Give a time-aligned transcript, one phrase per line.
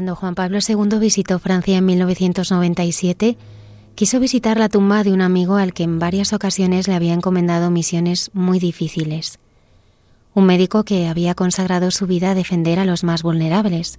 [0.00, 3.36] Cuando Juan Pablo II visitó Francia en 1997,
[3.94, 7.70] quiso visitar la tumba de un amigo al que en varias ocasiones le había encomendado
[7.70, 9.38] misiones muy difíciles.
[10.32, 13.98] Un médico que había consagrado su vida a defender a los más vulnerables.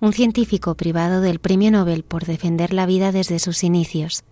[0.00, 4.22] Un científico privado del Premio Nobel por defender la vida desde sus inicios.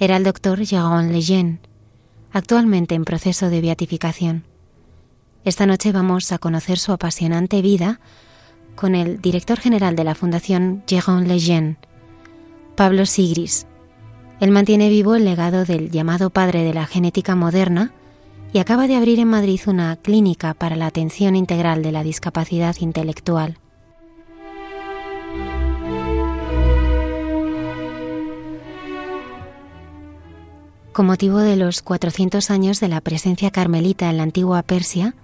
[0.00, 1.60] Era el doctor Jérôme Lejeune,
[2.32, 4.42] actualmente en proceso de beatificación.
[5.44, 8.00] Esta noche vamos a conocer su apasionante vida
[8.78, 11.78] con el director general de la Fundación Jérôme Lejeune,
[12.76, 13.66] Pablo Sigris.
[14.38, 17.90] Él mantiene vivo el legado del llamado padre de la genética moderna
[18.52, 22.76] y acaba de abrir en Madrid una clínica para la atención integral de la discapacidad
[22.78, 23.58] intelectual.
[30.92, 35.16] Con motivo de los 400 años de la presencia carmelita en la antigua Persia,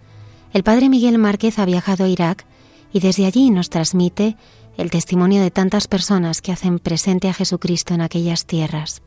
[0.53, 2.47] el padre Miguel Márquez ha viajado a Irak
[2.95, 4.37] y desde allí nos transmite
[4.77, 9.03] el testimonio de tantas personas que hacen presente a Jesucristo en aquellas tierras.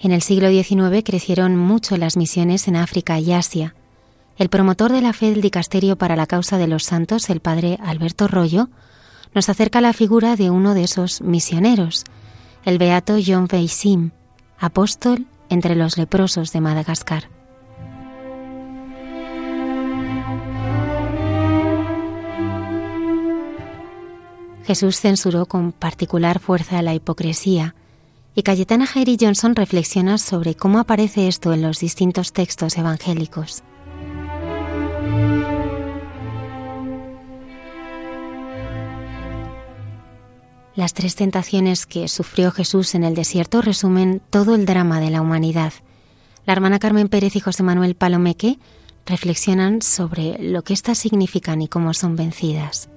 [0.00, 3.76] En el siglo XIX crecieron mucho las misiones en África y Asia.
[4.36, 7.78] El promotor de la fe del dicasterio para la causa de los santos, el padre
[7.84, 8.68] Alberto Rollo,
[9.32, 12.02] nos acerca la figura de uno de esos misioneros,
[12.64, 14.10] el beato John Beisim,
[14.58, 17.28] apóstol entre los leprosos de Madagascar.
[24.64, 27.74] Jesús censuró con particular fuerza la hipocresía
[28.34, 33.64] y Cayetana Jairi Johnson reflexiona sobre cómo aparece esto en los distintos textos evangélicos.
[40.80, 45.20] Las tres tentaciones que sufrió Jesús en el desierto resumen todo el drama de la
[45.20, 45.74] humanidad.
[46.46, 48.58] La hermana Carmen Pérez y José Manuel Palomeque
[49.04, 52.88] reflexionan sobre lo que éstas significan y cómo son vencidas.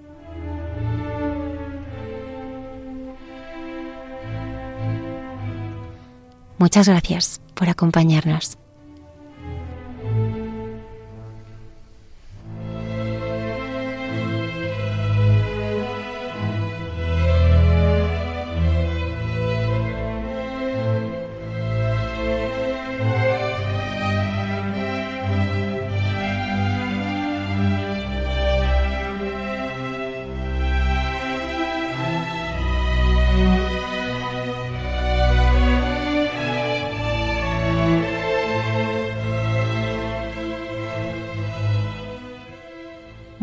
[6.58, 8.58] Muchas gracias por acompañarnos.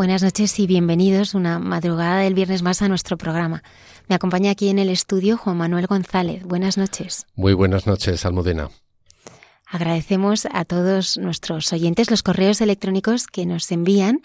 [0.00, 3.62] Buenas noches y bienvenidos una madrugada del viernes más a nuestro programa.
[4.08, 6.42] Me acompaña aquí en el estudio Juan Manuel González.
[6.42, 7.26] Buenas noches.
[7.34, 8.70] Muy buenas noches, Almudena.
[9.66, 14.22] Agradecemos a todos nuestros oyentes los correos electrónicos que nos envían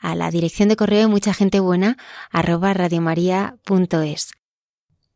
[0.00, 1.98] a la dirección de correo de mucha gente buena
[2.30, 4.30] arroba radiomaria.es.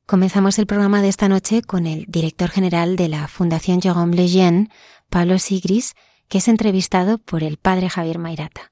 [0.05, 4.69] Comenzamos el programa de esta noche con el director general de la Fundación Jérôme Lejeune,
[5.09, 5.95] Pablo Sigris,
[6.29, 8.72] que es entrevistado por el padre Javier Mairata.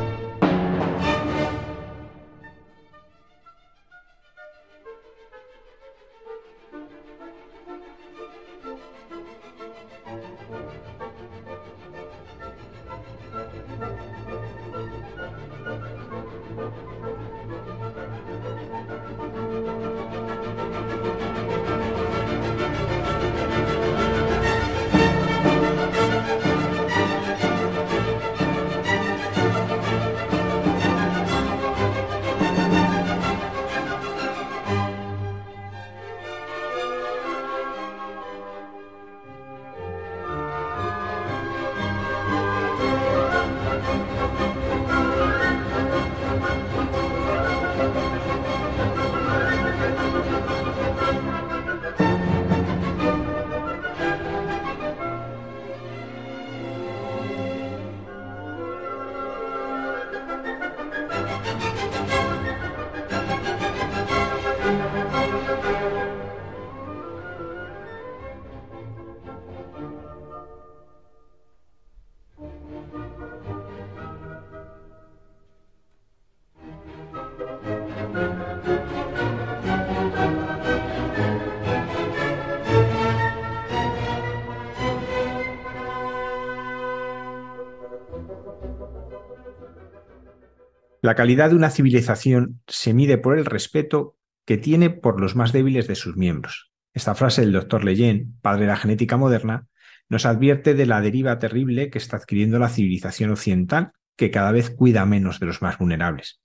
[91.11, 94.15] La calidad de una civilización se mide por el respeto
[94.45, 96.71] que tiene por los más débiles de sus miembros.
[96.93, 99.67] Esta frase del doctor Leyen, padre de la genética moderna,
[100.07, 104.69] nos advierte de la deriva terrible que está adquiriendo la civilización occidental, que cada vez
[104.69, 106.39] cuida menos de los más vulnerables.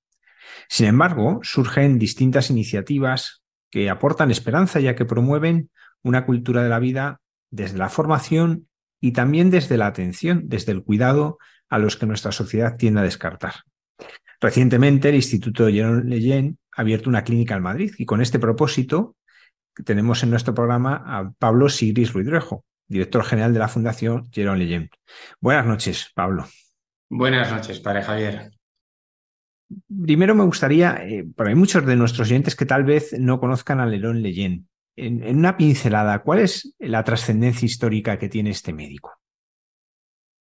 [0.68, 5.70] Sin embargo, surgen distintas iniciativas que aportan esperanza ya que promueven
[6.02, 7.20] una cultura de la vida
[7.52, 8.66] desde la formación
[9.00, 13.04] y también desde la atención, desde el cuidado a los que nuestra sociedad tiende a
[13.04, 13.54] descartar.
[14.40, 19.16] Recientemente, el Instituto Jerome Leyen ha abierto una clínica en Madrid y con este propósito
[19.84, 24.90] tenemos en nuestro programa a Pablo Sigris Ruidrejo, director general de la Fundación Jerome Leyen.
[25.40, 26.46] Buenas noches, Pablo.
[27.08, 28.50] Buenas noches, padre Javier.
[29.88, 33.86] Primero me gustaría, eh, hay muchos de nuestros oyentes que tal vez no conozcan a
[33.86, 34.68] Lerón Leyen.
[34.98, 39.12] en una pincelada, ¿cuál es la trascendencia histórica que tiene este médico?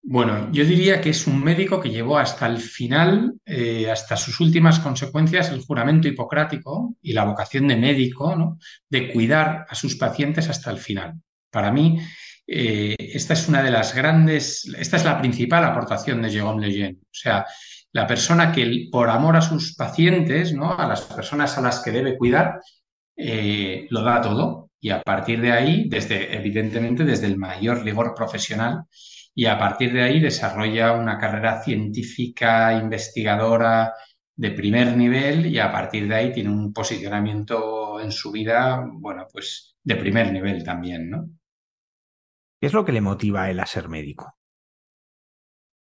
[0.08, 4.38] Bueno, yo diría que es un médico que llevó hasta el final, eh, hasta sus
[4.38, 8.56] últimas consecuencias, el juramento hipocrático y la vocación de médico, ¿no?
[8.88, 11.14] de cuidar a sus pacientes hasta el final.
[11.50, 11.98] Para mí,
[12.46, 16.98] eh, esta es una de las grandes, esta es la principal aportación de Jérôme Lejeune.
[17.02, 17.44] O sea,
[17.90, 20.78] la persona que por amor a sus pacientes, ¿no?
[20.78, 22.60] a las personas a las que debe cuidar,
[23.16, 24.70] eh, lo da todo.
[24.80, 28.84] Y a partir de ahí, desde, evidentemente, desde el mayor rigor profesional,
[29.38, 33.92] y a partir de ahí desarrolla una carrera científica, investigadora
[34.34, 39.26] de primer nivel y a partir de ahí tiene un posicionamiento en su vida, bueno,
[39.30, 41.28] pues de primer nivel también, ¿no?
[42.58, 44.34] ¿Qué es lo que le motiva a él a ser médico?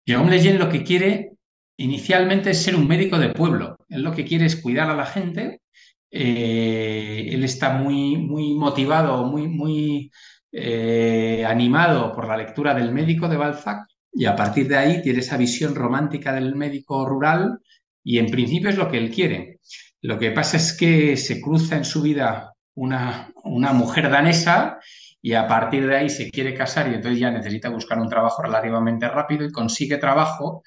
[0.08, 1.34] Jérôme Lejeune lo que quiere
[1.78, 3.76] inicialmente es ser un médico de pueblo.
[3.90, 5.62] Él lo que quiere es cuidar a la gente.
[6.10, 10.10] Eh, él está muy, muy motivado, muy, muy
[10.52, 15.20] eh, animado por la lectura del médico de Balzac y a partir de ahí tiene
[15.20, 17.60] esa visión romántica del médico rural
[18.04, 19.60] y en principio es lo que él quiere.
[20.02, 24.80] Lo que pasa es que se cruza en su vida una, una mujer danesa
[25.22, 28.42] y a partir de ahí se quiere casar y entonces ya necesita buscar un trabajo
[28.42, 30.64] relativamente rápido y consigue trabajo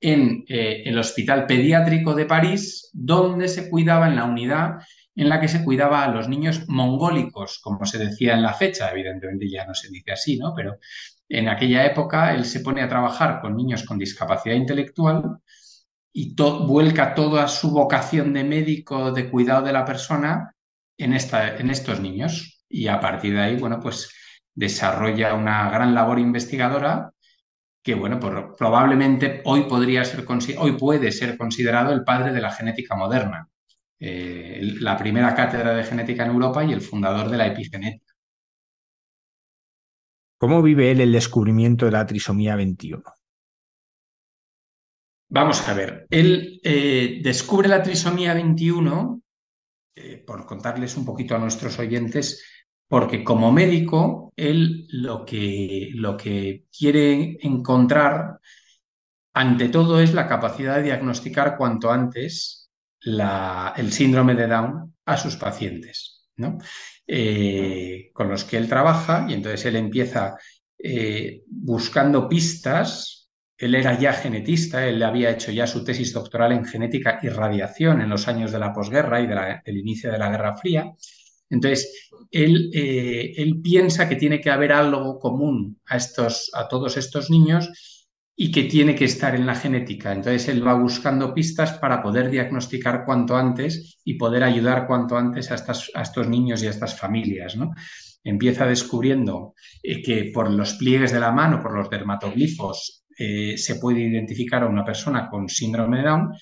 [0.00, 4.74] en eh, el Hospital Pediátrico de París, donde se cuidaba en la unidad
[5.16, 8.90] en la que se cuidaba a los niños mongólicos, como se decía en la fecha,
[8.90, 10.52] evidentemente ya no se dice así, ¿no?
[10.54, 10.78] Pero
[11.28, 15.38] en aquella época él se pone a trabajar con niños con discapacidad intelectual
[16.12, 20.54] y vuelca toda su vocación de médico, de cuidado de la persona
[20.98, 22.62] en, esta, en estos niños.
[22.68, 24.10] Y a partir de ahí, bueno, pues
[24.54, 27.12] desarrolla una gran labor investigadora
[27.82, 28.18] que, bueno,
[28.56, 30.24] probablemente hoy podría ser,
[30.58, 33.48] hoy puede ser considerado el padre de la genética moderna
[33.98, 38.14] eh, la primera cátedra de genética en Europa y el fundador de la epigenética.
[40.38, 43.02] ¿Cómo vive él el descubrimiento de la trisomía 21?
[45.30, 49.22] Vamos a ver, él eh, descubre la trisomía 21,
[49.96, 52.44] eh, por contarles un poquito a nuestros oyentes,
[52.88, 58.38] porque como médico, él lo que, lo que quiere encontrar,
[59.32, 62.63] ante todo, es la capacidad de diagnosticar cuanto antes
[63.04, 66.58] el síndrome de Down a sus pacientes, ¿no?
[67.06, 70.36] Eh, con los que él trabaja y entonces él empieza
[70.78, 73.30] eh, buscando pistas.
[73.56, 78.00] Él era ya genetista, él había hecho ya su tesis doctoral en genética y radiación
[78.00, 80.92] en los años de la posguerra y del inicio de la Guerra Fría.
[81.48, 86.96] Entonces, él, eh, él, piensa que tiene que haber algo común a, estos, a todos
[86.96, 87.70] estos niños
[88.36, 90.12] y que tiene que estar en la genética.
[90.12, 95.50] Entonces él va buscando pistas para poder diagnosticar cuanto antes y poder ayudar cuanto antes
[95.50, 97.56] a, estos niños y a estas familias.
[97.56, 97.72] ¿no?
[98.24, 103.76] Empieza descubriendo eh, que por los pliegues de la mano, por los dermatoglifos, eh, se
[103.76, 106.32] puede identificar a una persona con síndrome de Down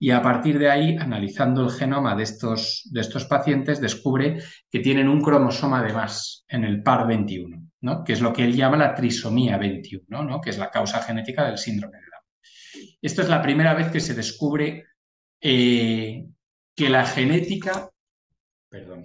[0.00, 4.40] y a partir de ahí, analizando el genoma de estos, de estos pacientes, descubre
[4.70, 7.67] que tienen un cromosoma de más en el par 21
[8.04, 11.58] que es lo que él llama la trisomía 21, que es la causa genética del
[11.58, 12.98] síndrome de Down.
[13.00, 14.86] Esto es la primera vez que se descubre
[15.40, 16.26] eh,
[16.74, 17.90] que la genética,
[18.68, 19.04] perdón,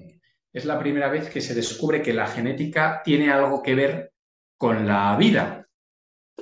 [0.51, 4.13] es la primera vez que se descubre que la genética tiene algo que ver
[4.57, 5.67] con la vida.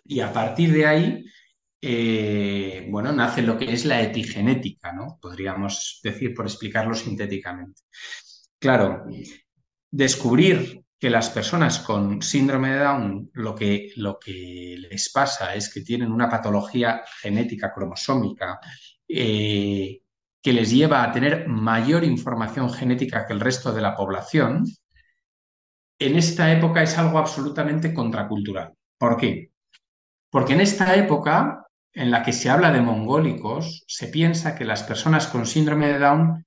[0.06, 1.26] Y a partir de ahí,
[1.82, 5.18] eh, bueno, nace lo que es la epigenética, ¿no?
[5.22, 7.82] Podríamos decir, por explicarlo sintéticamente.
[8.60, 9.06] Claro,
[9.90, 15.74] descubrir que las personas con síndrome de Down lo que, lo que les pasa es
[15.74, 18.60] que tienen una patología genética cromosómica
[19.08, 20.04] eh,
[20.40, 24.64] que les lleva a tener mayor información genética que el resto de la población,
[25.98, 28.74] en esta época es algo absolutamente contracultural.
[29.00, 29.52] ¿Por qué?
[30.30, 34.84] Porque en esta época en la que se habla de mongólicos, se piensa que las
[34.84, 36.46] personas con síndrome de Down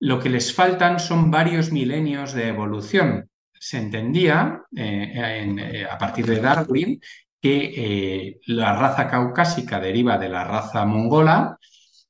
[0.00, 3.30] lo que les faltan son varios milenios de evolución.
[3.66, 7.00] Se entendía eh, eh, a partir de Darwin
[7.40, 11.56] que eh, la raza caucásica deriva de la raza mongola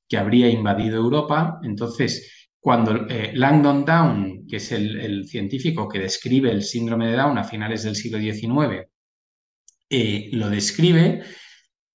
[0.09, 1.61] que habría invadido Europa.
[1.63, 7.45] Entonces, cuando Langdon Down, que es el, científico que describe el síndrome de Down a
[7.45, 8.89] finales del siglo XIX,
[10.33, 11.23] lo describe,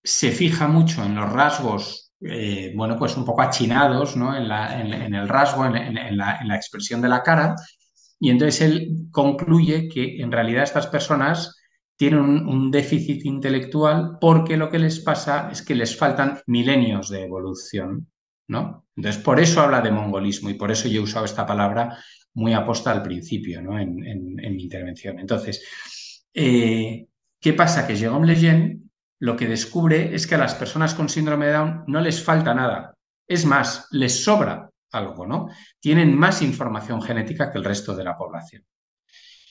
[0.02, 2.14] se fija mucho en los rasgos,
[2.76, 4.34] bueno, pues un poco achinados, ¿no?
[4.38, 7.56] En, el rasgo, en, la, expresión de la cara,
[8.20, 11.56] y entonces él concluye que en realidad estas personas
[11.96, 17.24] tienen un, déficit intelectual porque lo que les pasa es que les faltan milenios de
[17.24, 18.08] evolución,
[18.48, 18.86] ¿no?
[18.96, 21.98] Entonces, por eso habla de mongolismo y por eso yo he usado esta palabra
[22.34, 23.78] muy aposta al principio, ¿no?
[23.78, 25.20] En, mi intervención.
[25.20, 27.08] Entonces, eh,
[27.40, 27.86] ¿qué pasa?
[27.86, 28.80] Que Jérôme Lejeune
[29.20, 32.54] lo que descubre es que a las personas con síndrome de Down no les falta
[32.54, 32.94] nada.
[33.28, 35.50] Es más, les sobra algo, ¿no?
[35.80, 38.66] Tienen más información genética que el resto de la población.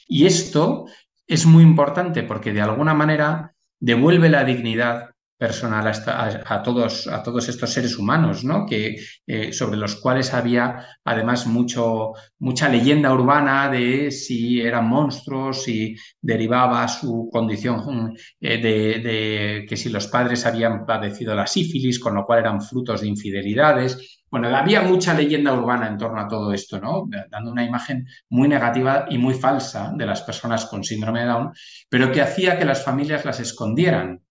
[0.07, 0.87] Y esto
[1.27, 7.49] es muy importante porque de alguna manera devuelve la dignidad personal a, todos, a todos
[7.49, 8.67] estos seres humanos, ¿no?
[8.67, 15.63] que, eh, sobre los cuales había además mucho, mucha leyenda urbana de si eran monstruos,
[15.63, 22.17] si derivaba su condición eh, de, que si los padres habían padecido la sífilis, con
[22.17, 24.18] lo cual eran frutos de infidelidades.
[24.31, 27.09] Bueno, había mucha leyenda urbana en torno a todo esto, ¿no?
[27.31, 31.53] dando una imagen muy negativa y muy falsa de las personas con síndrome de Down,
[31.89, 34.23] pero que hacía que las familias las escondieran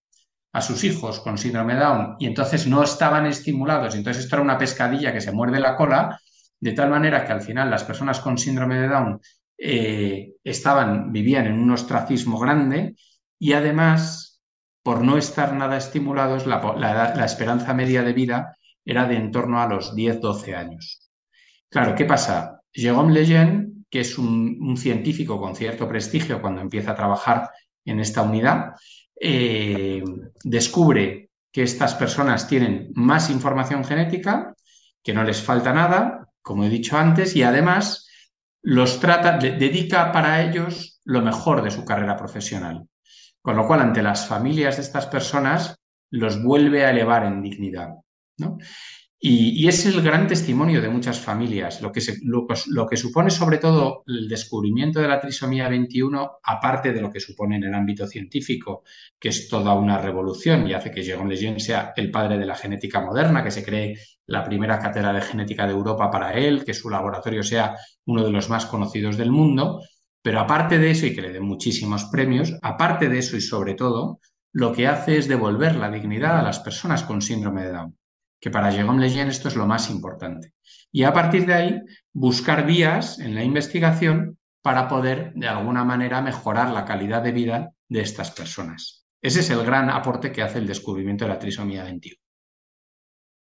[0.53, 4.43] a sus hijos con síndrome de Down y entonces no estaban estimulados, entonces esto era
[4.43, 6.19] una pescadilla que se muerde la cola,
[6.59, 9.21] de tal manera que al final las personas con síndrome de Down
[9.57, 12.95] eh, estaban, vivían en un ostracismo grande
[13.39, 14.41] y además,
[14.83, 18.56] por no estar nada estimulados, la, esperanza media de vida
[18.87, 21.11] era de en torno a los 10-12 años.
[21.69, 22.61] Claro, ¿qué pasa?
[22.73, 27.49] Jérôme Lejeune, que es un científico con cierto prestigio cuando empieza a trabajar
[27.85, 28.73] en esta unidad,
[29.19, 30.03] eh,
[30.43, 34.53] descubre que estas personas tienen más información genética,
[35.01, 38.07] que no les falta nada, como he dicho antes, y además
[38.61, 42.87] los trata, dedica para ellos lo mejor de su carrera profesional.
[43.41, 45.79] Con lo cual, ante las familias de estas personas,
[46.11, 47.89] los vuelve a elevar en dignidad.
[49.19, 54.03] Y, es el gran testimonio de muchas familias, lo que, lo, que, supone sobre todo
[54.05, 58.83] el descubrimiento de la trisomía 21, aparte de lo que supone en el ámbito científico,
[59.19, 62.55] que es toda una revolución y hace que Jérôme Lejeune sea el padre de la
[62.55, 66.75] genética moderna, que se cree la primera cátedra de genética de Europa para él, que
[66.75, 67.75] su laboratorio sea
[68.05, 69.81] uno de los más conocidos del mundo,
[70.21, 73.73] pero aparte de eso, y que le den muchísimos premios, aparte de eso y sobre
[73.73, 74.19] todo,
[74.51, 77.97] lo que hace es devolver la dignidad a las personas con síndrome de Down
[78.39, 80.53] que para Jérôme Lejeune esto es lo más importante.
[80.91, 81.81] Y a partir de ahí,
[82.13, 87.71] buscar vías en la investigación para poder, de alguna manera, mejorar la calidad de vida
[87.89, 89.05] de estas personas.
[89.21, 92.15] Ese es el gran aporte que hace el descubrimiento de la trisomía 21.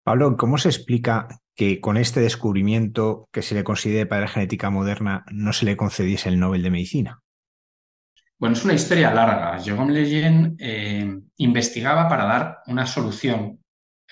[0.03, 4.69] Pablo, ¿cómo se explica que con este descubrimiento que se le considere para la genética
[4.69, 7.21] moderna no se le concediese el Nobel de Medicina?
[8.39, 9.59] Bueno, es una historia larga.
[9.59, 13.59] Jérôme Lejeune eh, investigaba para dar una solución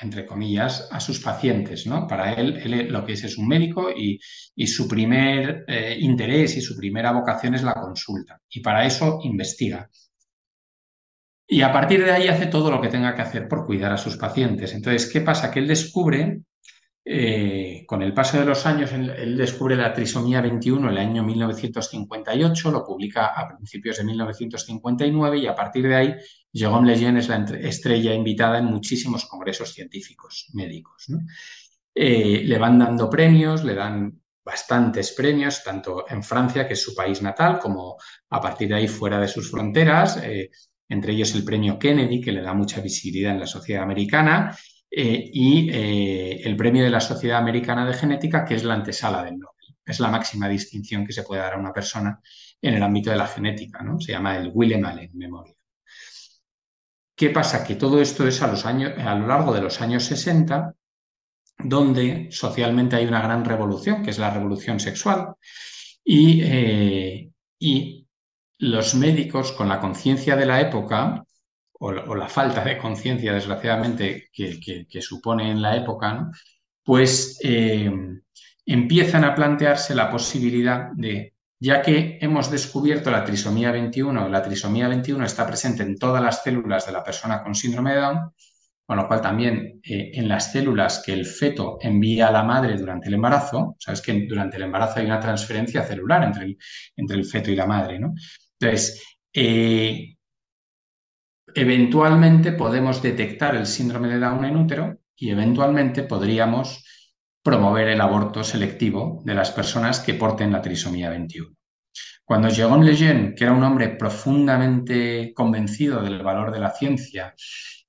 [0.02, 2.08] entre comillas, a sus pacientes, ¿no?
[2.08, 4.20] Para él, él lo que es es un médico y,
[4.68, 8.42] su primer eh, interés y su primera vocación es la consulta.
[8.50, 9.90] Y para eso investiga.
[11.48, 13.98] Y a partir de ahí hace todo lo que tenga que hacer por cuidar a
[13.98, 14.74] sus pacientes.
[14.74, 15.52] Entonces, ¿qué pasa?
[15.52, 16.42] Que él descubre
[17.08, 21.24] eh, con el paso de los años, él, descubre la trisomía 21 en el año
[21.24, 26.16] 1958, lo publica a principios de 1959 y a partir de ahí,
[26.52, 31.06] Jérôme Lejeune es la estrella invitada en muchísimos congresos científicos médicos.
[31.94, 36.96] Eh, le van dando premios, le dan bastantes premios, tanto en Francia, que es su
[36.96, 37.98] país natal, como
[38.32, 40.50] a partir de ahí fuera de sus fronteras, eh,
[40.90, 44.56] entre ellos el premio Kennedy, que le da mucha visibilidad en la sociedad americana,
[44.98, 49.26] eh, y eh, el premio de la Sociedad Americana de Genética, que es la antesala
[49.26, 49.76] del Nobel.
[49.86, 52.18] Es la máxima distinción que se puede dar a una persona
[52.62, 54.00] en el ámbito de la genética, ¿no?
[54.00, 55.58] Se llama el Willem Allen Memorial.
[57.14, 57.66] ¿Qué pasa?
[57.66, 60.74] Que todo esto es a, los años, a lo largo de los años 60,
[61.58, 65.36] donde socialmente hay una gran revolución, que es la revolución sexual,
[66.06, 68.08] y, eh, y
[68.60, 71.25] los médicos, con la conciencia de la época,
[71.80, 76.30] o, la falta de conciencia, desgraciadamente, que, supone en la época,
[76.84, 77.92] pues eh,
[78.66, 84.88] empiezan a plantearse la posibilidad de, ya que hemos descubierto la trisomía 21, la trisomía
[84.88, 88.32] 21 está presente en todas las células de la persona con síndrome de Down,
[88.86, 92.78] con lo cual también eh, en las células que el feto envía a la madre
[92.78, 96.58] durante el embarazo, sabes que durante el embarazo hay una transferencia celular entre el,
[96.96, 98.14] entre el feto y la madre, ¿no?
[98.60, 99.04] Entonces,
[99.34, 100.15] eh,
[101.56, 106.84] eventualmente podemos detectar el síndrome de Down en útero y eventualmente podríamos
[107.42, 111.56] promover el aborto selectivo de las personas que porten la trisomía 21.
[112.26, 117.34] Cuando Jérôme Lejeune, que era un hombre profundamente convencido del valor de la ciencia,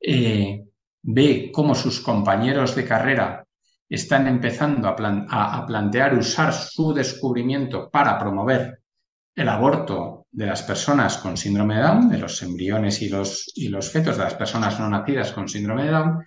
[0.01, 0.63] eh,
[1.03, 3.47] ve cómo sus compañeros de carrera
[3.89, 8.81] están empezando a, plantear usar su descubrimiento para promover
[9.35, 13.69] el aborto de las personas con síndrome de Down, de los embriones y los, y
[13.69, 16.25] los fetos de las personas no nacidas con síndrome de Down,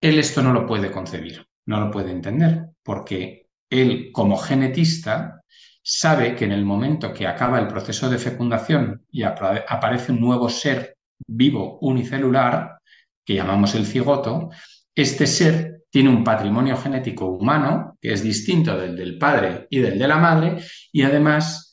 [0.00, 5.42] él esto no lo puede concebir, no lo puede entender, porque él como genetista
[5.82, 10.48] sabe que en el momento que acaba el proceso de fecundación y aparece un nuevo
[10.48, 10.96] ser
[11.26, 12.78] vivo unicelular,
[13.24, 14.50] que llamamos el cigoto,
[14.94, 19.98] este ser tiene un patrimonio genético humano que es distinto del del padre y del
[19.98, 21.69] de la madre y además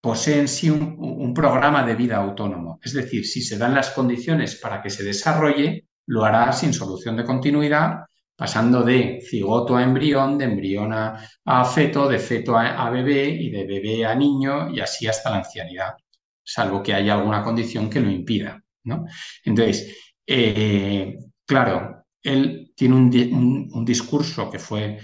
[0.00, 2.80] posee en sí un, programa de vida autónomo.
[2.82, 7.16] Es decir, si se dan las condiciones para que se desarrolle, lo hará sin solución
[7.16, 8.00] de continuidad,
[8.36, 13.64] pasando de cigoto a embrión, de embrión a, feto, de feto a, bebé y de
[13.64, 15.94] bebé a niño y así hasta la ancianidad,
[16.42, 18.60] salvo que haya alguna condición que lo impida.
[18.84, 19.04] ¿no?
[19.44, 19.94] Entonces,
[20.26, 24.98] eh, claro, él tiene un, discurso que fue,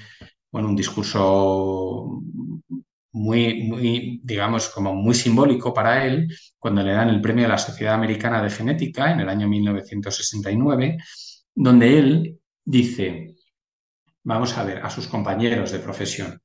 [0.50, 2.20] bueno, un discurso
[3.16, 7.58] muy, muy, digamos, como muy simbólico para él, cuando le dan el premio de la
[7.58, 10.98] Sociedad Americana de Genética en el año 1969,
[11.54, 13.34] donde él dice,
[14.22, 16.42] vamos a ver, a sus compañeros de profesión,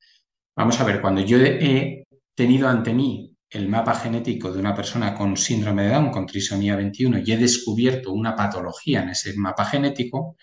[0.55, 5.13] vamos a ver, cuando yo he tenido ante mí el mapa genético de una persona
[5.13, 9.65] con síndrome de Down, con trisomía 21, y he descubierto una patología en ese mapa
[9.65, 10.37] genético,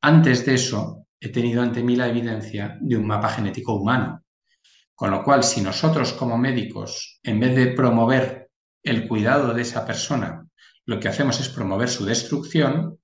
[0.00, 4.24] antes de eso he tenido ante mí la evidencia de un mapa genético humano.
[4.98, 8.50] Con lo cual, si nosotros como médicos, en vez de promover
[8.82, 10.44] el cuidado de esa persona,
[10.86, 12.98] lo que hacemos es promover su destrucción,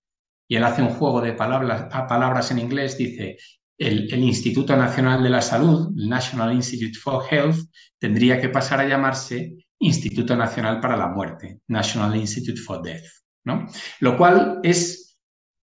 [0.49, 3.37] y él hace un juego de palabras, en inglés, dice,
[3.79, 7.59] el, Instituto Nacional de la Salud, el National Institute for Health,
[7.97, 13.05] tendría que pasar a llamarse Instituto Nacional para la Muerte, National Institute for Death,
[13.45, 13.69] ¿no?
[14.01, 15.17] Lo cual es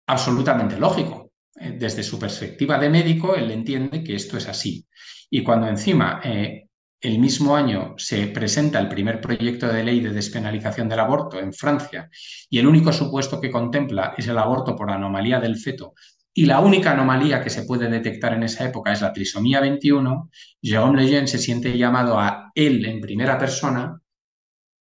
[0.09, 1.28] absolutamente lógico.
[1.61, 4.87] Eh, desde su perspectiva de médico, él entiende que esto es así.
[5.31, 6.69] Y cuando encima eh,
[7.01, 11.53] el mismo año se presenta el primer proyecto de ley de despenalización del aborto en
[11.53, 12.11] Francia
[12.51, 15.95] y el único supuesto que contempla es el aborto por anomalía del feto
[16.35, 20.31] y la única anomalía que se puede detectar en esa época es la trisomía 21,
[20.63, 24.01] Jérôme Lejeune se siente llamado a él en primera persona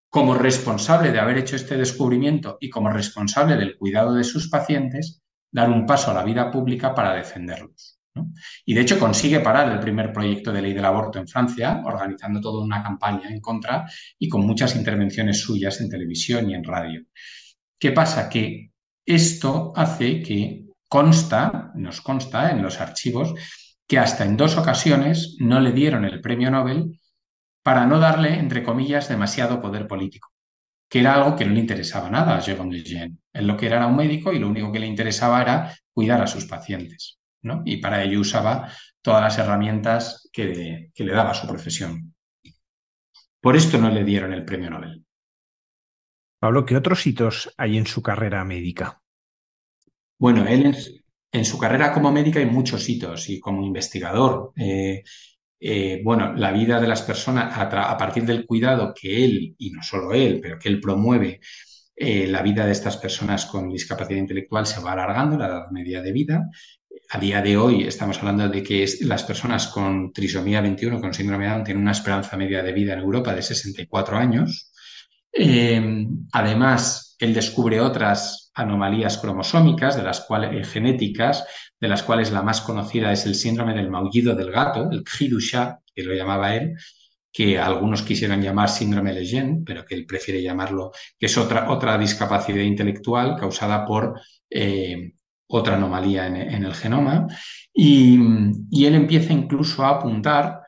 [0.10, 5.22] como responsable de haber hecho este descubrimiento y como responsable del cuidado de sus pacientes,
[5.58, 8.00] dar un paso a la vida pública para defenderlos.
[8.64, 12.40] Y de hecho consigue parar el primer proyecto de ley del aborto en Francia, organizando
[12.40, 13.90] toda una campaña en contra
[14.20, 17.02] y con muchas intervenciones suyas en televisión y en radio.
[17.80, 18.30] ¿Qué pasa?
[18.30, 18.72] Que
[19.04, 23.34] esto hace que consta, nos consta en los archivos,
[23.88, 27.00] que hasta en dos ocasiones no le dieron el premio Nobel
[27.64, 30.30] para no darle, entre comillas, demasiado poder político,
[30.90, 33.18] que era algo que no le interesaba nada a Jérôme Lejeune.
[33.34, 36.22] Él lo que era era un médico y lo único que le interesaba era cuidar
[36.22, 37.62] a sus pacientes, ¿no?
[37.66, 38.72] Y para ello usaba
[39.02, 42.14] todas las herramientas que, que le daba su profesión.
[43.42, 45.06] Por esto no le dieron el premio Nobel.
[46.40, 49.02] Pablo, ¿qué otros hitos hay en su carrera médica?
[50.20, 50.76] Bueno, él
[51.32, 54.54] en, su carrera como médica hay muchos hitos y como investigador.
[54.56, 55.04] Eh,
[55.60, 59.82] eh, bueno, la vida de las personas a, partir del cuidado que él, y no
[59.82, 61.40] solo él, pero que él promueve,
[61.96, 66.02] eh, la vida de estas personas con discapacidad intelectual se va alargando, la edad media
[66.02, 66.50] de vida.
[67.10, 71.46] A día de hoy estamos hablando de que las personas con trisomía 21, con síndrome
[71.46, 74.72] de Down, tienen una esperanza media de vida en Europa de 64 años.
[76.34, 81.46] además, él descubre otras anomalías cromosómicas, de las cuales, eh, genéticas,
[81.80, 85.80] de las cuales la más conocida es el síndrome del maullido del gato, el Khidusha,
[85.94, 86.76] que lo llamaba él,
[87.32, 91.98] que algunos quisieran llamar síndrome Lejeune, pero que él prefiere llamarlo, que es otra, otra
[91.98, 95.14] discapacidad intelectual causada por eh,
[95.48, 97.28] otra anomalía en, el genoma.
[97.72, 98.18] Y,
[98.72, 100.62] y, él empieza incluso a apuntar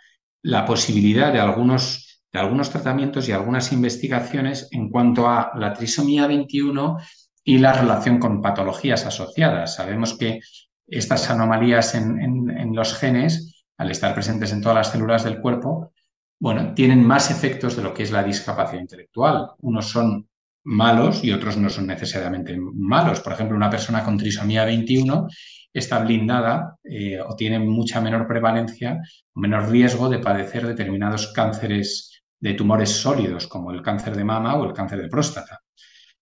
[0.44, 6.28] la posibilidad de algunos, de algunos tratamientos y algunas investigaciones en cuanto a la trisomía
[6.28, 6.98] 21
[7.44, 9.76] y la relación con patologías asociadas.
[9.76, 10.40] Sabemos que
[10.88, 15.92] estas anomalías en, los genes, al estar presentes en todas las células del cuerpo,
[16.40, 19.50] bueno, tienen más efectos de lo que es la discapacidad intelectual.
[19.60, 20.28] Unos son
[20.64, 23.20] malos y otros no son necesariamente malos.
[23.20, 25.28] Por ejemplo, una persona con trisomía 21
[25.74, 29.00] está blindada eh, o tiene mucha menor prevalencia
[29.34, 34.56] o menor riesgo de padecer determinados cánceres de tumores sólidos, como el cáncer de mama
[34.56, 35.60] o el cáncer de próstata.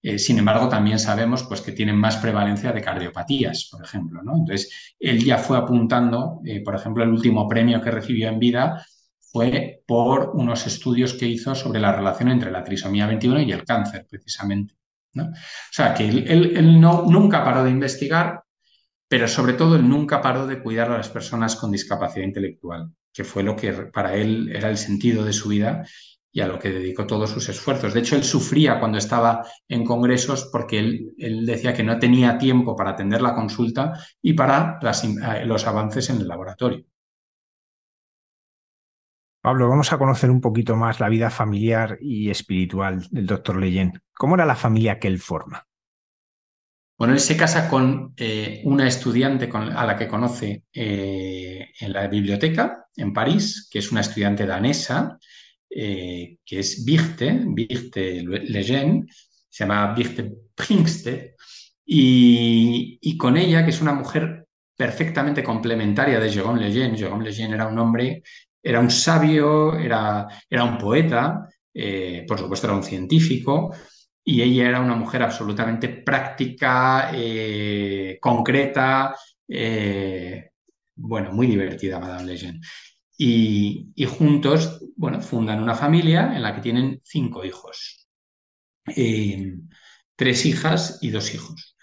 [0.02, 4.22] Eh, sin embargo, también sabemos pues, que tienen más prevalencia de cardiopatías, por ejemplo.
[4.22, 8.86] Entonces, él ya fue apuntando, eh, por ejemplo, el último premio que recibió en vida
[9.20, 13.66] fue por unos estudios que hizo sobre la relación entre la trisomía 21 y el
[13.66, 14.76] cáncer, precisamente.
[15.16, 15.32] O
[15.72, 18.44] sea, que él, no, nunca paró de investigar,
[19.08, 23.24] pero sobre todo él nunca paró de cuidar a las personas con discapacidad intelectual, que
[23.24, 25.84] fue lo que para él era el sentido de su vida
[26.32, 27.94] y a lo que dedicó todos sus esfuerzos.
[27.94, 32.76] De hecho, él sufría cuando estaba en congresos porque él, decía que no tenía tiempo
[32.76, 36.86] para atender la consulta y para eh, los avances en el laboratorio.
[39.42, 44.02] Pablo, vamos a conocer un poquito más la vida familiar y espiritual del doctor Leyen.
[44.14, 45.66] ¿Cómo era la familia que él forma?
[46.98, 52.08] Bueno, él se casa con eh, una estudiante a la que conoce eh, en la
[52.08, 55.20] biblioteca en París, que es una estudiante danesa,
[55.70, 59.08] eh, que es Birte, Birte Leyen,
[59.50, 61.36] se llama Birte Pringste,
[61.86, 66.98] y, con ella, que es una mujer perfectamente complementaria de Jérôme Leyen.
[66.98, 68.22] Jérôme Leyen era un hombre,
[68.62, 71.48] era un sabio, era, era un poeta,
[72.28, 73.72] por supuesto era un científico,
[74.30, 79.16] y ella era una mujer absolutamente práctica, eh, concreta,
[79.48, 80.50] eh,
[80.96, 82.62] bueno, muy divertida, Madame Legend.
[83.20, 88.08] Y, juntos, bueno, fundan una familia en la que tienen cinco hijos,
[88.96, 89.56] eh,
[90.16, 91.76] tres hijas y dos hijos.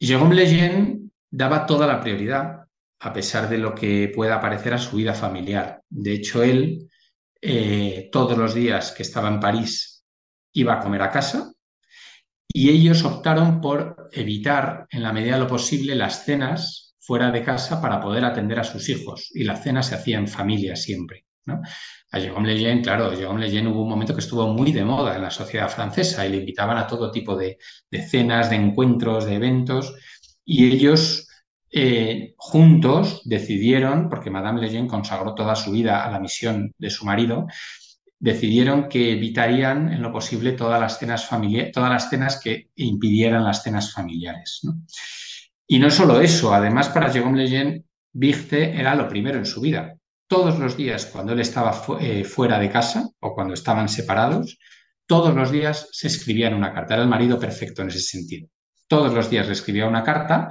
[0.00, 2.66] Jérôme Lejeune daba toda la prioridad,
[3.00, 5.82] a pesar de lo que pueda parecer a su vida familiar.
[5.88, 6.88] De hecho, él,
[8.10, 10.04] todos los días que estaba en París
[10.54, 11.52] iba a comer a casa
[12.48, 17.42] y ellos optaron por evitar en la medida de lo posible las cenas fuera de
[17.44, 21.24] casa para poder atender a sus hijos y la cena se hacía en familia siempre.
[21.44, 21.62] ¿no?
[22.10, 25.22] A Jérôme Lejeune, claro, Jérôme Lejeune hubo un momento que estuvo muy de moda en
[25.22, 27.58] la sociedad francesa y le invitaban a todo tipo de,
[28.10, 29.94] cenas, de encuentros, de eventos
[30.44, 31.28] y ellos
[31.70, 37.04] eh, juntos decidieron, porque Madame Lejeune consagró toda su vida a la misión de su
[37.04, 37.46] marido,
[38.18, 41.28] decidieron que evitarían en lo posible todas las cenas
[41.72, 44.62] todas las cenas que impidieran las cenas familiares.
[45.66, 49.94] Y no solo eso, además para Jérôme Lejeune, Birte era lo primero en su vida.
[50.26, 54.58] Todos los días cuando él estaba eh, fuera de casa o cuando estaban separados,
[55.06, 56.94] todos los días se escribían una carta.
[56.94, 58.48] Era el marido perfecto en ese sentido.
[58.88, 60.50] Todos los días le escribía una carta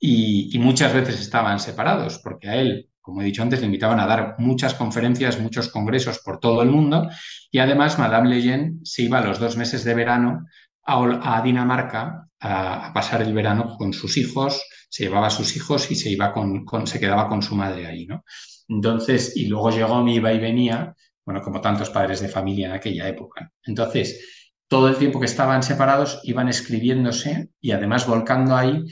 [0.00, 4.06] y muchas veces estaban separados porque a él como he dicho antes, le invitaban a
[4.06, 7.08] dar muchas conferencias, muchos congresos por todo el mundo
[7.50, 10.44] y además Madame Leyen se iba a los dos meses de verano
[10.88, 15.94] a, Dinamarca a, pasar el verano con sus hijos, se llevaba a sus hijos y
[15.94, 18.24] se, iba con, se quedaba con su madre ahí, ¿no?
[18.68, 22.72] Entonces, y luego llegó mi iba y venía, bueno, como tantos padres de familia en
[22.72, 23.50] aquella época.
[23.64, 28.84] Entonces, todo el tiempo que estaban separados iban escribiéndose y además volcando ahí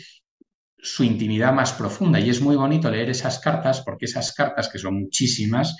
[0.79, 2.21] su intimidad más profunda.
[2.21, 5.77] Y es muy bonito leer esas cartas, porque esas cartas, que son muchísimas,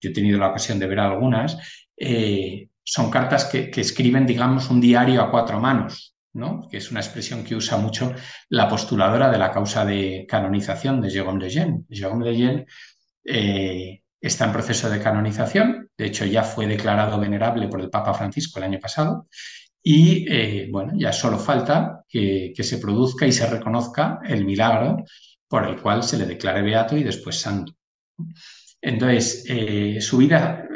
[0.00, 1.56] yo he tenido la ocasión de ver algunas,
[1.96, 6.66] eh, son cartas que, escriben, digamos, un diario a cuatro manos, ¿no?
[6.68, 8.14] que es una expresión que usa mucho
[8.48, 11.84] la postuladora de la causa de canonización de Jérôme Lejeune.
[11.88, 12.66] Jérôme Lejeune
[13.24, 18.14] eh, está en proceso de canonización, de hecho ya fue declarado venerable por el Papa
[18.14, 19.26] Francisco el año pasado,
[19.82, 25.04] y eh, bueno, ya solo falta que, se produzca y se reconozca el milagro
[25.48, 27.72] por el cual se le declare beato y después santo.
[28.82, 30.66] Entonces, eh, su, vida,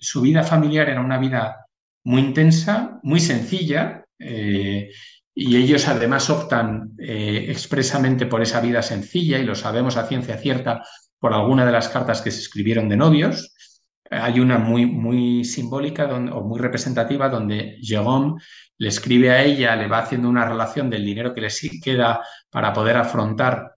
[0.00, 1.66] su vida familiar era una vida
[2.04, 4.90] muy intensa, muy sencilla, eh,
[5.34, 10.82] y ellos además optan expresamente por esa vida sencilla, y lo sabemos a ciencia cierta
[11.18, 13.54] por alguna de las cartas que se escribieron de novios,
[14.10, 18.40] hay una muy, muy simbólica o muy representativa donde Jérôme
[18.76, 21.48] le escribe a ella, le va haciendo una relación del dinero que le
[21.82, 22.20] queda
[22.50, 23.76] para poder afrontar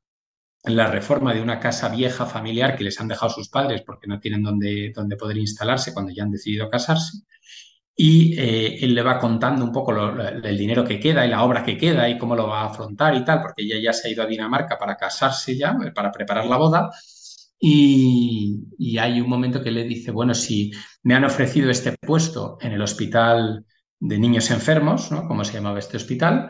[0.64, 4.20] la reforma de una casa vieja familiar que les han dejado sus padres porque no
[4.20, 7.20] tienen donde, donde poder instalarse cuando ya han decidido casarse.
[7.96, 11.64] Y eh, él le va contando un poco el dinero que queda y la obra
[11.64, 14.12] que queda y cómo lo va a afrontar y tal, porque ella ya se ha
[14.12, 16.90] ido a Dinamarca para casarse ya, para preparar la boda.
[17.60, 20.72] Y, hay un momento que le dice, bueno, si
[21.04, 23.66] me han ofrecido este puesto en el hospital
[24.00, 25.28] de niños enfermos, ¿no?
[25.28, 26.50] Como se llamaba este hospital,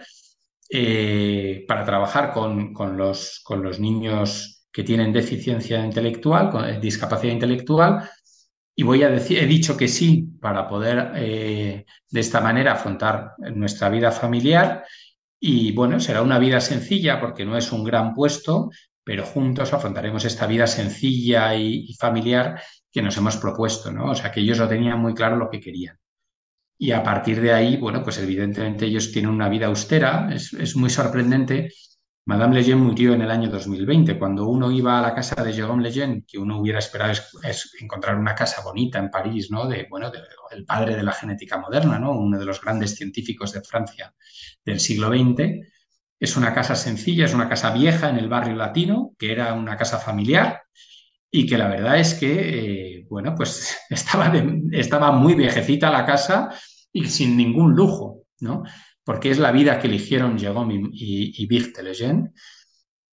[0.75, 7.33] eh, para trabajar con, los, con los niños que tienen deficiencia intelectual, con eh, discapacidad
[7.33, 8.09] intelectual,
[8.75, 11.85] y voy a decir, he dicho que sí para poder de
[12.19, 14.83] esta manera afrontar nuestra vida familiar.
[15.39, 18.71] Y bueno, será una vida sencilla porque no es un gran puesto,
[19.03, 24.11] pero juntos afrontaremos esta vida sencilla y, familiar que nos hemos propuesto, ¿no?
[24.11, 25.97] O sea, que ellos lo tenían muy claro lo que querían.
[26.83, 30.89] Y a partir de ahí, bueno, pues evidentemente ellos tienen una vida austera, es, muy
[30.89, 31.71] sorprendente.
[32.25, 34.19] Madame Lejeune murió en el año 2020.
[34.19, 38.17] Cuando uno iba a la casa de Jérôme Lejeune, que uno hubiera esperado es, encontrar
[38.17, 39.65] una casa bonita en París, ¿no?
[39.65, 40.11] De, bueno,
[40.51, 42.19] el padre de la genética moderna, ¿no?
[42.19, 44.13] Uno de los grandes científicos de Francia
[44.65, 45.65] del siglo XX
[46.19, 49.77] es una casa sencilla, es una casa vieja en el barrio latino, que era una
[49.77, 50.63] casa familiar
[51.31, 54.33] y que la verdad es que, eh, bueno, pues estaba,
[54.73, 56.49] estaba muy viejecita la casa
[56.93, 58.63] y sin ningún lujo, ¿no?
[59.03, 61.47] Porque es la vida que eligieron Jérôme y, y,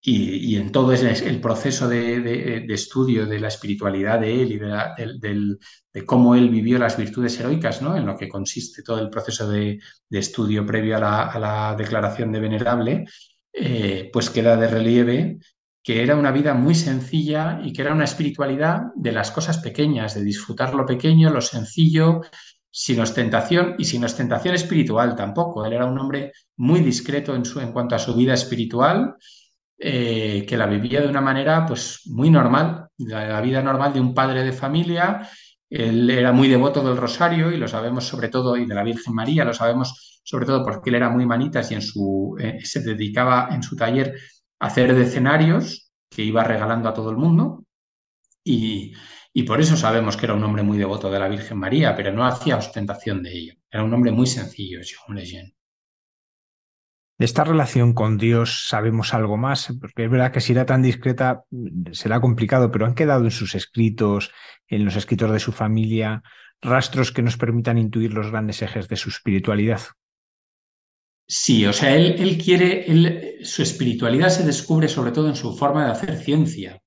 [0.02, 6.34] y, en todo el proceso de, estudio de la espiritualidad de él y de, cómo
[6.34, 7.96] él vivió las virtudes heroicas, ¿no?
[7.96, 13.04] en lo que consiste todo el proceso de, estudio previo a la, declaración de venerable,
[13.52, 15.38] eh, pues queda de relieve
[15.82, 20.14] que era una vida muy sencilla y que era una espiritualidad de las cosas pequeñas,
[20.14, 22.20] de disfrutar lo pequeño, lo sencillo,
[22.70, 25.64] sin ostentación y sin ostentación espiritual tampoco.
[25.64, 29.16] Él era un hombre muy discreto en, su, en cuanto a su vida espiritual
[29.82, 34.14] eh, que la vivía de una manera pues muy normal, la, vida normal de un
[34.14, 35.26] padre de familia.
[35.70, 39.14] Él era muy devoto del rosario y lo sabemos sobre todo, y de la Virgen
[39.14, 42.80] María, lo sabemos sobre todo porque él era muy manitas y en su, eh, se
[42.80, 44.14] dedicaba en su taller
[44.58, 47.64] a hacer decenarios que iba regalando a todo el mundo.
[48.44, 48.92] Y,
[49.32, 52.12] y por eso sabemos que era un hombre muy devoto de la Virgen María, pero
[52.12, 53.54] no hacía ostentación de ello.
[53.70, 55.54] Era un hombre muy sencillo, Jean Lejeune.
[57.18, 60.80] De esta relación con Dios sabemos algo más, porque es verdad que si era tan
[60.80, 61.44] discreta
[61.92, 64.32] será complicado, pero han quedado en sus escritos,
[64.66, 66.22] en los escritos de su familia,
[66.62, 69.80] rastros que nos permitan intuir los grandes ejes de su espiritualidad.
[71.26, 75.92] Sí, o sea, él, quiere, su espiritualidad se descubre sobre todo en su forma de
[75.92, 76.82] hacer ciencia,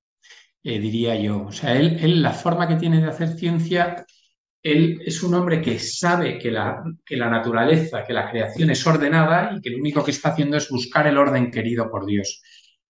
[0.63, 1.45] eh, diría yo.
[1.47, 4.05] O sea, él, la forma que tiene de hacer ciencia
[4.63, 8.87] él es un hombre que sabe que la, que la, naturaleza, que la creación es
[8.87, 12.41] ordenada y que lo único que está haciendo es buscar el orden querido por Dios.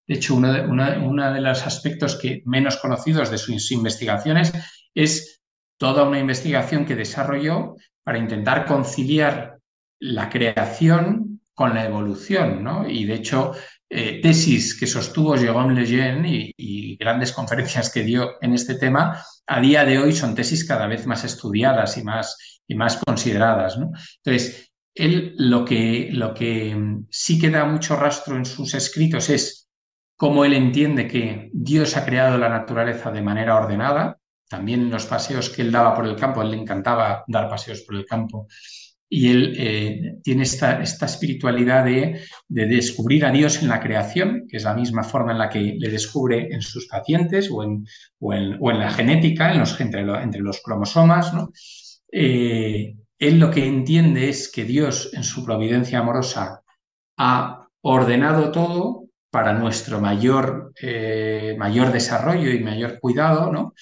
[0.06, 4.54] De hecho, uno de, de los aspectos que menos conocidos de sus investigaciones
[4.94, 5.42] es
[5.78, 9.58] toda una investigación que desarrolló para intentar conciliar
[10.00, 12.88] la creación con la evolución, ¿no?
[12.88, 13.54] Y de hecho,
[13.96, 19.60] eh, tesis que sostuvo Jérôme Lejeune y, grandes conferencias que dio en este tema, a
[19.60, 23.78] día de hoy son tesis cada vez más estudiadas y más, y más consideradas.
[23.78, 26.76] Entonces, él lo que, lo que
[27.12, 29.68] sí queda mucho rastro en sus escritos es
[30.16, 34.18] cómo él entiende que Dios ha creado la naturaleza de manera ordenada.
[34.50, 37.96] También los paseos que él daba por el campo, él le encantaba dar paseos por
[37.96, 38.48] el campo
[39.16, 44.58] y él eh, tiene esta, esta espiritualidad de, descubrir a Dios en la creación, que
[44.58, 47.86] es la misma forma en la que le descubre en sus pacientes o en,
[48.20, 51.32] o en, la genética, en los, entre, entre, los cromosomas.
[51.32, 51.52] ¿no?
[52.12, 56.64] Eh, él lo que entiende es que Dios en su providencia amorosa
[57.16, 63.76] ha ordenado todo para nuestro mayor, eh, mayor desarrollo y mayor cuidado, ¿no?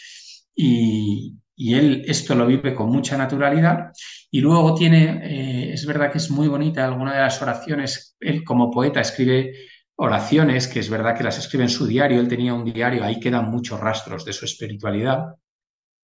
[0.53, 3.91] Y, y él esto lo vive con mucha naturalidad.
[4.31, 8.43] Y luego tiene, eh, es verdad que es muy bonita alguna de las oraciones, él
[8.43, 9.53] como poeta escribe
[9.95, 13.19] oraciones, que es verdad que las escribe en su diario, él tenía un diario, ahí
[13.19, 15.35] quedan muchos rastros de su espiritualidad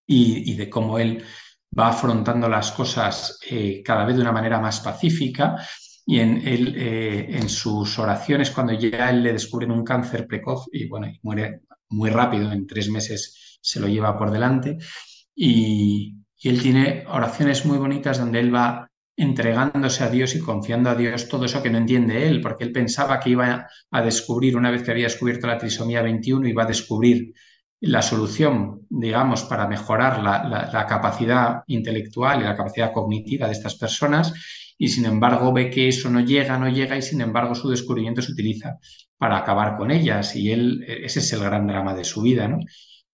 [0.06, 1.24] y, de cómo él
[1.76, 5.56] va afrontando las cosas eh, cada vez de una manera más pacífica.
[6.06, 10.66] Y en, él, eh, en sus oraciones, cuando ya él le descubren un cáncer precoz
[10.72, 14.78] y bueno, y muere muy rápido, en tres meses se lo lleva por delante,
[15.38, 20.94] y, él tiene oraciones muy bonitas donde él va entregándose a Dios y confiando a
[20.94, 24.70] Dios todo eso que no entiende él, porque él pensaba que iba a descubrir, una
[24.70, 27.34] vez que había descubierto la trisomía 21, iba a descubrir
[27.80, 34.32] la solución, digamos, para mejorar la, capacidad intelectual y la capacidad cognitiva de estas personas,
[34.76, 38.22] y sin embargo ve que eso no llega, no llega, y sin embargo su descubrimiento
[38.22, 38.78] se utiliza
[39.16, 42.60] para acabar con ellas, y él, ese es el gran drama de su vida, ¿no?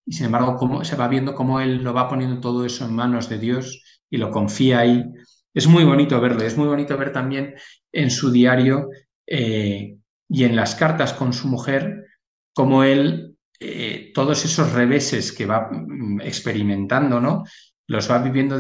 [0.07, 2.95] Y sin embargo, cómo, se va viendo cómo él lo va poniendo todo eso en
[2.95, 5.05] manos de Dios y lo confía ahí.
[5.53, 7.55] Es muy bonito verlo, es muy bonito ver también
[7.93, 8.89] en su diario
[9.27, 9.97] eh,
[10.29, 12.05] y en las cartas con su mujer
[12.53, 17.45] cómo él, eh, todos esos reveses que va mm, experimentando, ¿no?
[17.87, 18.59] Los va viviendo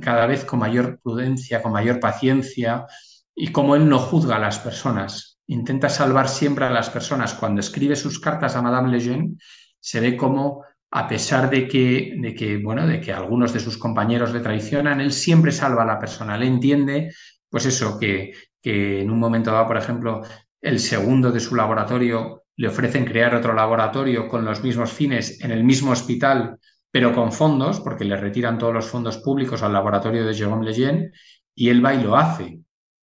[0.00, 2.86] cada vez con mayor prudencia, con mayor paciencia
[3.34, 7.34] y cómo él no juzga a las personas, intenta salvar siempre a las personas.
[7.34, 9.36] Cuando escribe sus cartas a Madame Lejeune,
[9.78, 13.78] se ve como a pesar de que, de que, bueno, de que algunos de sus
[13.78, 16.36] compañeros le traicionan, él siempre salva a la persona.
[16.36, 17.14] Él entiende,
[17.48, 20.20] pues eso, que, que en un momento dado, por ejemplo,
[20.60, 25.50] el segundo de su laboratorio le ofrecen crear otro laboratorio con los mismos fines en
[25.50, 26.58] el mismo hospital,
[26.90, 31.10] pero con fondos, porque le retiran todos los fondos públicos al laboratorio de Jérôme Lejeune,
[31.54, 32.60] y él va y lo hace.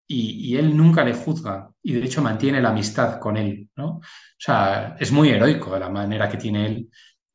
[0.08, 3.98] Y, él nunca le juzga y de hecho mantiene la amistad con él, ¿no?
[3.98, 4.02] O
[4.40, 6.90] sea, es muy heroico la manera que tiene él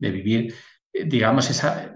[0.05, 0.55] de vivir,
[0.93, 1.95] eh, digamos, esa,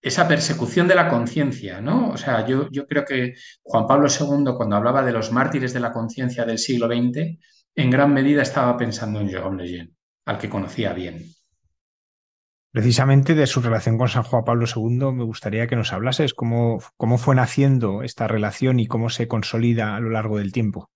[0.00, 2.10] esa persecución de la conciencia, ¿no?
[2.10, 5.80] O sea, yo, yo creo que Juan Pablo II, cuando hablaba de los mártires de
[5.80, 7.38] la conciencia del siglo XX,
[7.74, 9.92] en gran medida estaba pensando en Jérôme Lejeune,
[10.26, 11.24] al que conocía bien.
[12.72, 16.78] Precisamente de su relación con San Juan Pablo II me gustaría que nos hablases cómo,
[16.96, 20.90] cómo fue naciendo esta relación y cómo se consolida a lo largo del tiempo.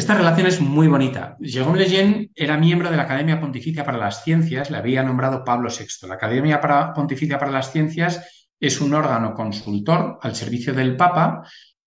[0.00, 1.36] Esta relación es muy bonita.
[1.42, 5.68] Jérôme Lejeune era miembro de la Academia Pontificia para las Ciencias, le había nombrado Pablo
[5.68, 6.08] VI.
[6.08, 6.58] La Academia
[6.94, 11.42] Pontificia para las Ciencias es un órgano consultor al servicio del Papa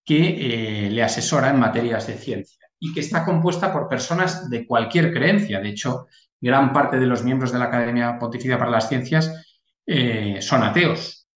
[0.05, 4.67] que eh, le asesora en materias de ciencia y que está compuesta por personas de
[4.67, 5.59] cualquier creencia.
[5.59, 6.05] De hecho,
[6.39, 11.27] gran parte de los miembros de la Academia Pontificia para las Ciencias eh, son ateos,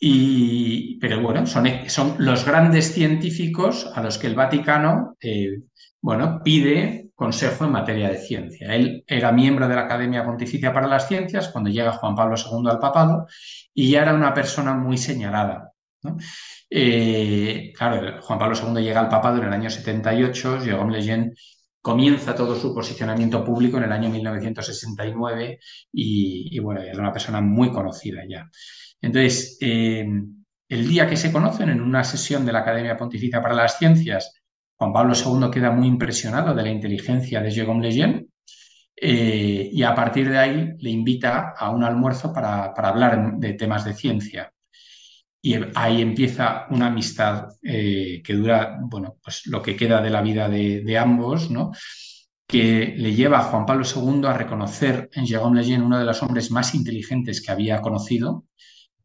[0.00, 5.64] Y, pero bueno, son, son, los grandes científicos a los que el Vaticano eh,
[6.00, 8.74] bueno, pide consejo en materia de ciencia.
[8.74, 12.70] Él era miembro de la Academia Pontificia para las Ciencias cuando llega Juan Pablo II
[12.70, 13.26] al papado
[13.74, 15.72] y ya era una persona muy señalada.
[16.70, 21.32] Eh, claro, Juan Pablo II llega al papado en el año 78, Jérôme Lejeune
[21.80, 25.58] comienza todo su posicionamiento público en el año 1969
[25.92, 28.48] y, bueno, era una persona muy conocida ya.
[29.00, 30.06] Entonces, eh,
[30.68, 34.37] el día que se conocen en una sesión de la Academia Pontificia para las Ciencias,
[34.78, 38.26] Juan Pablo II queda muy impresionado de la inteligencia de Jérôme Lejeune
[38.94, 43.84] eh, y a partir de ahí le invita a un almuerzo para, hablar de temas
[43.84, 44.52] de ciencia.
[45.42, 50.22] Y ahí empieza una amistad eh, que dura, bueno, pues lo que queda de la
[50.22, 51.72] vida de, ambos, ¿no?
[52.46, 56.22] que le lleva a Juan Pablo II a reconocer en Jérôme Lejeune uno de los
[56.22, 58.46] hombres más inteligentes que había conocido,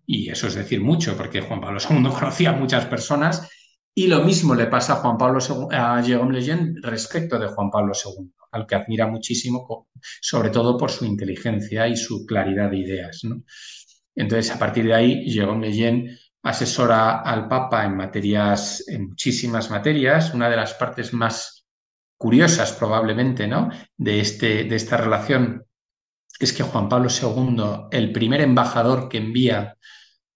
[0.05, 3.49] y eso es decir mucho, porque Juan Pablo II conocía a muchas personas,
[3.95, 5.39] y lo mismo le pasa a Juan Pablo
[5.71, 9.87] a Jérôme Lejeune respecto de Juan Pablo II, al que admira muchísimo,
[10.21, 13.21] sobre todo por su inteligencia y su claridad de ideas.
[14.15, 20.33] Entonces, a partir de ahí, Jérôme Lejeune asesora al Papa en materias, en muchísimas materias.
[20.33, 21.65] Una de las partes más
[22.17, 23.69] curiosas, probablemente, ¿no?
[23.97, 25.65] de, este, de esta relación
[26.39, 29.77] es que Juan Pablo II, el primer embajador que envía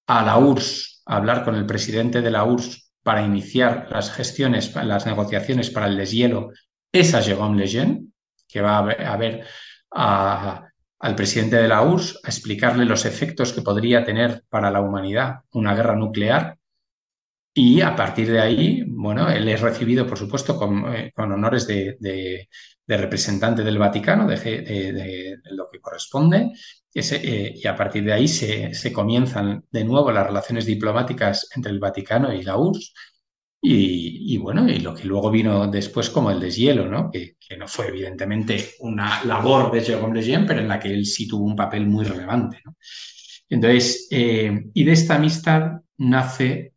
[0.05, 4.75] a la URSS a hablar con el presidente de la URSS para iniciar las gestiones,
[4.75, 6.51] las negociaciones para el deshielo,
[6.91, 8.07] es a Jérôme Lejeune,
[8.49, 9.45] que va a ver
[9.89, 15.35] al presidente de la URSS a explicarle los efectos que podría tener para la humanidad
[15.51, 16.57] una guerra nuclear.
[17.59, 22.47] Y a partir de ahí, bueno, él es recibido, por supuesto, con, eh, honores de,
[22.87, 26.51] representante del Vaticano, de, lo que corresponde,
[26.93, 31.79] eh, y a partir de ahí se, comienzan de nuevo las relaciones diplomáticas entre el
[31.79, 32.93] Vaticano y la URSS,
[33.59, 37.09] y, bueno, y lo que luego vino después como el deshielo, ¿no?
[37.09, 41.27] Que, no fue evidentemente una labor de Jérôme Lejeune, pero en la que él sí
[41.27, 42.61] tuvo un papel muy relevante.
[43.49, 46.73] Entonces, eh, y de esta amistad nace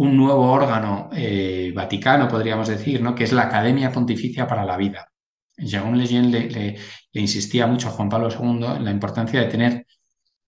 [0.00, 3.14] un nuevo órgano eh, vaticano, podríamos decir, ¿no?
[3.14, 5.12] que es la Academia Pontificia para la Vida.
[5.58, 6.78] Jérôme Lejeune le,
[7.12, 9.86] le insistía mucho a Juan Pablo II en la importancia de tener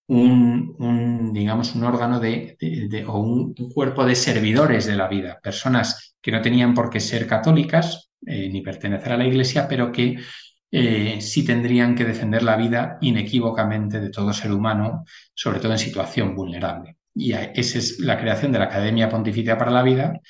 [0.07, 2.57] un, digamos, un órgano de,
[3.07, 7.27] o un, cuerpo de servidores de la vida, personas que no tenían por qué ser
[7.27, 10.19] católicas eh, ni pertenecer a la Iglesia, pero que
[10.71, 15.79] eh, sí tendrían que defender la vida inequívocamente de todo ser humano, sobre todo en
[15.79, 16.97] situación vulnerable.
[17.15, 20.21] Y esa es la creación de la Academia Pontificia para la Vida,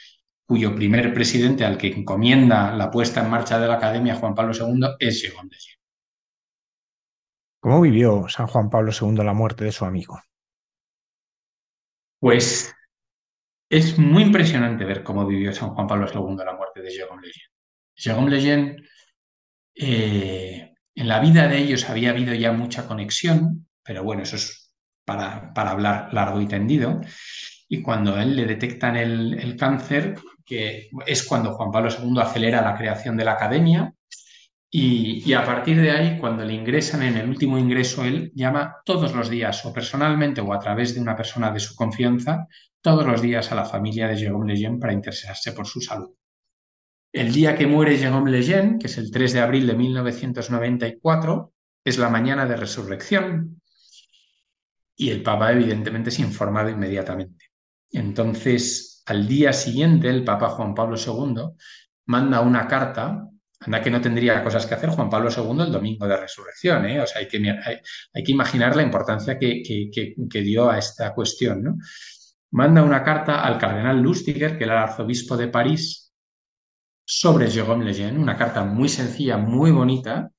[0.47, 4.53] cuyo primer presidente al que encomienda la puesta en marcha de la Academia, Juan Pablo
[4.53, 5.57] II, es Jérôme
[7.61, 10.21] ¿Cómo vivió San Juan Pablo II la muerte de su amigo?
[12.19, 12.75] Pues
[13.71, 17.53] es muy impresionante ver cómo vivió San Juan Pablo II la muerte de Jérôme Lejeune.
[17.95, 18.77] Jérôme Lejeune,
[19.75, 24.62] eh, en la vida de ellos había habido ya mucha conexión, pero bueno, eso es
[25.05, 27.01] para, hablar largo y tendido.
[27.69, 32.63] Y cuando él le detectan el, el cáncer, que es cuando Juan Pablo II acelera
[32.63, 33.95] la creación de la academia,
[34.75, 39.15] y, a partir de ahí, cuando le ingresan en el último ingreso, él llama todos
[39.15, 42.47] los días, o personalmente o a través de una persona de su confianza,
[42.81, 46.15] todos los días a la familia de Jérôme Lejeune para interesarse por su salud.
[47.13, 51.53] El día que muere Jérôme Lejeune, que es el 3 de abril de 1994,
[51.85, 53.61] es la mañana de resurrección
[55.03, 57.47] y el Papa evidentemente es informado inmediatamente.
[57.91, 61.43] Entonces, al día siguiente, el Papa Juan Pablo II
[62.07, 63.27] manda una carta,
[63.59, 67.01] anda que no tendría cosas que hacer Juan Pablo II el domingo de resurrección, ¿eh?
[67.01, 71.79] o sea, hay que, imaginar la importancia que, que, dio a esta cuestión, ¿no?
[72.53, 76.13] Manda una carta al cardenal Lustiger, que era el arzobispo de París,
[77.05, 80.31] sobre Jérôme Lejeune, una carta muy sencilla, muy bonita,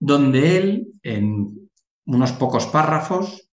[0.00, 1.70] donde él, en
[2.04, 3.51] unos pocos párrafos,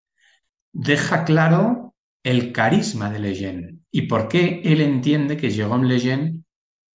[0.78, 6.44] deja claro el carisma de Lejeune y por qué él entiende que Jérôme Lejeune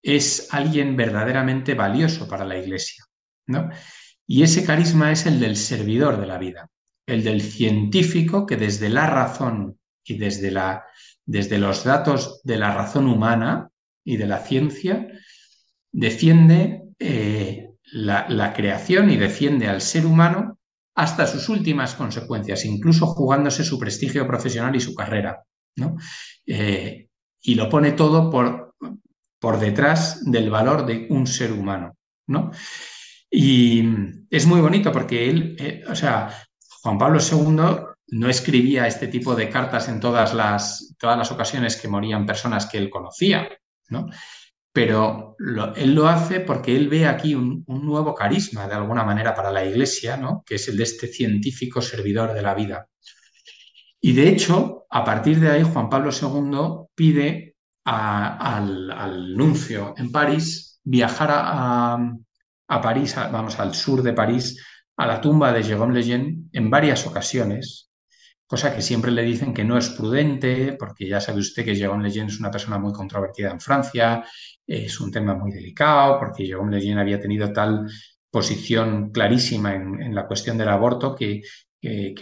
[0.01, 3.03] es alguien verdaderamente valioso para la Iglesia.
[3.45, 3.69] ¿no?
[4.25, 6.69] Y ese carisma es el del servidor de la vida,
[7.05, 10.85] el del científico que desde la razón y desde, la,
[11.25, 13.69] desde los datos de la razón humana
[14.05, 15.09] y de la ciencia
[15.91, 20.57] defiende eh, la, la creación y defiende al ser humano
[20.95, 25.43] hasta sus últimas consecuencias, incluso jugándose su prestigio profesional y su carrera.
[25.75, 25.97] ¿no?
[26.45, 27.07] Eh,
[27.41, 28.75] y lo pone todo por,
[29.39, 31.95] por detrás del valor de un ser humano.
[32.27, 32.51] ¿no?
[33.29, 33.83] Y
[34.29, 36.29] es muy bonito porque él, eh, o sea,
[36.81, 41.75] Juan Pablo II no escribía este tipo de cartas en todas las, todas las ocasiones
[41.75, 43.49] que morían personas que él conocía,
[43.89, 44.07] ¿no?
[44.73, 45.37] Pero
[45.75, 49.63] él lo hace porque él ve aquí un, nuevo carisma de alguna manera para la
[49.63, 50.43] Iglesia, ¿no?
[50.43, 52.87] que es el de este científico servidor de la vida.
[54.01, 57.55] Y de hecho, a partir de ahí, Juan Pablo II pide
[57.85, 64.59] al, nuncio en París viajar a, París, vamos, al sur de París,
[64.97, 67.91] a la tumba de Jérôme Lejeune en varias ocasiones,
[68.45, 72.03] cosa que siempre le dicen que no es prudente, porque ya sabe usted que Jérôme
[72.03, 74.23] Lejeune es una persona muy controvertida en Francia,
[74.65, 77.87] es un tema muy delicado porque Jérôme Lejeune había tenido tal
[78.29, 81.43] posición clarísima en, la cuestión del aborto que,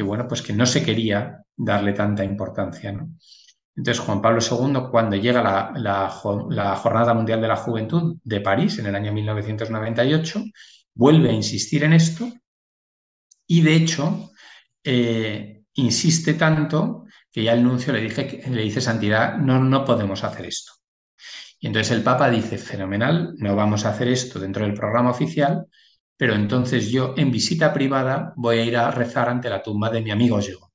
[0.04, 2.90] bueno, pues que no se quería darle tanta importancia.
[3.76, 8.78] Entonces, Juan Pablo II, cuando llega la, la, Jornada Mundial de la Juventud de París
[8.80, 10.44] en el año 1998,
[10.94, 12.30] vuelve a insistir en esto
[13.48, 14.32] y, de hecho,
[14.84, 20.24] eh, insiste tanto que ya el nuncio le, dije, le dice, Santidad, no, no podemos
[20.24, 20.74] hacer esto.
[21.60, 25.68] Y entonces el Papa dice, fenomenal, no vamos a hacer esto dentro del programa oficial,
[26.18, 30.02] pero entonces yo en visita privada voy a ir a rezar ante la tumba de
[30.02, 30.72] mi amigo Diego.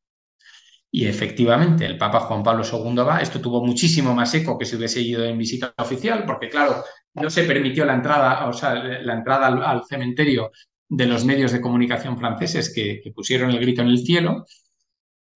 [0.91, 4.77] Y efectivamente, el Papa Juan Pablo II va, esto tuvo muchísimo más eco que si
[4.77, 6.85] hubiese ido en visita oficial, porque claro,
[7.15, 10.51] no se permitió la entrada, o sea, la entrada al, cementerio
[10.89, 14.47] de los medios de comunicación franceses que, pusieron el grito en el cielo.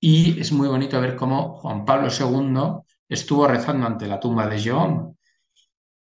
[0.00, 4.58] Y es muy bonito ver cómo Juan Pablo II estuvo rezando ante la tumba de
[4.58, 5.16] Jean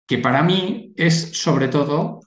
[0.07, 2.21] que para mí es sobre todo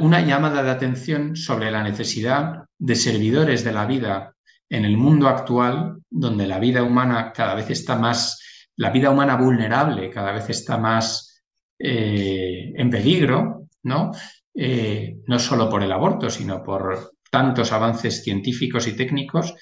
[0.00, 4.34] una llamada de atención sobre la necesidad de servidores de la vida
[4.68, 9.36] en el mundo actual, donde la vida humana cada vez está más, la vida humana
[9.36, 11.42] vulnerable cada vez está más
[11.78, 14.12] eh, en peligro, ¿no?
[14.54, 19.54] Eh, no solo por el aborto, sino por tantos avances científicos y técnicos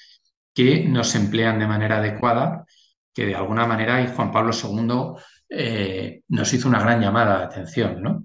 [0.53, 2.65] que no se emplean de manera adecuada,
[3.13, 7.45] que de alguna manera y Juan Pablo II eh, nos hizo una gran llamada de
[7.45, 8.23] atención, ¿no?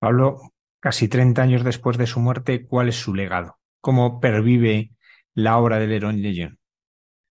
[0.00, 3.58] Pablo, casi 30 años después de su muerte, ¿cuál es su legado?
[3.80, 4.90] ¿Cómo pervive
[5.34, 6.56] la obra de Leron Lejeune?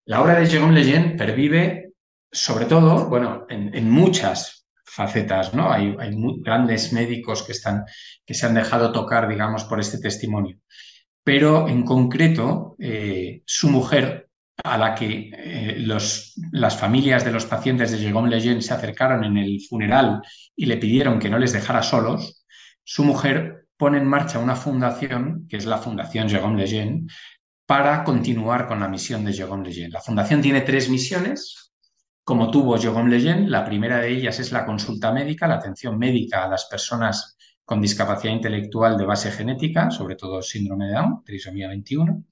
[0.06, 1.92] La obra de Jérôme Lejeune pervive,
[2.30, 5.70] sobre todo, bueno, en, muchas facetas, ¿no?
[5.70, 5.94] Hay,
[6.40, 7.84] grandes médicos que, están,
[8.24, 10.58] que se han dejado tocar, digamos, por este testimonio.
[11.24, 14.28] Pero en concreto, eh, su mujer,
[14.64, 19.36] a la que eh, las familias de los pacientes de Jérôme Lejeune se acercaron en
[19.36, 20.22] el funeral
[20.54, 22.44] y le pidieron que no les dejara solos,
[22.84, 27.06] su mujer pone en marcha una fundación, que es la Fundación Jérôme Lejeune,
[27.66, 29.90] para continuar con la misión de Jérôme Lejeune.
[29.90, 31.72] La fundación tiene tres misiones,
[32.22, 33.48] como tuvo Jérôme Lejeune.
[33.48, 37.80] La primera de ellas es la consulta médica, la atención médica a las personas con
[37.80, 42.24] discapacidad intelectual de base genética, sobre todo síndrome de Down, trisomía 21.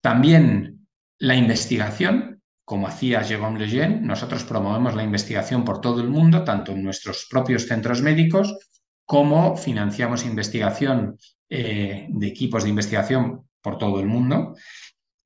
[0.00, 0.86] También
[1.18, 6.72] la investigación, como hacía Jérôme Lejeune, nosotros promovemos la investigación por todo el mundo, tanto
[6.72, 8.56] en nuestros propios centros médicos,
[9.04, 11.18] como financiamos investigación
[11.48, 14.56] eh, de equipos de investigación por todo el mundo.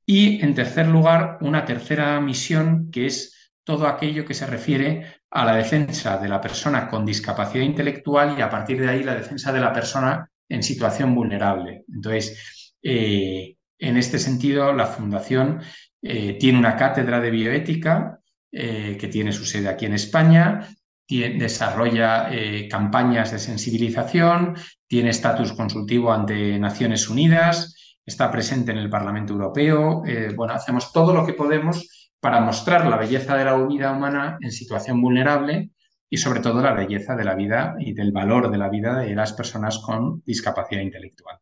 [0.05, 5.45] Y, en tercer lugar, una tercera misión que es todo aquello que se refiere a
[5.45, 9.53] la defensa de la persona con discapacidad intelectual y a partir de ahí la defensa
[9.53, 11.85] de la persona en situación vulnerable.
[11.93, 15.61] Entonces, eh, en este sentido, la Fundación
[16.01, 18.21] eh, tiene una cátedra de bioética
[18.53, 20.69] eh, que tiene su sede aquí en España.
[21.09, 22.29] desarrolla
[22.69, 24.57] campañas de sensibilización,
[24.89, 30.03] tiene estatus consultivo ante Naciones Unidas, está presente en el Parlamento Europeo.
[30.35, 31.96] Bueno, hacemos todo lo que podemos
[32.27, 35.71] para mostrar la belleza de la vida humana en situación vulnerable
[36.11, 39.15] y sobre todo la belleza de la vida y del valor de la vida de
[39.15, 41.39] las personas con discapacidad intelectual.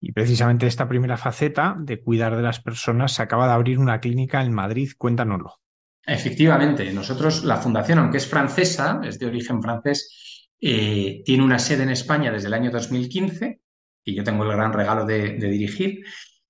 [0.00, 4.00] Y precisamente esta primera faceta de cuidar de las personas se acaba de abrir una
[4.00, 4.92] clínica en Madrid.
[4.96, 5.60] Cuéntanoslo.
[6.06, 11.82] Efectivamente, nosotros, la fundación, aunque es francesa, es de origen francés, eh, tiene una sede
[11.82, 13.60] en España desde el año 2015,
[14.06, 16.02] y yo tengo el gran regalo de, dirigir,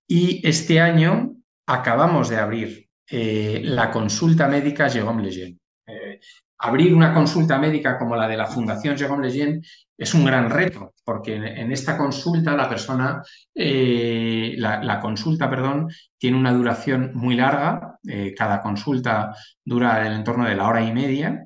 [0.06, 1.34] y este año
[1.66, 5.58] acabamos de abrir eh, la consulta médica Jérôme Lejeune.
[5.86, 6.20] Eh,
[6.58, 9.62] abrir una consulta médica como la de la Fundación Jérôme Lejeune
[9.96, 13.22] es un gran reto, porque en, esta consulta la persona,
[13.54, 19.34] eh, la, consulta, perdón, tiene una duración muy larga, eh, cada consulta
[19.64, 21.44] dura el entorno de la hora y media,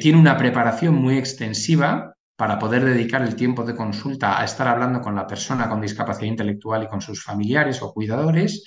[0.00, 5.00] tiene una preparación muy extensiva para poder dedicar el tiempo de consulta a estar hablando
[5.00, 8.64] con la persona con discapacidad intelectual y con sus familiares o cuidadores.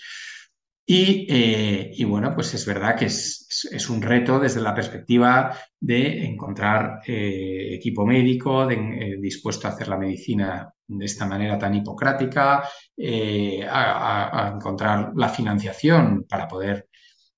[0.90, 7.02] Eh, y, bueno, pues es verdad que es, un reto desde la perspectiva de encontrar
[7.06, 12.64] eh, equipo médico eh, dispuesto a hacer la medicina de esta manera tan hipocrática,
[13.70, 16.88] a, encontrar la financiación para poder,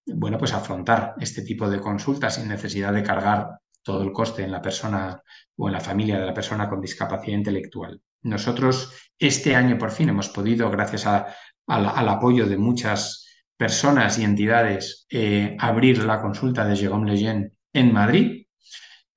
[0.06, 4.52] bueno, pues afrontar este tipo de consultas sin necesidad de cargar todo el coste en
[4.52, 5.24] la persona
[5.58, 8.00] o en la familia de la persona con discapacidad intelectual.
[8.22, 13.29] Nosotros este año por fin hemos podido, gracias al apoyo de muchas
[13.60, 18.46] personas y entidades eh, abrir la consulta de Jérôme Lejeune en Madrid.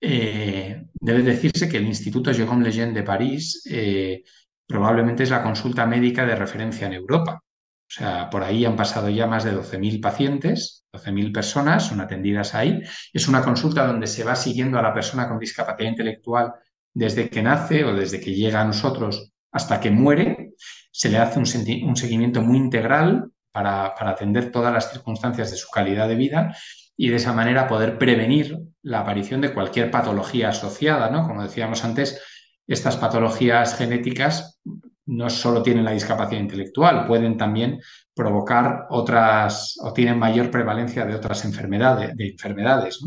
[0.01, 4.25] Eh, debe decirse que el Instituto Jérôme Lejeune de París eh,
[4.67, 7.41] probablemente es la consulta médica de referencia en Europa.
[7.41, 12.57] O sea, por ahí han pasado ya más de 12.000 pacientes, 12.000 personas son atendidas
[12.57, 12.83] ahí.
[13.13, 16.53] Es una consulta donde se va siguiendo a la persona con discapacidad intelectual
[16.93, 20.55] desde que nace o desde que llega a nosotros hasta que muere.
[20.91, 21.45] Se le hace un,
[21.89, 26.57] un seguimiento muy integral para, atender todas las circunstancias de su calidad de vida
[26.97, 31.27] y de esa manera poder prevenir la aparición de cualquier patología asociada, ¿no?
[31.27, 32.21] Como decíamos antes,
[32.67, 34.59] estas patologías genéticas
[35.07, 37.81] no solo tienen la discapacidad intelectual, pueden también
[38.15, 43.01] provocar otras o tienen mayor prevalencia de otras enfermedades, de enfermedades.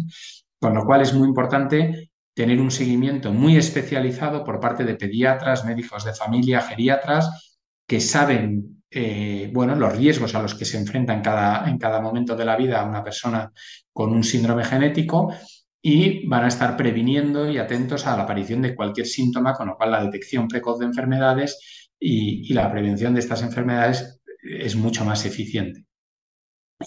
[0.59, 5.63] Con lo cual es muy importante tener un seguimiento muy especializado por parte de pediatras,
[5.63, 11.13] médicos de familia, geriatras, que saben eh, bueno, los riesgos a los que se enfrenta
[11.13, 13.51] en cada, en cada momento de la vida una persona
[13.91, 15.33] con un síndrome genético
[15.81, 19.75] y van a estar previniendo y atentos a la aparición de cualquier síntoma, con lo
[19.75, 25.25] cual la detección precoz de enfermedades y, la prevención de estas enfermedades es mucho más
[25.25, 25.85] eficiente.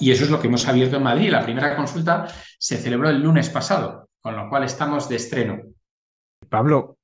[0.01, 1.31] Y eso es lo que hemos abierto en Madrid.
[1.31, 2.27] La primera consulta
[2.59, 5.61] se celebró el lunes pasado, con lo cual estamos de estreno.
[6.49, 6.98] Pablo,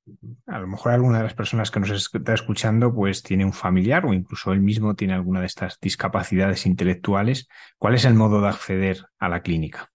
[0.47, 4.05] a lo mejor alguna de las personas que nos está escuchando pues tiene un familiar
[4.05, 7.47] o incluso él mismo tiene alguna de estas discapacidades intelectuales.
[7.77, 9.89] ¿Cuál es el modo de acceder a la clínica?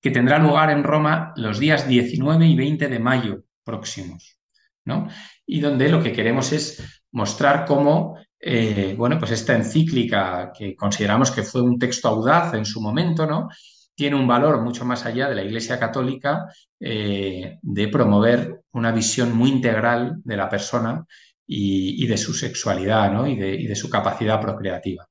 [0.00, 4.40] que tendrá lugar en Roma los días 19 y 20 de mayo próximos.
[4.84, 5.06] ¿no?
[5.46, 11.30] Y donde lo que queremos es mostrar cómo eh, bueno, pues esta encíclica que consideramos
[11.30, 13.48] que fue un texto audaz en su momento, ¿no?
[13.94, 16.46] Tiene un valor mucho más allá de la Iglesia Católica
[16.80, 21.04] eh, de promover una visión muy integral de la persona
[21.46, 23.26] y, de su sexualidad ¿no?
[23.26, 25.06] y, de, y de su capacidad procreativa.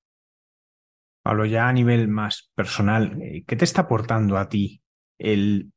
[1.24, 4.82] Pablo, ya a nivel más personal, eh, ¿qué te está aportando a ti
[5.20, 5.72] el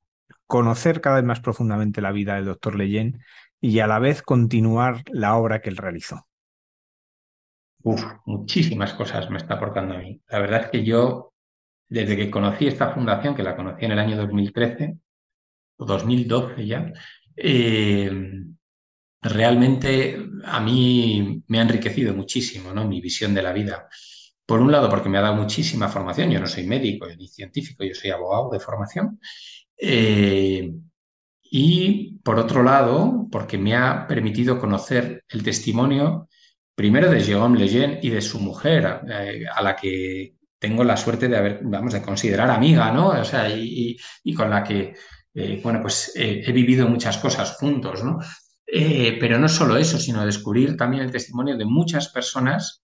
[0.47, 3.21] conocer cada vez más profundamente la vida del doctor Leyen
[3.61, 6.27] y a la vez continuar la obra que él realizó?
[7.83, 10.23] Uf, muchísimas cosas me está aportando a mí.
[10.29, 11.34] La verdad es que yo,
[11.89, 14.97] desde que conocí esta fundación, que la conocí en el año 2013
[15.77, 16.93] o 2012 ya,
[17.37, 18.11] eh,
[19.21, 22.87] realmente a mí me ha enriquecido muchísimo ¿no?
[22.87, 23.89] mi visión de la vida.
[24.47, 26.31] Por un lado, porque me ha dado muchísima formación.
[26.31, 29.19] Yo no soy médico ni científico, yo soy abogado de formación.
[29.77, 30.71] Eh,
[31.43, 36.29] y por otro lado, porque me ha permitido conocer el testimonio
[36.75, 41.29] primero de Jérôme Lejeune y de su mujer, eh, a la que tengo la suerte
[41.29, 43.09] de haber, vamos, de considerar amiga, ¿no?
[43.09, 43.99] O sea, y,
[44.35, 44.95] con la que,
[45.35, 48.19] eh, bueno, pues he vivido muchas cosas juntos, ¿no?
[49.21, 52.83] pero no solo eso, sino descubrir también el testimonio de muchas personas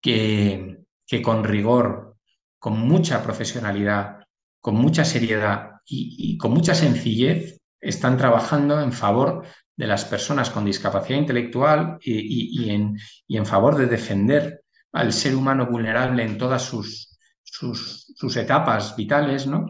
[0.00, 2.16] que, que con rigor,
[2.58, 4.18] con mucha profesionalidad,
[4.60, 9.44] con mucha seriedad y, con mucha sencillez están trabajando en favor
[9.76, 12.96] de las personas con discapacidad intelectual y, en,
[13.28, 14.62] en, favor de defender
[14.92, 17.11] al ser humano vulnerable en todas sus,
[17.52, 19.66] sus, etapas vitales, ¿no?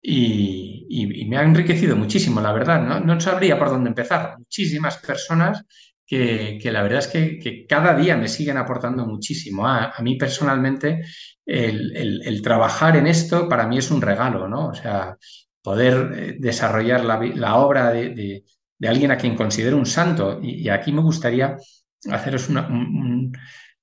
[0.00, 3.20] Y, me ha enriquecido muchísimo, la verdad, ¿no?
[3.20, 4.36] Sabría por dónde empezar.
[4.38, 5.64] Muchísimas personas
[6.06, 9.66] que, la verdad es que, cada día me siguen aportando muchísimo.
[9.66, 11.02] A, mí personalmente
[11.44, 14.68] el, trabajar en esto para mí es un regalo, ¿no?
[14.68, 15.16] O sea,
[15.62, 18.44] poder eh, desarrollar la, obra de,
[18.86, 20.40] alguien a quien considero un santo.
[20.42, 21.56] Y, aquí me gustaría
[22.10, 22.68] haceros una,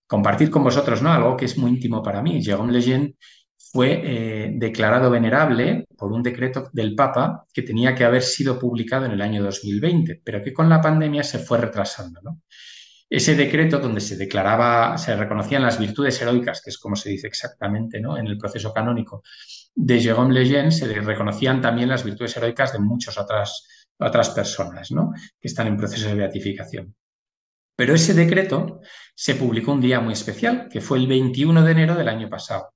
[0.10, 1.12] compartir con vosotros, ¿no?
[1.12, 2.42] Algo que es muy íntimo para mí.
[2.44, 3.14] Jérôme Lejeune
[3.56, 9.06] fue eh, declarado venerable por un decreto del Papa que tenía que haber sido publicado
[9.06, 12.40] en el año 2020, pero que con la pandemia se fue retrasando.
[13.08, 17.28] Ese decreto donde se declaraba, se reconocían las virtudes heroicas, que es como se dice
[17.28, 18.18] exactamente ¿no?
[18.18, 19.22] en el proceso canónico
[19.76, 25.12] de Jérôme Lejeune, se reconocían también las virtudes heroicas de muchas otras, otras personas ¿no?
[25.40, 26.96] que están en proceso de beatificación.
[27.80, 28.82] Pero ese decreto
[29.16, 32.74] se publicó un día muy especial, que fue el 21 de enero del año pasado.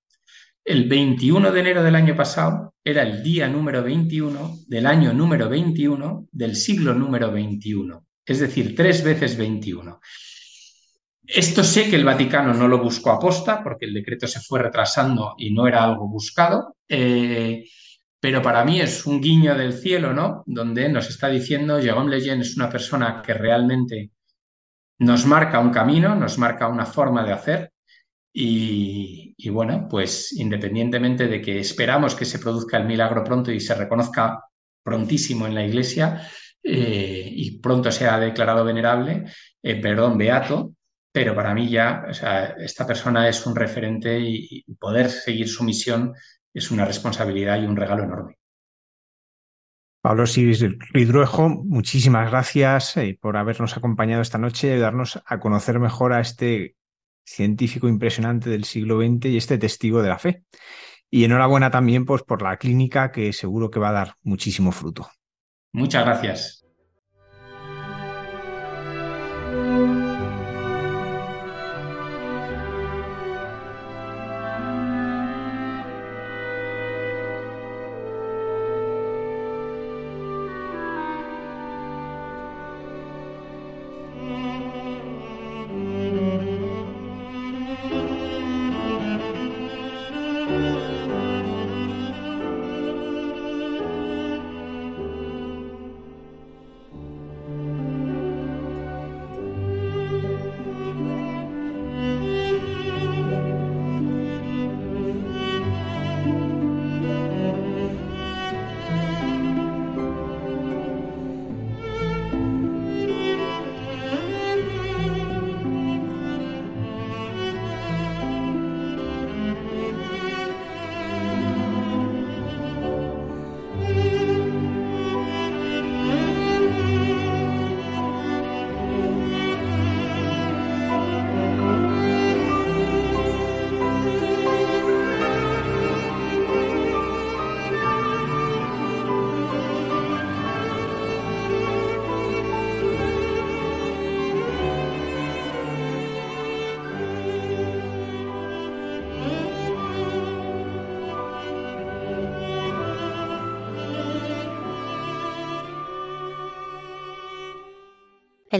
[0.63, 5.49] El 21 de enero del año pasado era el día número 21 del año número
[5.49, 9.99] 21 del siglo número 21, es decir, tres veces 21.
[11.27, 14.61] Esto sé que el Vaticano no lo buscó a posta porque el decreto se fue
[14.61, 17.65] retrasando y no era algo buscado, eh,
[18.21, 20.43] pero para mí es un guiño del cielo, ¿no?
[20.45, 24.13] Donde nos está diciendo, Jérôme Lejeune es una persona que realmente
[25.03, 27.71] nos marca un camino, nos marca una forma de hacer
[28.35, 33.75] y, bueno, pues independientemente de que esperamos que se produzca el milagro pronto y se
[33.75, 34.39] reconozca
[34.81, 36.27] prontísimo en la iglesia
[36.63, 39.25] eh, y pronto sea declarado venerable,
[39.61, 40.73] eh, perdón, beato,
[41.11, 45.63] pero para mí ya, o sea, esta persona es un referente y, poder seguir su
[45.63, 46.13] misión
[46.53, 48.37] es una responsabilidad y un regalo enorme.
[50.03, 55.79] Pablo Siris Ridruejo, muchísimas gracias eh, por habernos acompañado esta noche y ayudarnos a conocer
[55.79, 56.75] mejor a este
[57.23, 60.43] científico impresionante del siglo XX y este testigo de la fe.
[61.09, 65.09] Y enhorabuena también pues, por la clínica que seguro que va a dar muchísimo fruto.
[65.71, 66.62] Muchas gracias.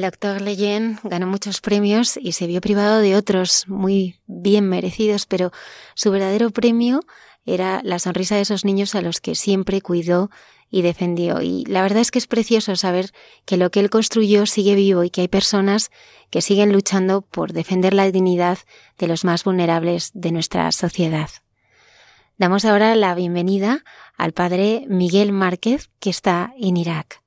[0.04, 5.26] El doctor Leyen ganó muchos premios y se vio privado de otros muy bien merecidos,
[5.26, 5.54] pero
[5.96, 7.00] su verdadero premio
[7.46, 10.30] era la sonrisa de esos niños a los que siempre cuidó
[10.70, 11.40] y defendió.
[11.40, 13.12] Y la verdad es que es precioso saber
[13.46, 15.90] que lo que él construyó sigue vivo y que hay personas
[16.30, 18.58] que siguen luchando por defender la dignidad
[18.98, 21.30] de los más vulnerables de nuestra sociedad.
[22.38, 23.86] Damos ahora la bienvenida
[24.18, 27.23] al padre Miguel Márquez, que está en Irak.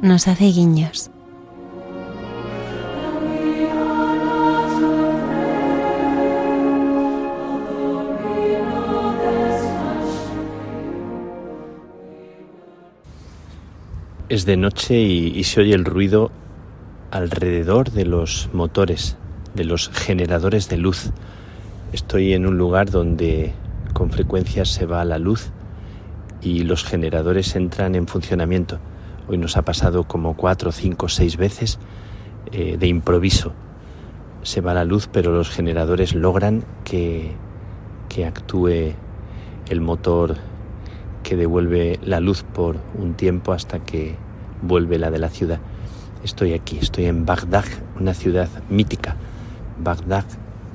[0.00, 1.10] Nos hace guiños.
[14.30, 16.30] Es de noche y, se oye el ruido
[17.10, 19.16] alrededor de los motores,
[19.54, 21.12] de los generadores de luz.
[21.92, 23.52] Estoy en un lugar donde
[23.92, 25.50] con frecuencia se va la luz
[26.40, 28.80] y los generadores entran en funcionamiento.
[29.26, 31.78] Hoy nos ha pasado como cuatro, cinco, seis veces
[32.52, 33.54] eh, de improviso.
[34.42, 37.32] Se va la luz, pero los generadores logran que,
[38.10, 38.92] que actúe
[39.70, 40.36] el motor
[41.22, 44.16] que devuelve la luz por un tiempo hasta que
[44.60, 45.60] vuelve la de la ciudad.
[46.22, 47.64] Estoy aquí, estoy en Bagdad,
[47.98, 49.16] una ciudad mítica.
[49.78, 50.26] Bagdad,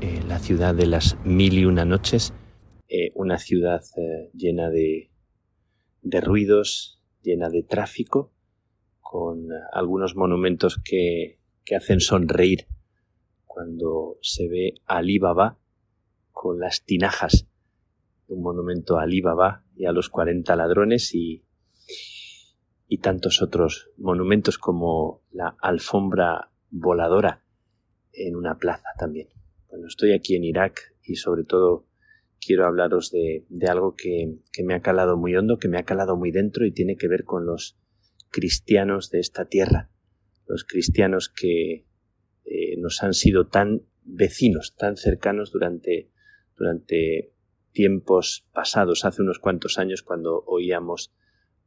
[0.02, 2.34] eh, la ciudad de las mil y una noches,
[2.88, 3.82] eh, una ciudad
[4.34, 5.12] llena de,
[6.02, 8.32] de ruidos, llena de tráfico,
[9.10, 12.68] con algunos monumentos que, que hacen sonreír
[13.43, 15.57] cuando se ve a Baba
[16.32, 17.47] con las tinajas
[18.28, 21.43] un monumento a Baba y a los 40 ladrones y,
[22.88, 27.43] y tantos otros monumentos como la alfombra voladora
[28.14, 29.30] en una plaza también.
[29.72, 31.88] Bueno, estoy aquí en Irak y sobre todo
[32.39, 35.84] quiero hablaros de, de algo que, que, me ha calado muy hondo, que me ha
[35.84, 37.76] calado muy dentro y tiene que ver con los
[38.30, 39.90] cristianos de esta tierra,
[40.48, 41.86] los cristianos que
[42.46, 46.10] eh, nos han sido tan vecinos, tan cercanos durante,
[46.58, 47.34] durante
[47.72, 51.14] tiempos pasados, hace unos cuantos años, cuando oíamos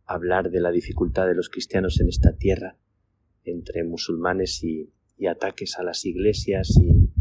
[0.05, 2.77] hablar de la dificultad de los cristianos en esta tierra,
[3.45, 4.93] entre musulmanes y,
[5.31, 7.13] ataques a las iglesias y,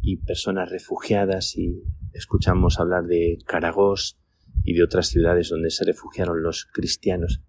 [0.00, 1.82] y, personas refugiadas, y
[2.14, 4.18] escuchamos hablar de Caragós
[4.64, 7.42] y de otras ciudades donde se refugiaron los cristianos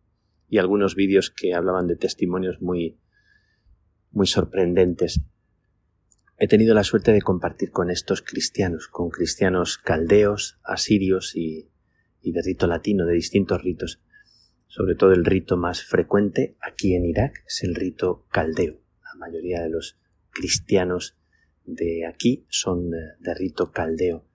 [0.49, 2.99] y algunos vídeos que hablaban de testimonios muy,
[4.11, 5.21] muy sorprendentes.
[6.37, 11.69] He tenido la suerte de compartir con estos cristianos, con cristianos caldeos, asirios y,
[12.21, 14.01] y de rito latino, de distintos ritos.
[14.67, 18.81] Sobre todo el rito más frecuente aquí en Irak es el rito caldeo.
[19.03, 19.97] La mayoría de los
[20.29, 21.17] cristianos
[21.65, 24.25] de aquí son eh, de rito caldeo.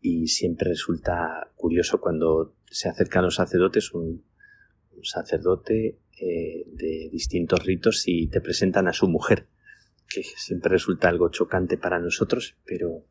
[0.00, 4.24] Y siempre resulta curioso cuando se acercan los sacerdotes, un,
[5.02, 9.46] sacerdote eh, de distintos ritos y te presentan a su mujer,
[10.08, 13.04] que siempre resulta algo chocante para nosotros, pero,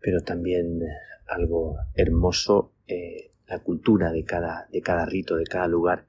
[0.00, 0.80] pero también
[1.26, 6.06] algo hermoso eh, la cultura de cada, de cada rito, de cada lugar.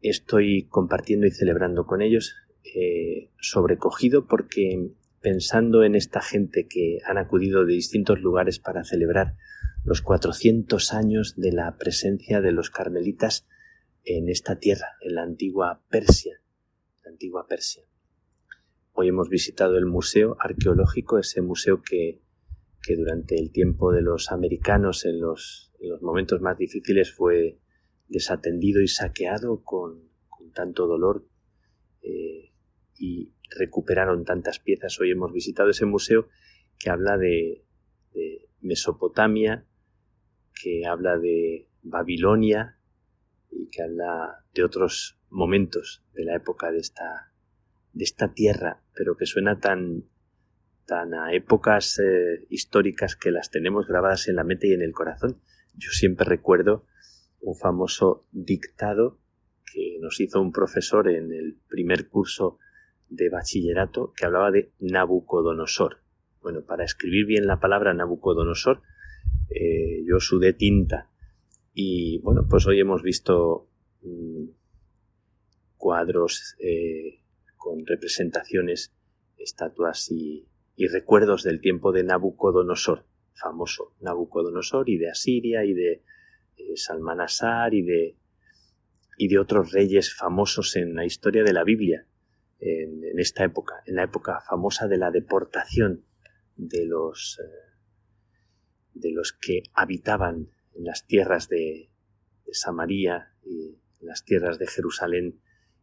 [0.00, 2.34] Estoy compartiendo y celebrando con ellos,
[2.74, 4.90] eh, sobrecogido porque
[5.20, 9.36] pensando en esta gente que han acudido de distintos lugares para celebrar
[9.84, 13.46] los 400 años de la presencia de los carmelitas
[14.04, 16.40] en esta tierra, en la antigua Persia,
[17.04, 17.84] la antigua Persia.
[18.92, 22.20] Hoy hemos visitado el museo arqueológico, ese museo que,
[22.82, 27.58] que durante el tiempo de los americanos, en los, en los momentos más difíciles, fue
[28.08, 31.26] desatendido y saqueado con, con tanto dolor
[32.02, 32.52] eh,
[32.98, 35.00] y recuperaron tantas piezas.
[35.00, 36.28] Hoy hemos visitado ese museo
[36.78, 37.64] que habla de,
[38.12, 39.66] de Mesopotamia,
[40.54, 42.78] que habla de Babilonia
[43.50, 47.32] y que habla de otros momentos de la época de esta,
[47.92, 50.04] de esta tierra, pero que suena tan,
[50.86, 54.92] tan a épocas eh, históricas que las tenemos grabadas en la mente y en el
[54.92, 55.40] corazón.
[55.74, 56.86] Yo siempre recuerdo
[57.40, 59.18] un famoso dictado
[59.72, 62.58] que nos hizo un profesor en el primer curso
[63.08, 65.98] de bachillerato que hablaba de Nabucodonosor.
[66.40, 68.82] Bueno, para escribir bien la palabra Nabucodonosor,
[69.54, 71.10] eh, yo sudé tinta.
[71.74, 73.68] Y bueno, pues hoy hemos visto
[74.02, 74.44] mm,
[75.76, 77.20] cuadros eh,
[77.56, 78.94] con representaciones,
[79.38, 80.48] estatuas y,
[80.90, 86.02] recuerdos del tiempo de Nabucodonosor, famoso Nabucodonosor y de Asiria y de
[86.56, 88.16] eh, Salmanasar y de,
[89.16, 92.04] y de otros reyes famosos en la historia de la Biblia
[92.62, 96.04] en, esta época, en la época famosa de la deportación
[96.56, 97.71] de los, eh,
[98.94, 101.90] de los que habitaban en las tierras de,
[102.46, 105.40] de Samaria y en las tierras de Jerusalén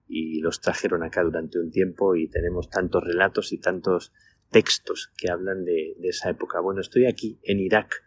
[0.07, 4.12] y los trajeron acá durante un tiempo y tenemos tantos relatos y tantos
[4.49, 6.60] textos que hablan de, esa época.
[6.60, 8.03] Bueno, estoy aquí en Irak,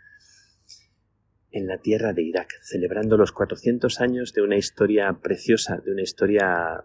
[1.52, 6.02] en la tierra de Irak, celebrando los 400 años de una historia preciosa, de una
[6.02, 6.84] historia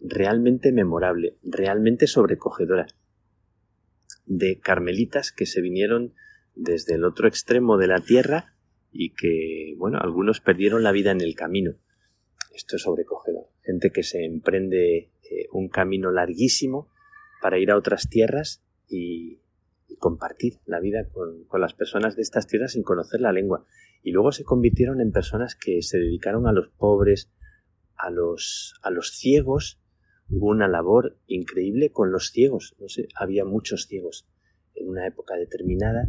[0.00, 2.86] realmente memorable, realmente sobrecogedora,
[4.26, 6.14] de carmelitas que se vinieron
[6.60, 8.54] desde el otro extremo de la tierra
[8.92, 11.72] y que, bueno, algunos perdieron la vida en el camino.
[12.54, 13.46] Esto es sobrecogedor.
[13.62, 16.88] Gente que se emprende eh, un camino larguísimo
[17.40, 19.40] para ir a otras tierras y,
[19.98, 23.66] compartir la vida con, las personas de estas tierras sin conocer la lengua.
[24.02, 27.30] Y luego se convirtieron en personas que se dedicaron a los pobres,
[27.96, 29.78] a los, a los ciegos.
[30.30, 32.76] Hubo una labor increíble con los ciegos.
[32.78, 34.26] No sé, había muchos ciegos
[34.74, 36.06] en una época determinada.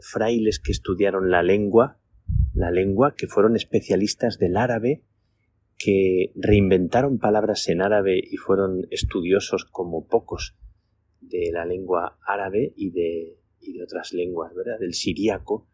[0.00, 1.98] Frailes que estudiaron la lengua,
[2.54, 5.02] la lengua, que fueron especialistas del árabe
[5.78, 10.56] que reinventaron palabras en árabe y fueron estudiosos como pocos
[11.20, 14.78] de la lengua árabe y de, y de otras lenguas, ¿verdad?
[14.80, 15.68] Del siríaco,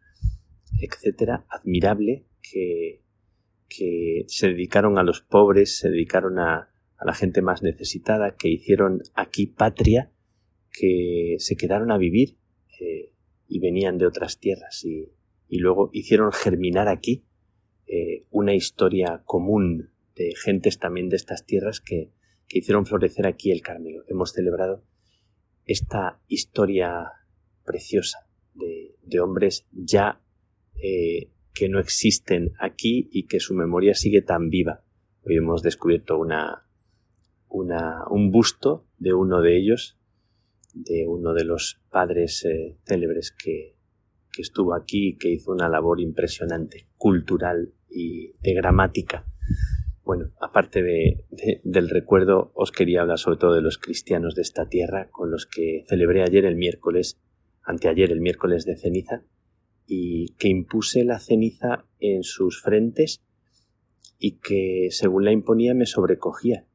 [0.81, 3.01] etcétera, admirable, que,
[3.69, 8.49] que se dedicaron a los pobres, se dedicaron a, a la gente más necesitada, que
[8.49, 10.11] hicieron aquí patria,
[10.71, 12.37] que se quedaron a vivir
[12.81, 13.12] eh,
[13.53, 15.11] y venían de otras tierras y,
[15.47, 17.23] y luego hicieron germinar aquí
[17.85, 22.11] eh, una historia común de gentes también de estas tierras que,
[22.49, 24.03] hicieron florecer aquí el Carmelo.
[24.07, 24.83] Hemos celebrado
[25.65, 27.11] esta historia
[27.65, 30.21] preciosa de, hombres ya
[30.75, 34.83] eh, que no existen aquí y que su memoria sigue tan viva.
[35.23, 36.67] Hoy hemos descubierto una,
[37.47, 39.97] una, un busto de uno de ellos,
[40.73, 43.75] de uno de los padres eh, célebres que,
[44.31, 49.25] que estuvo aquí y que hizo una labor impresionante, cultural y de gramática.
[50.03, 51.25] Bueno, aparte de,
[51.63, 55.45] del recuerdo, os quería hablar sobre todo de los cristianos de esta tierra con los
[55.45, 57.17] que celebré ayer el miércoles,
[57.63, 59.23] anteayer el miércoles de ceniza,
[59.85, 63.21] y que impuse la ceniza en sus frentes
[64.17, 66.65] y que según la imponía me sobrecogía.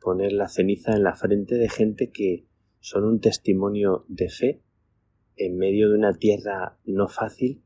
[0.00, 2.46] Poner la ceniza en la frente de gente que
[2.84, 4.60] son un testimonio de fe
[5.36, 7.62] en medio de una tierra no fácil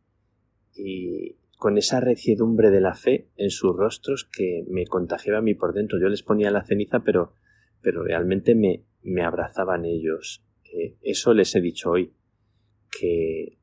[0.77, 5.55] y, con esa reciedumbre de la fe en sus rostros que me contagiaba a mí
[5.55, 5.99] por dentro.
[6.01, 7.33] Yo les ponía la ceniza, pero,
[7.83, 10.45] pero realmente me, me abrazaban ellos.
[10.73, 12.12] Eh, eso les he dicho hoy,
[12.89, 13.59] que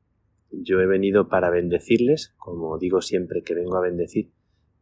[0.50, 4.30] yo he venido para bendecirles, como digo siempre que vengo a bendecir,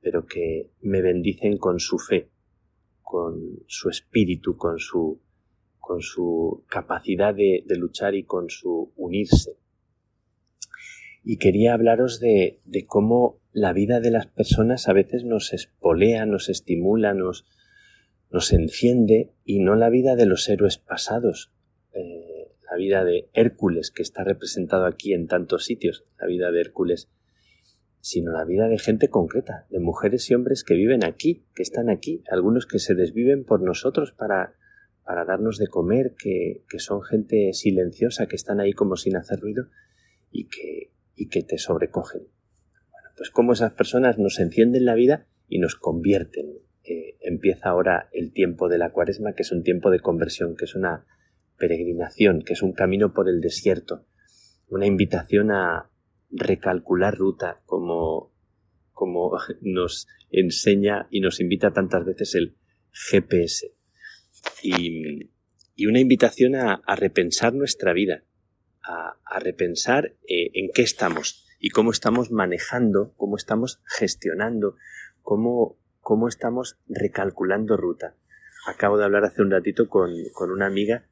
[0.01, 2.31] pero que me bendicen con su fe,
[3.01, 5.21] con su espíritu, con su,
[5.85, 9.59] con su capacidad de, luchar y con su unirse.
[11.23, 16.49] Y quería hablaros de, cómo la vida de las personas a veces nos espolea, nos
[16.49, 17.45] estimula, nos,
[18.31, 21.53] nos enciende y no la vida de los héroes pasados,
[21.93, 26.63] eh, la vida de Hércules que está representado aquí en tantos sitios, la vida de
[26.63, 27.11] Hércules,
[28.01, 31.91] sino la vida de gente concreta, de mujeres y hombres que viven aquí, que están
[31.91, 34.55] aquí, algunos que se desviven por nosotros para,
[35.05, 39.41] para darnos de comer, que, que son gente silenciosa, que están ahí como sin hacer
[39.41, 39.69] ruido
[40.31, 42.23] y que, y que te sobrecogen.
[42.91, 46.59] Bueno, pues como esas personas nos encienden la vida y nos convierten.
[46.85, 50.65] Eh, empieza ahora el tiempo de la cuaresma, que es un tiempo de conversión, que
[50.65, 51.07] es una
[51.57, 54.07] peregrinación, que es un camino por el desierto,
[54.69, 55.91] una invitación a
[56.31, 58.33] recalcular ruta como,
[58.93, 59.33] como
[59.63, 62.57] nos enseña y nos invita tantas veces el
[62.91, 63.74] GPS.
[64.63, 65.31] Y,
[65.87, 68.25] una invitación a, repensar nuestra vida,
[68.83, 74.77] a, repensar eh, en qué estamos y cómo estamos manejando, cómo estamos gestionando,
[75.23, 78.17] cómo, cómo estamos recalculando ruta.
[78.67, 81.07] Acabo de hablar hace un ratito con, con una amiga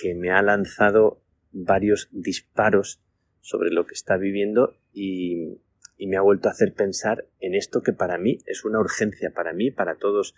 [0.00, 3.00] que me ha lanzado varios disparos
[3.40, 5.60] sobre lo que está viviendo y,
[5.98, 9.54] me ha vuelto a hacer pensar en esto que para mí es una urgencia, para
[9.54, 10.34] mí, para todos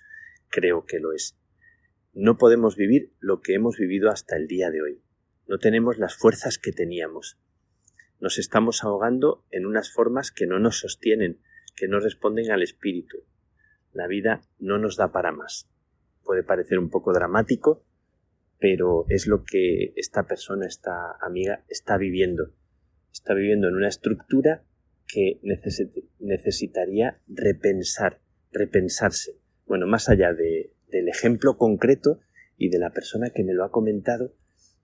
[0.49, 1.37] creo que lo es.
[2.13, 5.03] No podemos vivir lo que hemos vivido hasta el día de hoy
[5.49, 7.39] no tenemos las fuerzas que teníamos.
[8.21, 11.41] Nos estamos ahogando en unas formas que no nos sostienen,
[11.75, 13.25] que no responden al espíritu.
[13.93, 15.71] La vida no nos da para más.
[16.23, 17.83] Puede parecer un poco dramático,
[18.59, 22.53] pero es lo que esta persona, esta amiga, está viviendo.
[23.11, 24.65] Está viviendo en una estructura
[25.07, 25.41] que
[26.21, 28.21] necesitaría repensar,
[28.53, 29.41] repensarse.
[29.65, 32.21] Bueno, más allá de, del ejemplo concreto
[32.57, 34.35] y de la persona que me lo ha comentado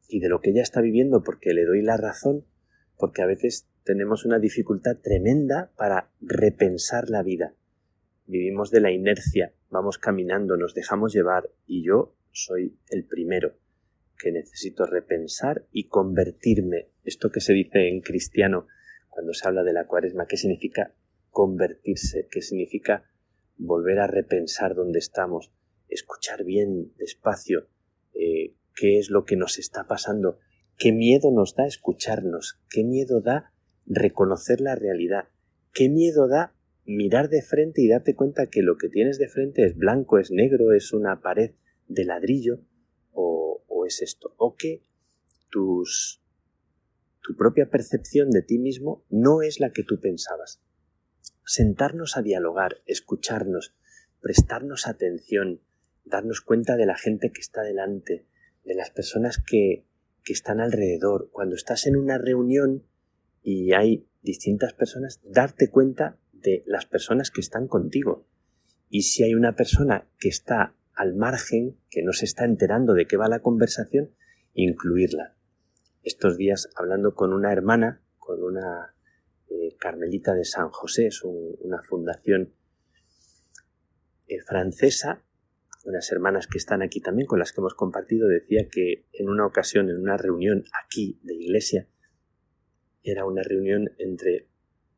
[0.09, 2.45] y de lo que ella está viviendo porque le doy la razón,
[2.97, 7.55] porque a veces tenemos una dificultad tremenda para repensar la vida.
[8.27, 13.57] Vivimos de la inercia, vamos caminando, nos dejamos llevar y yo soy el primero
[14.19, 16.89] que necesito repensar y convertirme.
[17.05, 18.67] Esto que se dice en cristiano
[19.11, 20.95] cuando se habla de la cuaresma, ¿qué significa
[21.31, 22.27] convertirse?
[22.31, 23.05] ¿Qué significa
[23.57, 25.53] volver a repensar dónde estamos?
[25.89, 27.69] Escuchar bien, despacio,
[28.15, 30.39] eh, qué es lo que nos está pasando,
[30.77, 33.53] qué miedo nos da escucharnos, qué miedo da
[33.87, 35.29] reconocer la realidad,
[35.73, 36.55] qué miedo da
[36.85, 40.31] mirar de frente y darte cuenta que lo que tienes de frente es blanco, es
[40.31, 41.53] negro, es una pared
[41.89, 42.61] de ladrillo
[43.13, 44.83] o, o es esto, o que
[45.51, 46.21] tus
[47.25, 50.61] tu propia percepción de ti mismo no es la que tú pensabas.
[51.47, 53.75] Sentarnos a dialogar, escucharnos,
[54.21, 55.63] prestarnos atención,
[56.05, 58.27] darnos cuenta de la gente que está delante,
[58.65, 59.87] de las personas que,
[60.23, 61.31] que están alrededor.
[61.33, 62.87] Cuando estás en una reunión
[63.43, 68.27] y hay distintas personas, darte cuenta de las personas que están contigo.
[68.89, 73.07] Y si hay una persona que está al margen, que no se está enterando de
[73.07, 74.15] qué va la conversación,
[74.55, 75.35] incluirla
[76.05, 78.95] estos días hablando con una hermana, con una
[79.49, 82.55] eh, Carmelita de San José, es una fundación
[84.29, 85.23] eh, francesa,
[85.85, 89.47] unas hermanas que están aquí también, con las que hemos compartido, decía que en una
[89.47, 91.89] ocasión, en una reunión aquí de iglesia,
[93.03, 94.49] era una reunión entre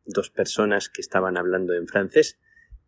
[0.05, 2.39] dos personas que estaban hablando en francés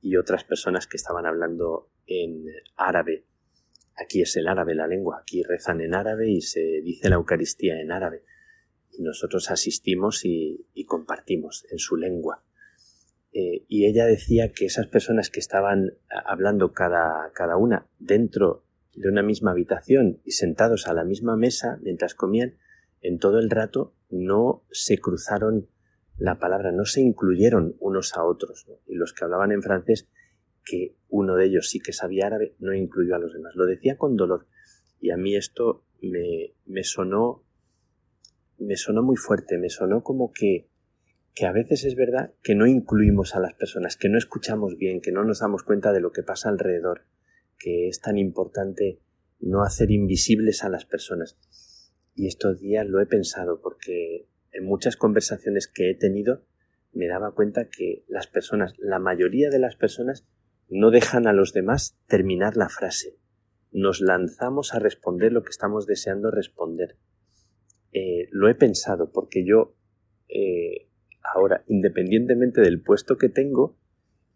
[0.01, 2.45] y otras personas que estaban hablando en
[2.77, 3.27] árabe.
[3.97, 7.81] Aquí es el árabe la lengua, aquí rezan en árabe y se dice la Eucaristía
[7.81, 8.23] en árabe.
[8.93, 12.45] Y nosotros asistimos y, compartimos en su lengua.
[13.33, 18.65] Eh, y ella decía que esas personas que estaban hablando cada, cada una dentro
[18.95, 22.57] de una misma habitación y sentados a la misma mesa mientras comían,
[23.01, 25.69] en todo el rato no se cruzaron
[26.17, 28.67] la palabra, no se incluyeron unos a otros.
[28.87, 30.09] Y los que hablaban en francés
[30.65, 33.55] que uno de ellos sí que sabía árabe, no incluyó a los demás.
[33.55, 34.47] Lo decía con dolor.
[35.01, 37.45] Y a mí esto me, me sonó
[38.59, 40.69] me sonó muy fuerte, me sonó como que,
[41.35, 45.01] que a veces es verdad que no incluimos a las personas, que no escuchamos bien,
[45.01, 47.03] que no nos damos cuenta de lo que pasa alrededor,
[47.59, 49.01] que es tan importante
[49.41, 51.39] no hacer invisibles a las personas.
[52.15, 56.43] Y estos días lo he pensado porque en muchas conversaciones que he tenido
[56.93, 60.27] me daba cuenta que las personas, la mayoría de las personas,
[60.69, 63.17] no dejan a los demás terminar la frase.
[63.71, 66.97] Nos lanzamos a responder lo que estamos deseando responder.
[67.93, 69.75] Eh, lo he pensado porque yo
[70.29, 70.88] eh,
[71.35, 73.77] ahora, independientemente del puesto que tengo,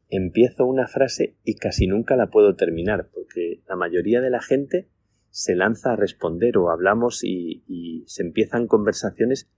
[0.09, 4.91] empiezo una frase y casi nunca la puedo terminar porque la mayoría de la gente
[5.31, 9.51] se lanza a responder o hablamos y, se empiezan conversaciones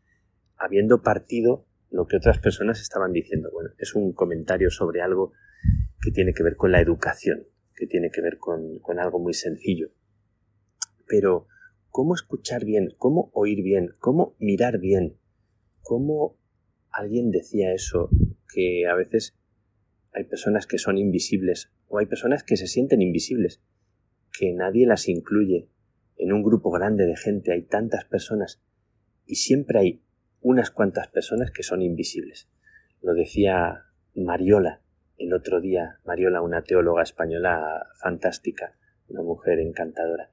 [0.57, 3.51] habiendo partido lo que otras personas estaban diciendo.
[3.53, 5.33] Bueno, es un comentario sobre algo
[6.01, 9.89] que tiene que ver con la educación, que tiene que ver con, algo muy sencillo.
[11.09, 11.49] Pero,
[11.89, 12.91] ¿cómo escuchar bien?
[12.97, 13.97] ¿Cómo oír bien?
[13.99, 15.19] ¿Cómo mirar bien?
[15.83, 16.39] ¿Cómo
[16.95, 18.09] alguien decía eso?
[18.53, 19.37] Que a veces
[20.13, 23.63] hay personas que son invisibles o hay personas que se sienten invisibles,
[24.33, 25.69] que nadie las incluye.
[26.17, 28.63] En un grupo grande de gente hay tantas personas
[29.27, 30.03] y siempre hay
[30.41, 32.49] unas cuantas personas que son invisibles.
[33.03, 33.85] Lo decía
[34.15, 34.85] Mariola
[35.19, 38.77] el otro día Mariola, una teóloga española fantástica,
[39.09, 40.31] una mujer encantadora,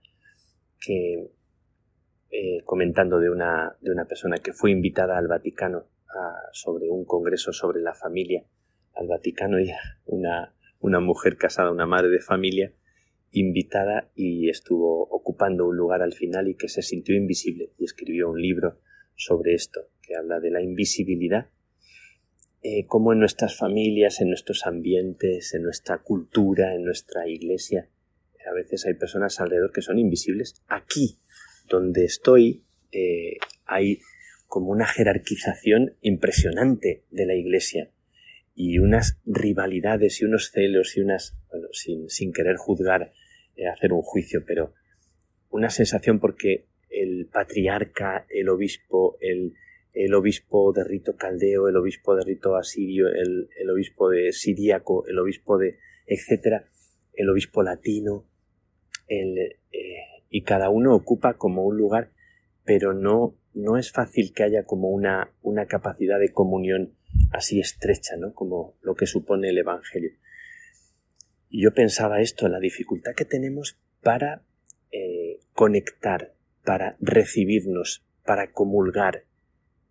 [0.80, 1.32] que
[2.30, 5.86] eh, comentando de una, de una persona que fue invitada al Vaticano
[6.52, 8.46] sobre un congreso sobre la familia,
[8.94, 9.72] al Vaticano y
[10.06, 12.74] una, una mujer casada, una madre de familia,
[13.32, 18.30] invitada y estuvo ocupando un lugar al final y que se sintió invisible y escribió
[18.30, 18.80] un libro
[19.16, 21.50] sobre esto, que habla de la invisibilidad
[22.64, 27.90] eh, cómo en nuestras familias, en nuestros ambientes, en nuestra cultura, en nuestra iglesia,
[28.48, 30.62] a veces hay personas alrededor que son invisibles.
[30.68, 31.18] Aquí,
[31.68, 34.00] donde estoy, eh, hay
[34.52, 37.90] como una jerarquización impresionante de la iglesia
[38.54, 43.14] y unas rivalidades y unos celos y unas, bueno, sin, sin querer juzgar,
[43.56, 44.74] eh, hacer un juicio, pero
[45.52, 49.54] una sensación porque el patriarca, el obispo, el,
[49.94, 55.08] el obispo de rito caldeo, el obispo de rito asirio, el, el obispo de siríaco,
[55.08, 56.66] el obispo de etcétera,
[57.14, 58.28] el obispo latino,
[59.08, 59.38] el,
[59.72, 59.96] eh,
[60.30, 62.12] y cada uno ocupa como un lugar,
[62.66, 66.96] pero no, no es fácil que haya como una, una capacidad de comunión
[67.32, 68.34] así estrecha, ¿no?
[68.34, 70.12] Como lo que supone el Evangelio.
[71.50, 74.44] Y yo pensaba esto, la dificultad que tenemos para
[74.92, 76.34] eh, conectar,
[76.64, 79.26] para recibirnos, para comulgar,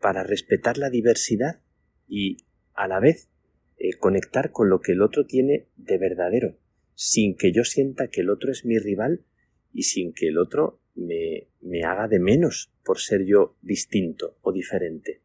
[0.01, 1.61] para respetar la diversidad
[2.09, 2.39] y
[2.75, 3.29] a la vez
[3.77, 6.57] eh, conectar con lo que el otro tiene de verdadero,
[6.95, 9.25] sin que yo sienta que el otro es mi rival
[9.73, 11.49] y sin que el otro me,
[11.85, 15.23] haga de menos por ser yo distinto o diferente.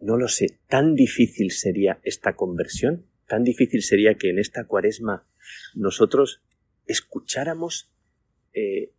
[0.00, 5.26] No lo sé, tan difícil sería esta conversión, tan difícil sería que en esta cuaresma
[5.74, 6.42] nosotros
[6.86, 7.90] escucháramos
[8.52, 8.92] eh,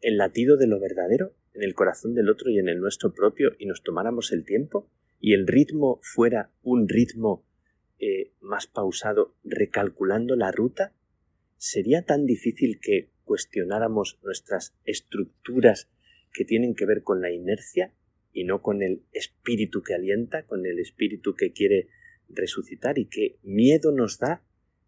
[0.00, 3.52] el latido de lo verdadero en el corazón del otro y en el nuestro propio
[3.58, 4.88] y nos tomáramos el tiempo
[5.20, 7.44] y el ritmo fuera un ritmo
[7.98, 10.94] eh, más pausado, recalculando la ruta,
[11.58, 15.88] sería tan difícil que cuestionáramos nuestras estructuras
[16.32, 17.94] que tienen que ver con la inercia
[18.32, 21.86] y no con el espíritu que alienta, con el espíritu que quiere
[22.28, 24.42] resucitar y qué miedo nos da,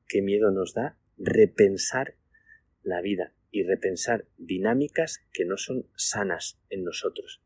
[0.09, 2.17] qué miedo nos da repensar
[2.83, 7.45] la vida y repensar dinámicas que no son sanas en nosotros.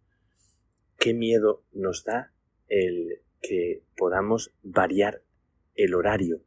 [0.99, 2.33] Qué miedo nos da
[2.69, 5.23] el que podamos variar
[5.75, 6.43] el horario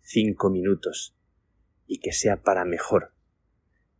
[0.00, 1.14] cinco minutos
[1.86, 3.13] y que sea para mejor.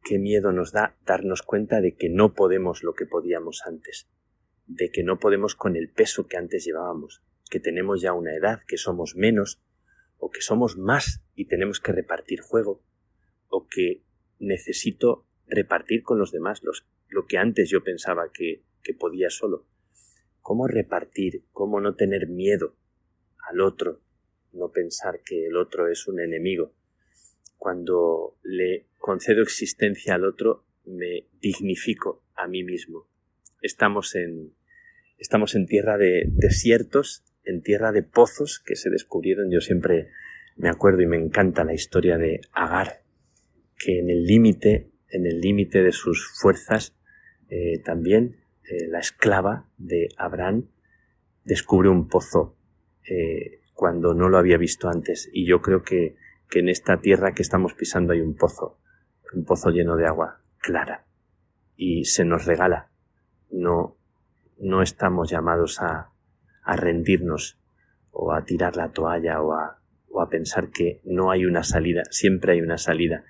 [0.05, 4.07] Qué miedo nos da darnos cuenta de que no podemos lo que podíamos antes,
[4.67, 8.61] de que no podemos con el peso que antes llevábamos, que tenemos ya una edad,
[8.69, 9.63] que somos menos,
[10.19, 12.83] o que somos más y tenemos que repartir juego,
[13.49, 14.03] o que
[14.39, 16.61] necesito repartir con los demás
[17.09, 18.63] lo que antes yo pensaba que
[19.01, 19.65] podía solo.
[20.43, 21.47] ¿Cómo repartir?
[21.53, 22.77] ¿Cómo no tener miedo
[23.49, 24.03] al otro?
[24.53, 26.75] No pensar que el otro es un enemigo.
[27.57, 33.07] Cuando le concedo existencia al otro, me dignifico a mí mismo.
[33.61, 34.55] Estamos en,
[35.19, 39.51] estamos en tierra de desiertos, en tierra de pozos que se descubrieron.
[39.51, 40.09] Yo siempre
[40.57, 43.03] me acuerdo y me encanta la historia de Agar,
[43.77, 46.97] que en el límite, en el límite de sus fuerzas,
[47.51, 48.39] eh, también
[48.71, 50.71] eh, la esclava de Abraham
[51.45, 52.57] descubre un pozo
[53.07, 55.29] eh, cuando no lo había visto antes.
[55.31, 56.17] Y yo creo que,
[56.49, 58.81] que en esta tierra que estamos pisando hay un pozo,
[59.35, 61.05] un pozo lleno de agua clara.
[61.77, 62.91] Y se nos regala.
[63.51, 63.97] No,
[64.59, 66.11] no estamos llamados a,
[66.63, 67.59] a rendirnos
[68.11, 72.03] o a tirar la toalla o a, o a pensar que no hay una salida.
[72.11, 73.25] Siempre hay una salida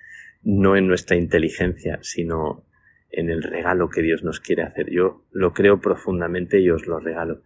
[0.45, 2.65] no en nuestra inteligencia, sino
[3.09, 4.91] en el regalo que Dios nos quiere hacer.
[4.91, 7.41] Yo lo creo profundamente y os lo regalo.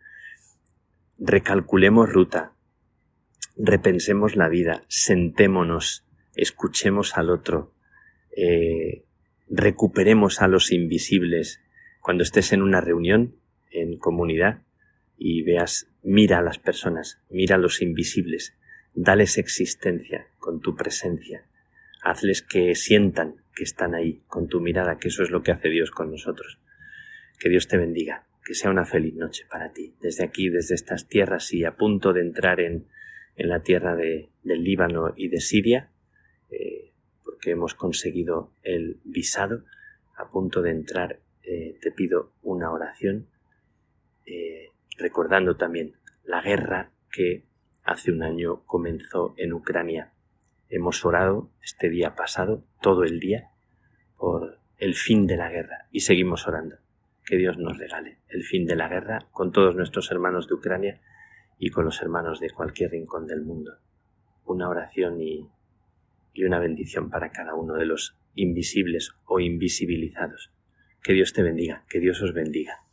[1.17, 2.53] Recalculemos ruta,
[3.55, 6.05] repensemos la vida, sentémonos,
[6.35, 7.73] escuchemos al otro,
[8.35, 9.05] eh,
[9.49, 11.61] recuperemos a los invisibles.
[12.01, 13.35] Cuando estés en una reunión,
[13.71, 14.63] en comunidad,
[15.17, 18.55] y veas, mira a las personas, mira a los invisibles,
[18.93, 21.45] dales existencia con tu presencia
[22.01, 25.69] hazles que sientan que están ahí con tu mirada, que eso es lo que hace
[25.69, 26.59] Dios con nosotros.
[27.39, 31.07] Que Dios te bendiga, que sea una feliz noche para ti, desde aquí, desde estas
[31.07, 32.87] tierras y a punto de entrar en,
[33.35, 35.91] en la tierra de, del Líbano y de Siria,
[36.49, 36.88] eh,
[37.39, 39.63] porque hemos conseguido el visado,
[40.17, 43.29] a punto de entrar, eh, te pido una oración,
[44.25, 45.95] eh, recordando también
[46.25, 47.45] la guerra que
[47.85, 50.11] hace un año comenzó en Ucrania
[50.67, 53.49] Hemos orado este día pasado, todo el día,
[54.17, 56.75] por el fin de la guerra y seguimos orando.
[57.25, 61.01] Que Dios nos regale el fin de la guerra con todos nuestros hermanos de Ucrania
[61.57, 63.77] y con los hermanos de cualquier rincón del mundo.
[64.45, 65.49] Una oración y,
[66.39, 70.53] y una bendición para cada uno de los invisibles o invisibilizados.
[71.03, 72.85] Que Dios te bendiga, que Dios os bendiga.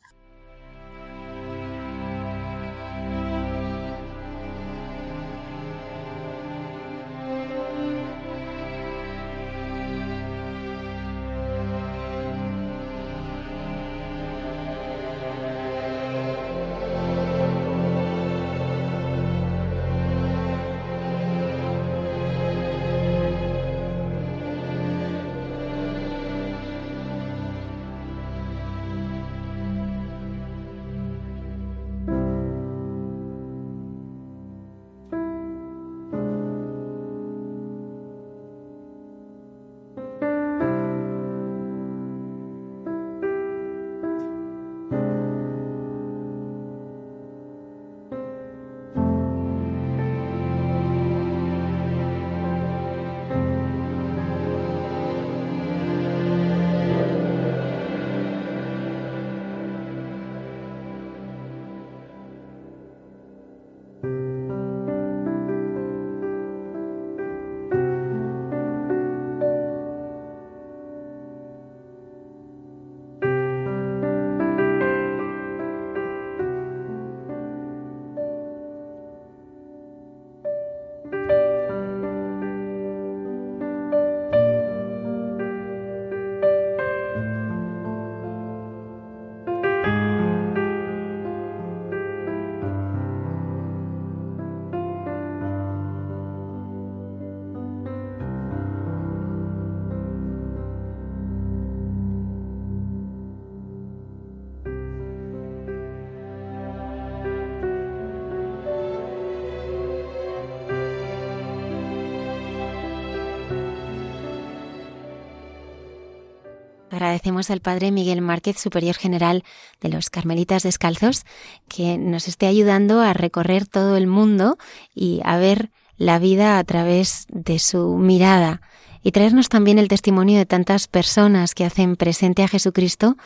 [116.96, 119.44] Agradecemos al Padre Miguel Márquez, Superior General
[119.82, 121.26] de los Carmelitas Descalzos,
[121.68, 124.56] que nos esté ayudando a recorrer todo el mundo
[124.94, 128.62] y a ver la vida a través de su mirada
[129.02, 133.18] y traernos también el testimonio de tantas personas que hacen presente a Jesucristo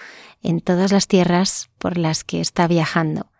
[0.42, 3.30] en todas las tierras por las que está viajando.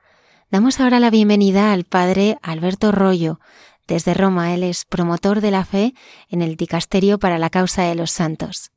[0.48, 3.40] Damos ahora la bienvenida al Padre Alberto Rollo,
[3.88, 4.54] desde Roma.
[4.54, 5.92] Él es promotor de la fe
[6.28, 8.70] en el Dicasterio para la Causa de los Santos.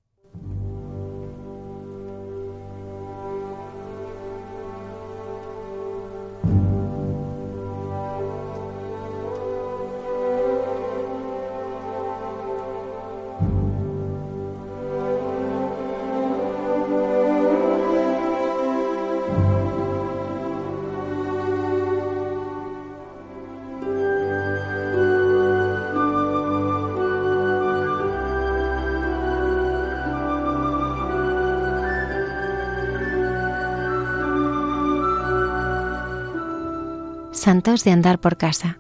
[37.44, 38.80] Santos de andar por casa.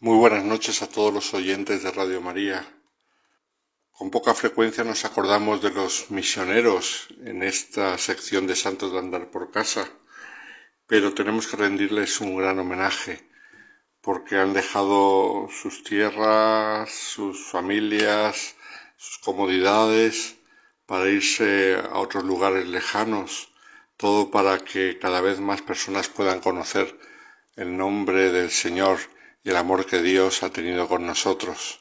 [0.00, 2.77] Muy buenas noches a todos los oyentes de Radio María.
[3.98, 9.28] Con poca frecuencia nos acordamos de los misioneros en esta sección de Santos de Andar
[9.32, 9.90] por Casa,
[10.86, 13.28] pero tenemos que rendirles un gran homenaje
[14.00, 18.54] porque han dejado sus tierras, sus familias,
[18.96, 20.36] sus comodidades
[20.86, 23.52] para irse a otros lugares lejanos,
[23.96, 26.96] todo para que cada vez más personas puedan conocer
[27.56, 29.00] el nombre del Señor
[29.42, 31.80] y el amor que Dios ha tenido con nosotros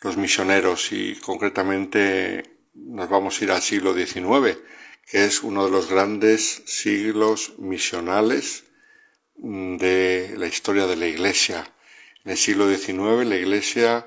[0.00, 4.58] los misioneros y concretamente nos vamos a ir al siglo XIX,
[5.10, 8.64] que es uno de los grandes siglos misionales
[9.36, 11.72] mm, de la historia de la Iglesia.
[12.24, 14.06] En el siglo XIX la Iglesia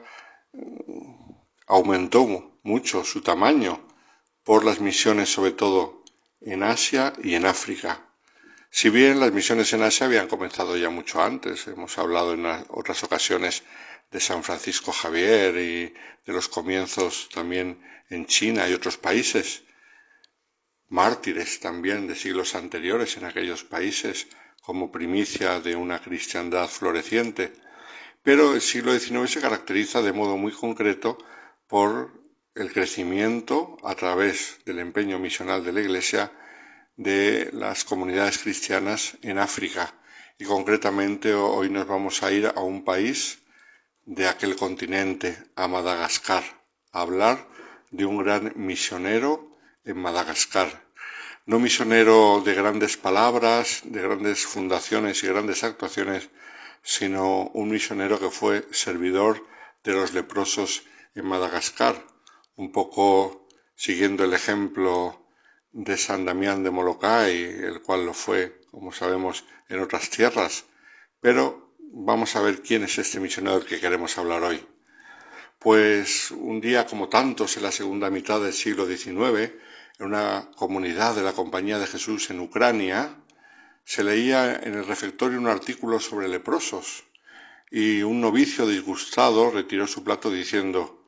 [0.53, 1.31] mm,
[1.67, 3.85] aumentó mucho su tamaño
[4.43, 6.03] por las misiones sobre todo
[6.41, 8.10] en Asia y en África.
[8.73, 13.03] Si bien las misiones en Asia habían comenzado ya mucho antes, hemos hablado en otras
[13.03, 13.63] ocasiones
[14.09, 15.93] de San Francisco Javier y
[16.25, 19.63] de los comienzos también en China y otros países,
[20.87, 24.27] mártires también de siglos anteriores en aquellos países
[24.61, 27.51] como primicia de una cristiandad floreciente.
[28.23, 31.17] Pero el siglo XIX se caracteriza de modo muy concreto
[31.67, 32.13] por
[32.55, 36.31] el crecimiento a través del empeño misional de la Iglesia
[37.01, 39.93] de las comunidades cristianas en África.
[40.37, 43.39] Y concretamente hoy nos vamos a ir a un país
[44.05, 46.43] de aquel continente a Madagascar,
[46.91, 47.47] hablar
[47.89, 50.69] de un gran misionero en Madagascar.
[51.47, 56.29] No misionero de grandes palabras, de grandes fundaciones y grandes actuaciones,
[56.83, 59.43] sino un misionero que fue servidor
[59.83, 60.83] de los leprosos
[61.15, 62.05] en Madagascar,
[62.55, 65.20] un poco siguiendo el ejemplo
[65.73, 70.65] de San Damián de Molokai, el cual lo fue, como sabemos, en otras tierras,
[71.19, 74.65] pero vamos a ver quién es este misionero del que queremos hablar hoy.
[75.59, 79.53] Pues un día como tantos en la segunda mitad del siglo XIX,
[79.99, 83.17] en una comunidad de la Compañía de Jesús en Ucrania,
[83.83, 87.03] se leía en el refectorio un artículo sobre leprosos
[87.69, 91.00] y un novicio disgustado retiró su plato diciendo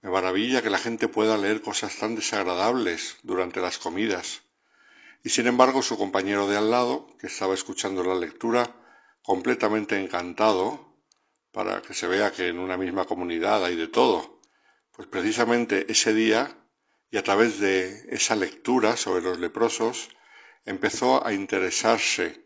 [0.00, 4.42] Me maravilla que la gente pueda leer cosas tan desagradables durante las comidas.
[5.24, 8.74] Y sin embargo su compañero de al lado, que estaba escuchando la lectura,
[9.22, 10.94] completamente encantado
[11.52, 14.40] para que se vea que en una misma comunidad hay de todo.
[14.92, 16.56] Pues precisamente ese día
[17.10, 20.10] y a través de esa lectura sobre los leprosos
[20.64, 22.44] empezó a interesarse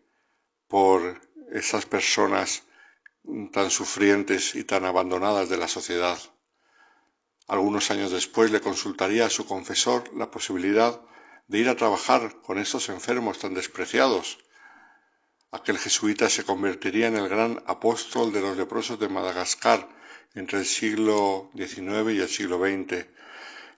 [0.68, 1.20] por
[1.52, 2.62] esas personas
[3.52, 6.18] tan sufrientes y tan abandonadas de la sociedad.
[7.54, 11.00] Algunos años después le consultaría a su confesor la posibilidad
[11.48, 14.38] de ir a trabajar con estos enfermos tan despreciados
[15.58, 19.86] Aquel jesuita se convertiría en el gran apóstol de los leprosos de Madagascar
[20.34, 23.04] entre el siglo XIX y el siglo XX,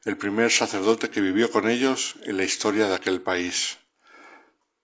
[0.04, 3.78] el primer sacerdote que vivió con ellos en la historia de aquel país.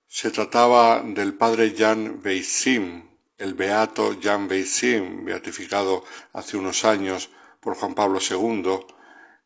[0.08, 3.08] Se trataba del padre Jan Beisim,
[3.38, 7.30] el beato Jan Beisim, beatificado hace unos años
[7.60, 8.80] por Juan Pablo II,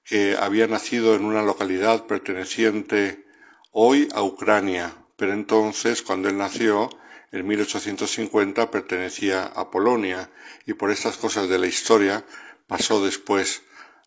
[0.05, 3.27] que había nacido en una localidad perteneciente
[3.73, 6.91] hoy a Ucrania, pero entonces, cuando él nació,
[7.33, 10.31] en 1850 pertenecía a Polonia
[10.67, 12.25] y por estas cosas de la historia,
[12.69, 13.63] pasó después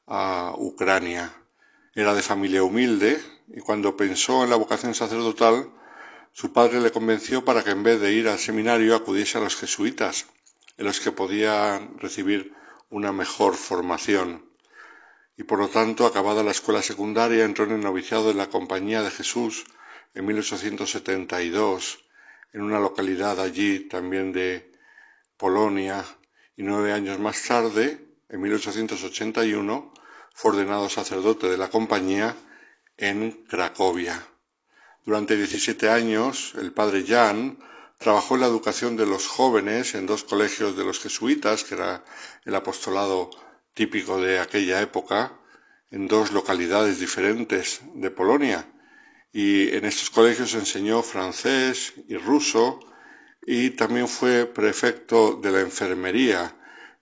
[0.07, 1.33] a Ucrania.
[1.93, 3.19] Era de familia humilde
[3.49, 5.69] y cuando pensó en la vocación sacerdotal,
[6.31, 9.55] su padre le convenció para que en vez de ir al seminario acudiese a los
[9.55, 10.27] jesuitas,
[10.77, 12.53] en los que podía recibir
[12.89, 14.49] una mejor formación.
[15.35, 19.01] Y por lo tanto, acabada la escuela secundaria, entró en el noviciado de la Compañía
[19.03, 19.65] de Jesús
[20.13, 21.99] en 1872,
[22.53, 24.71] en una localidad allí también de
[25.37, 26.03] Polonia,
[26.55, 29.93] y nueve años más tarde, en 1881,
[30.33, 32.35] fue ordenado sacerdote de la Compañía
[32.97, 34.25] en Cracovia.
[35.05, 37.59] Durante 17 años, el padre Jan
[37.97, 42.03] trabajó en la educación de los jóvenes en dos colegios de los jesuitas, que era
[42.45, 43.29] el apostolado
[43.73, 45.39] típico de aquella época,
[45.91, 48.65] en dos localidades diferentes de Polonia.
[49.31, 52.79] Y en estos colegios enseñó francés y ruso
[53.45, 56.55] y también fue prefecto de la enfermería,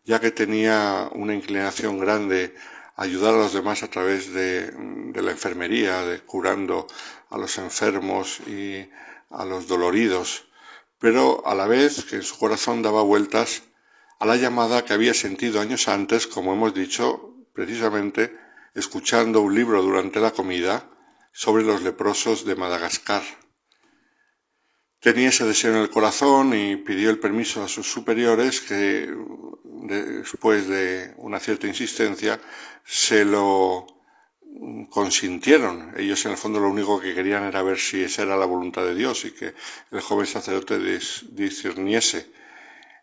[0.03, 2.53] ya que tenía una inclinación grande
[2.95, 4.71] ayudar a los demás a través de,
[5.15, 6.87] la enfermería, de curando
[7.29, 8.87] a los enfermos y
[9.29, 10.47] a los doloridos,
[10.99, 13.63] pero a la vez que en su corazón daba vueltas
[14.19, 18.35] a la llamada que había sentido años antes, como hemos dicho, precisamente
[18.73, 20.89] escuchando un libro durante la comida
[21.31, 23.23] sobre los leprosos de Madagascar.
[24.99, 29.13] Tenía ese deseo en el corazón y pidió el permiso a sus superiores que
[29.63, 32.39] después de una cierta insistencia
[32.83, 33.94] se lo
[34.89, 35.93] consintieron.
[35.97, 38.83] Ellos en el fondo lo único que querían era ver si esa era la voluntad
[38.83, 39.53] de Dios y que
[39.91, 42.31] el joven sacerdote discerniese,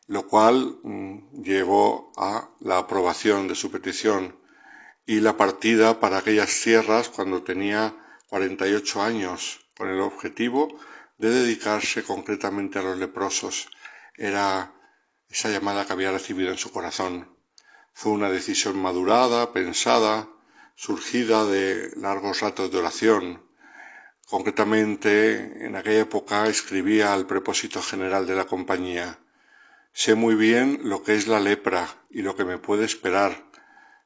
[0.06, 4.36] lo cual mm, llevó a la aprobación de su petición
[5.06, 7.94] y la partida para aquellas tierras cuando tenía
[8.28, 10.68] 48 años con el objetivo
[11.18, 13.68] de dedicarse concretamente a los leprosos.
[14.16, 14.72] Era
[15.28, 17.36] esa llamada que había recibido en su corazón.
[17.92, 20.28] Fue una decisión madurada, pensada,
[20.74, 23.42] surgida de largos ratos de oración.
[24.26, 29.18] Concretamente, en aquella época escribía al propósito general de la compañía.
[29.92, 33.44] Sé muy bien lo que es la lepra y lo que me puede esperar,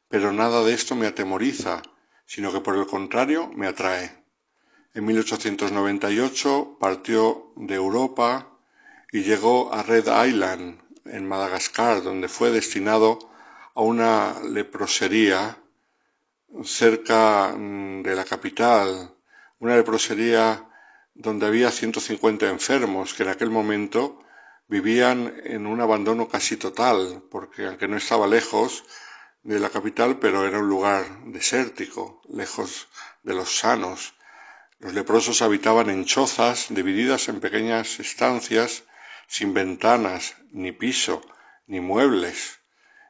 [0.08, 1.82] pero nada de esto me atemoriza,
[2.24, 4.24] sino que por el contrario me atrae.
[4.94, 8.48] En 1898 partió de Europa
[9.12, 13.30] y llegó a Red Island, en Madagascar, donde fue destinado
[13.74, 15.58] a una leprosería
[16.64, 19.14] cerca mm, de la capital,
[19.58, 20.64] una leprosería
[21.14, 24.22] donde había 150 enfermos que en aquel momento
[24.68, 28.84] vivían en un abandono casi total, porque aunque no estaba lejos
[29.42, 32.88] de la capital, pero era un lugar desértico, lejos
[33.22, 34.14] de los sanos,
[34.78, 38.84] los leprosos habitaban en chozas divididas en pequeñas estancias
[39.26, 41.22] sin ventanas, ni piso,
[41.66, 42.60] ni muebles.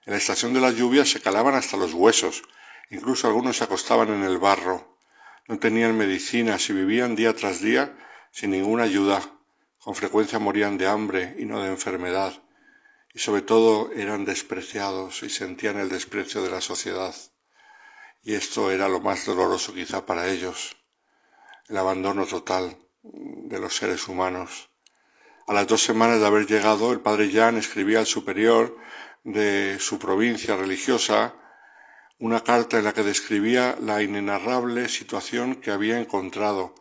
[0.05, 2.43] En la estación de las lluvias se calaban hasta los huesos,
[2.91, 4.99] incluso algunos se acostaban en el barro.
[5.49, 7.97] No tenían medicinas y vivían día tras día
[8.31, 9.23] sin ninguna ayuda.
[9.79, 12.33] Con frecuencia morían de hambre y no de enfermedad.
[13.15, 17.15] Y sobre todo eran despreciados y sentían el desprecio de la sociedad.
[18.23, 20.77] Y esto era lo más doloroso quizá para ellos
[21.69, 24.69] el abandono total de los seres humanos.
[25.47, 28.77] A las dos semanas de haber llegado, el padre Jan escribía al superior
[29.25, 31.35] de su provincia religiosa
[32.19, 36.75] una carta en la que describía la inenarrable situación que había encontrado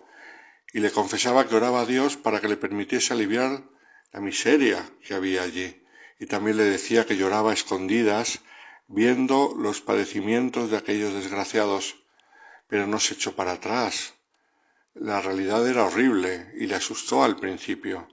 [0.73, 3.63] y le confesaba que oraba a Dios para que le permitiese aliviar
[4.11, 5.83] la miseria que había allí.
[6.19, 8.39] Y también le decía que lloraba a escondidas
[8.87, 11.95] viendo los padecimientos de aquellos desgraciados,
[12.67, 14.13] pero no se echó para atrás,
[14.95, 18.07] la realidad era horrible y le asustó al principio,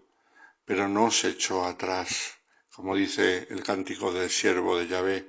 [0.65, 2.39] pero no se echó atrás,
[2.75, 5.29] como dice el cántico del siervo de Yahvé.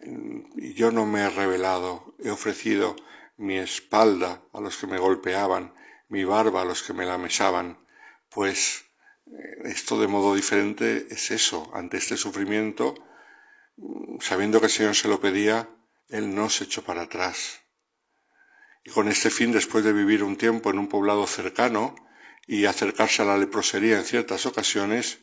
[0.00, 2.96] Yo no me he revelado, he ofrecido
[3.36, 5.74] mi espalda a los que me golpeaban,
[6.08, 7.78] mi barba a los que me la mesaban,
[8.30, 8.84] pues
[9.26, 12.94] eh, esto de modo diferente es eso, ante este sufrimiento,
[14.20, 15.68] sabiendo que el Señor se lo pedía,
[16.08, 17.62] Él no se echó para atrás,
[18.84, 21.94] y con este fin, después de vivir un tiempo en un poblado cercano
[22.46, 25.18] y acercarse a la leprosería en ciertas ocasiones,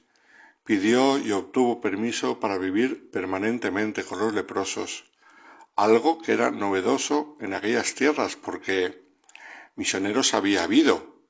[0.65, 5.05] pidió y obtuvo permiso para vivir permanentemente con los leprosos,
[5.75, 9.05] algo que era novedoso en aquellas tierras porque
[9.75, 11.21] misioneros había habido,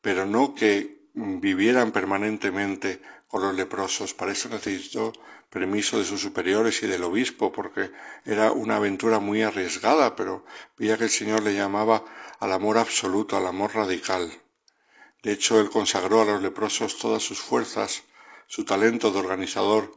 [0.00, 4.12] pero no que vivieran permanentemente con los leprosos.
[4.14, 5.12] Para eso necesitó
[5.48, 7.90] permiso de sus superiores y del obispo, porque
[8.24, 10.44] era una aventura muy arriesgada, pero
[10.76, 12.04] veía que el Señor le llamaba
[12.40, 14.30] al amor absoluto, al amor radical.
[15.22, 18.02] De hecho, él consagró a los leprosos todas sus fuerzas,
[18.46, 19.92] su talento de organizador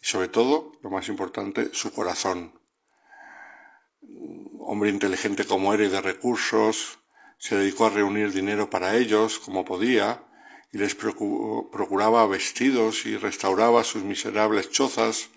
[0.00, 2.58] y sobre todo, lo más importante, su corazón.
[4.60, 6.98] hombre inteligente como era y de recursos,
[7.38, 10.22] se dedicó a reunir dinero para ellos como podía
[10.72, 15.30] y les procuraba vestidos y restauraba sus miserables chozas,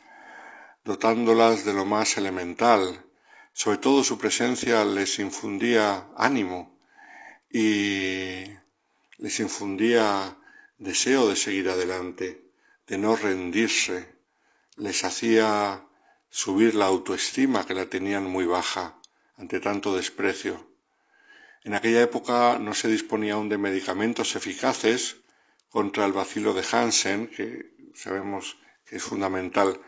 [0.84, 3.06] dotándolas de lo más elemental.
[3.54, 6.78] Sobre todo su presencia les infundía ánimo
[7.50, 8.44] y
[9.18, 10.38] les infundía
[10.78, 12.51] deseo de seguir adelante,
[12.88, 14.16] de no rendirse,
[14.78, 15.86] les hacía
[16.30, 18.98] subir la autoestima que la tenían muy baja
[19.38, 20.68] ante tanto desprecio.
[21.64, 25.18] En aquella época no se disponía aún de medicamentos eficaces
[25.70, 29.80] contra el bacilo de Hansen, que sabemos que es fundamental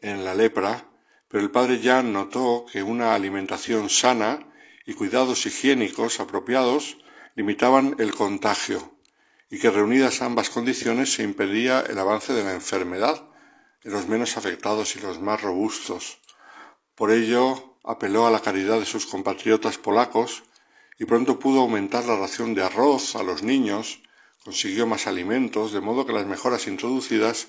[0.00, 0.88] en la lepra,
[1.28, 4.48] pero el padre Jan notó que una alimentación sana
[4.86, 6.98] y cuidados higiénicos apropiados
[7.34, 8.97] limitaban el contagio
[9.50, 13.28] y que reunidas ambas condiciones se impedía el avance de la enfermedad
[13.82, 16.18] en los menos afectados y los más robustos.
[16.94, 20.44] Por ello apeló a la caridad de sus compatriotas polacos
[20.98, 24.02] y pronto pudo aumentar la ración de arroz a los niños,
[24.44, 27.48] consiguió más alimentos, de modo que las mejoras introducidas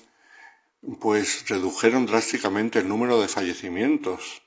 [1.00, 4.42] pues redujeron drásticamente el número de fallecimientos.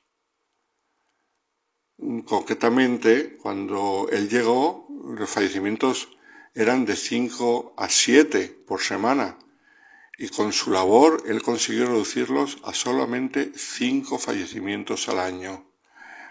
[2.25, 6.09] Concretamente, cuando él llegó, los fallecimientos
[6.55, 9.37] eran de 5 a 7 por semana
[10.17, 15.65] y con su labor él consiguió reducirlos a solamente 5 fallecimientos al año.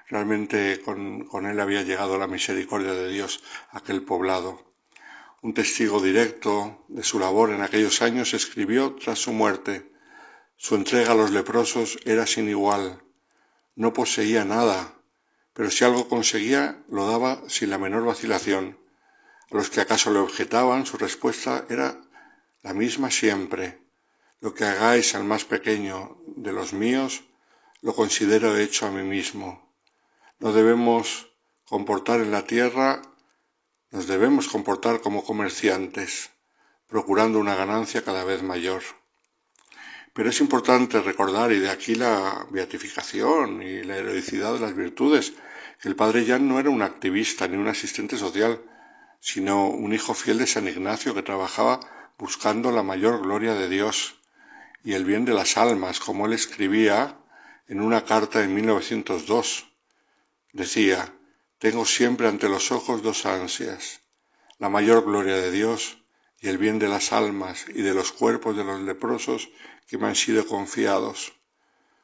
[0.08, 4.72] Realmente con, con, él había llegado la misericordia de Dios a aquel poblado.
[5.40, 9.90] Un testigo directo de su labor en aquellos años escribió tras su muerte,
[10.56, 13.02] su entrega a los leprosos era sin igual.
[13.74, 14.94] No poseía nada,
[15.54, 18.78] pero si algo conseguía, lo daba sin la menor vacilación.
[19.52, 22.00] Los que acaso le objetaban, su respuesta era
[22.62, 23.82] la misma siempre.
[24.40, 27.24] Lo que hagáis al más pequeño de los míos,
[27.82, 29.74] lo considero hecho a mí mismo.
[30.38, 31.28] No debemos
[31.66, 33.02] comportar en la tierra,
[33.90, 36.30] nos debemos comportar como comerciantes,
[36.86, 38.82] procurando una ganancia cada vez mayor.
[40.14, 45.34] Pero es importante recordar, y de aquí la beatificación y la heroicidad de las virtudes,
[45.78, 48.62] que el padre Jan no era un activista ni un asistente social,
[49.22, 51.78] sino un hijo fiel de San Ignacio que trabajaba
[52.18, 54.18] buscando la mayor gloria de Dios
[54.82, 57.16] y el bien de las almas, como él escribía
[57.68, 59.68] en una carta en 1902.
[60.52, 61.14] Decía,
[61.60, 64.00] tengo siempre ante los ojos dos ansias,
[64.58, 65.98] la mayor gloria de Dios
[66.40, 69.50] y el bien de las almas y de los cuerpos de los leprosos
[69.86, 71.32] que me han sido confiados.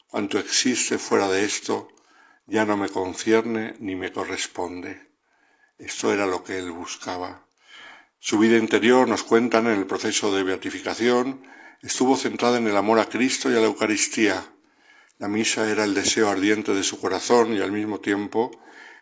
[0.07, 1.89] Cuanto existe fuera de esto
[2.47, 5.07] ya no me concierne ni me corresponde.
[5.79, 7.47] Esto era lo que él buscaba.
[8.19, 11.43] Su vida interior, nos cuentan en el proceso de beatificación,
[11.83, 14.45] estuvo centrada en el amor a Cristo y a la Eucaristía.
[15.19, 18.51] La misa era el deseo ardiente de su corazón y al mismo tiempo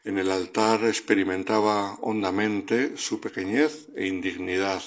[0.05, 4.83] en el altar experimentaba hondamente su pequeñez e indignidad.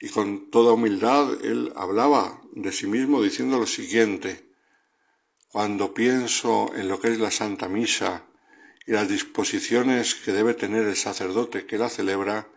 [0.00, 4.48] Y con toda humildad él hablaba de sí mismo diciendo lo siguiente,
[5.48, 8.27] cuando pienso en lo que es la Santa Misa
[8.88, 12.48] y las disposiciones que debe tener el sacerdote que la celebra,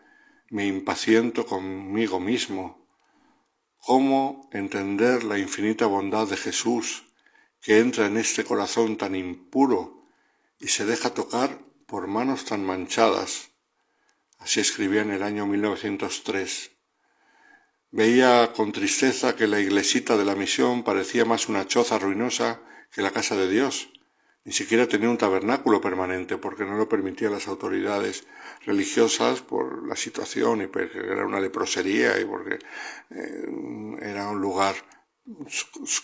[0.50, 2.88] me impaciento conmigo mismo.
[3.80, 7.04] ¿Cómo entender la infinita bondad de Jesús
[7.62, 10.08] que entra en este corazón tan impuro
[10.58, 13.52] y se deja tocar por manos tan manchadas?
[14.40, 16.72] Así escribía en el año 1903.
[17.92, 23.02] Veía con tristeza que la iglesita de la misión parecía más una choza ruinosa que
[23.02, 23.90] la casa de Dios,
[24.44, 28.26] ni siquiera tenía un tabernáculo permanente porque no lo permitían las autoridades
[28.66, 32.58] religiosas por la situación y porque era una leprosería y porque
[33.12, 34.76] eh, era un lugar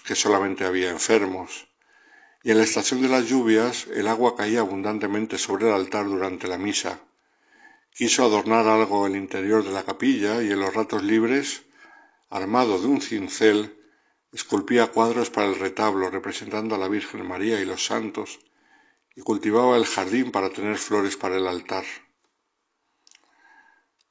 [0.05, 1.67] que solamente había enfermos.
[2.43, 6.47] Y en la estación de las lluvias el agua caía abundantemente sobre el altar durante
[6.47, 7.01] la misa.
[7.91, 11.63] Quiso adornar algo el interior de la capilla y en los ratos libres,
[12.29, 13.76] armado de un cincel,
[14.31, 18.39] esculpía cuadros para el retablo representando a la Virgen María y los santos
[19.15, 21.85] y cultivaba el jardín para tener flores para el altar.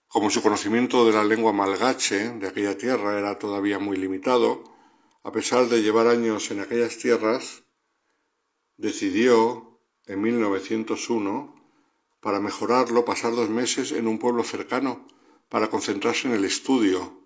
[0.08, 4.64] Como su conocimiento de la lengua malgache de aquella tierra era todavía muy limitado,
[5.22, 7.64] a pesar de llevar años en aquellas tierras,
[8.76, 11.54] decidió en 1901
[12.20, 15.06] para mejorarlo pasar dos meses en un pueblo cercano
[15.48, 17.25] para concentrarse en el estudio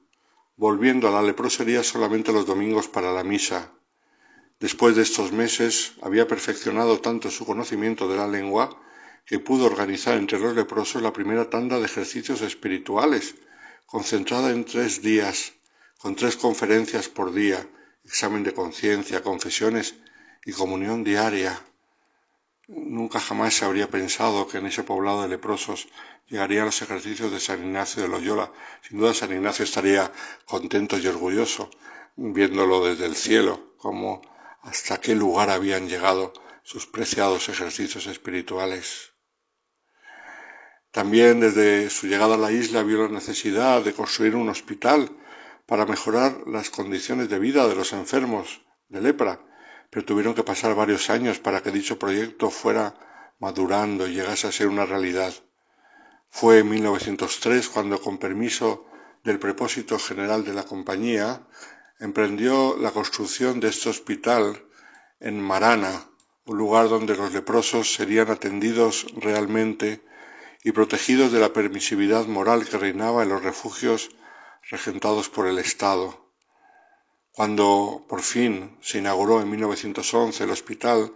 [0.60, 3.72] volviendo a la leprosería solamente los domingos para la misa.
[4.58, 8.78] Después de estos meses había perfeccionado tanto su conocimiento de la lengua
[9.24, 13.36] que pudo organizar entre los leprosos la primera tanda de ejercicios espirituales,
[13.86, 15.54] concentrada en tres días,
[15.96, 17.66] con tres conferencias por día,
[18.04, 19.94] examen de conciencia, confesiones
[20.44, 21.58] y comunión diaria.
[22.72, 25.88] Nunca jamás se habría pensado que en ese poblado de leprosos
[26.28, 28.52] llegarían los ejercicios de San Ignacio de Loyola.
[28.80, 30.12] Sin duda San Ignacio estaría
[30.44, 31.68] contento y orgulloso
[32.14, 34.22] viéndolo desde el cielo, como
[34.62, 36.32] hasta qué lugar habían llegado
[36.62, 39.14] sus preciados ejercicios espirituales.
[40.92, 45.10] También desde su llegada a la isla vio la necesidad de construir un hospital
[45.66, 49.49] para mejorar las condiciones de vida de los enfermos de lepra
[49.90, 52.94] pero tuvieron que pasar varios años para que dicho proyecto fuera
[53.40, 55.34] madurando y llegase a ser una realidad.
[56.28, 58.86] Fue en 1903 cuando, con permiso
[59.24, 61.42] del propósito general de la compañía,
[61.98, 64.64] emprendió la construcción de este hospital
[65.18, 66.06] en Marana,
[66.46, 70.02] un lugar donde los leprosos serían atendidos realmente
[70.62, 74.10] y protegidos de la permisividad moral que reinaba en los refugios
[74.70, 76.29] regentados por el Estado.
[77.40, 81.14] Cuando por fin se inauguró en 1911 el hospital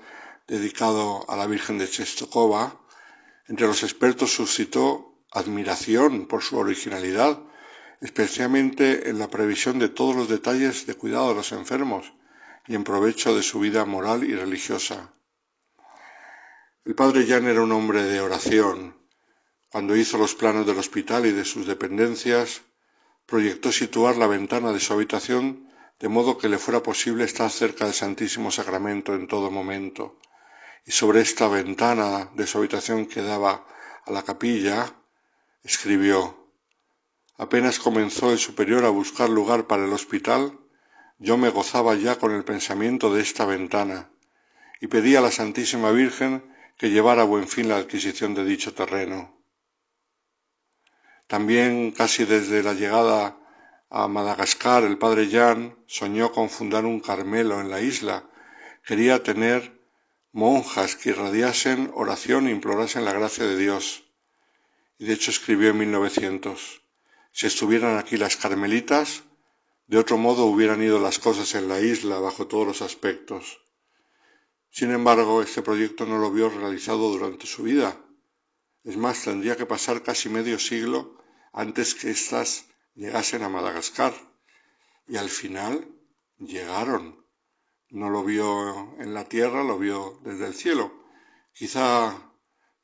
[0.49, 2.81] dedicado a la Virgen de Chestokova,
[3.47, 7.41] entre los expertos suscitó admiración por su originalidad,
[8.01, 12.15] especialmente en la previsión de todos los detalles de cuidado de los enfermos
[12.67, 15.13] y en provecho de su vida moral y religiosa.
[16.87, 18.97] El padre Jan era un hombre de oración.
[19.71, 22.63] Cuando hizo los planos del hospital y de sus dependencias,
[23.27, 25.69] proyectó situar la ventana de su habitación
[26.05, 30.21] de modo que le fuera posible estar cerca del Santísimo Sacramento en todo momento.
[30.85, 33.67] Y sobre esta ventana de su habitación que daba
[34.05, 34.95] a la capilla,
[35.63, 36.51] escribió
[37.39, 40.59] Apenas comenzó el superior a buscar lugar para el hospital,
[41.19, 44.11] yo me gozaba ya con el pensamiento de esta ventana,
[44.83, 46.45] y pedí a la Santísima Virgen
[46.77, 49.41] que llevara a buen fin la adquisición de dicho terreno.
[51.29, 53.39] También casi desde la llegada
[53.97, 58.29] a Madagascar, el padre Jan soñó con fundar un Carmelo en la isla.
[58.85, 59.81] Quería tener
[60.33, 64.03] monjas que irradiasen oración e implorasen la gracia de Dios.
[64.99, 66.83] Y de hecho escribió en 1900,
[67.31, 69.23] si estuvieran aquí las carmelitas,
[69.87, 73.61] de otro modo hubieran ido las cosas en la isla bajo todos los aspectos.
[74.71, 77.97] Sin embargo, este proyecto no lo vio realizado durante su vida.
[78.83, 81.17] Es más, tendría que pasar casi medio siglo
[81.53, 84.15] antes que estas llegasen a Madagascar.
[85.07, 85.89] Y al final
[86.39, 87.25] llegaron.
[87.91, 90.93] No lo vio en la tierra, lo vio desde el cielo.
[91.53, 92.33] Quizá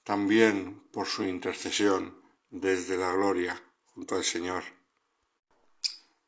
[0.05, 2.20] también por su intercesión
[2.51, 3.61] desde la gloria
[3.95, 4.62] junto al Señor.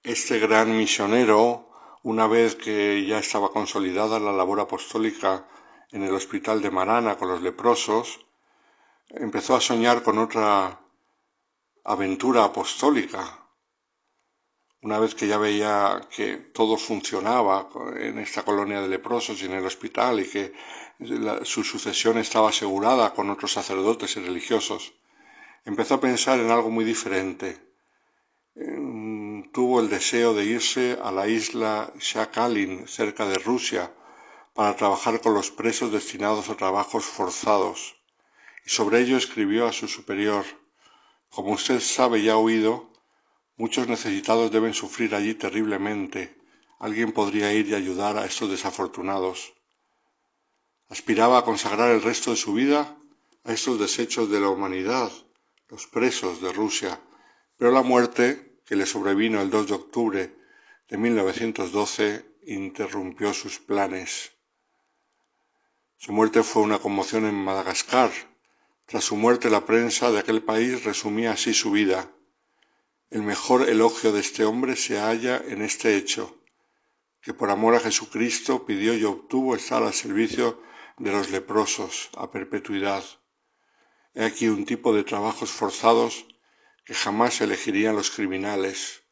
[0.03, 1.71] Este gran misionero,
[2.03, 5.47] una vez que ya estaba consolidada la labor apostólica
[5.93, 8.27] en el hospital de Marana con los leprosos,
[9.09, 10.81] empezó a soñar con otra
[11.85, 13.41] aventura apostólica,
[14.83, 19.53] una vez que ya veía que todo funcionaba en esta colonia de leprosos y en
[19.53, 20.53] el hospital y que
[21.45, 24.93] su sucesión estaba asegurada con otros sacerdotes y religiosos,
[25.65, 27.49] empezó a pensar en algo muy diferente.
[29.53, 33.93] tuvo el deseo de irse a la isla Shakalin, cerca de Rusia,
[34.53, 37.97] para trabajar con los presos destinados a trabajos forzados.
[38.67, 40.45] Y sobre ello escribió a su superior,
[41.31, 42.91] Como usted sabe y ha oído,
[43.63, 46.35] Muchos necesitados deben sufrir allí terriblemente.
[46.81, 49.55] Alguien podría ir y ayudar a estos desafortunados.
[50.89, 52.99] Aspiraba a consagrar el resto de su vida
[53.45, 55.13] a estos desechos de la humanidad,
[55.69, 57.01] los presos de Rusia,
[57.57, 60.35] pero la muerte, que le sobrevino el 2 de octubre
[60.89, 64.33] de 1912, interrumpió sus planes.
[65.99, 68.11] Su muerte fue una conmoción en Madagascar.
[68.87, 72.11] Tras su muerte la prensa de aquel país resumía así su vida.
[73.13, 76.41] El mejor elogio de este hombre se halla en este hecho,
[77.21, 80.63] que por amor a Jesucristo pidió y obtuvo estar al servicio
[80.97, 83.05] de los leprosos a perpetuidad.
[84.15, 86.25] He aquí un tipo de trabajos forzados
[86.87, 89.03] que jamás elegirían los criminales,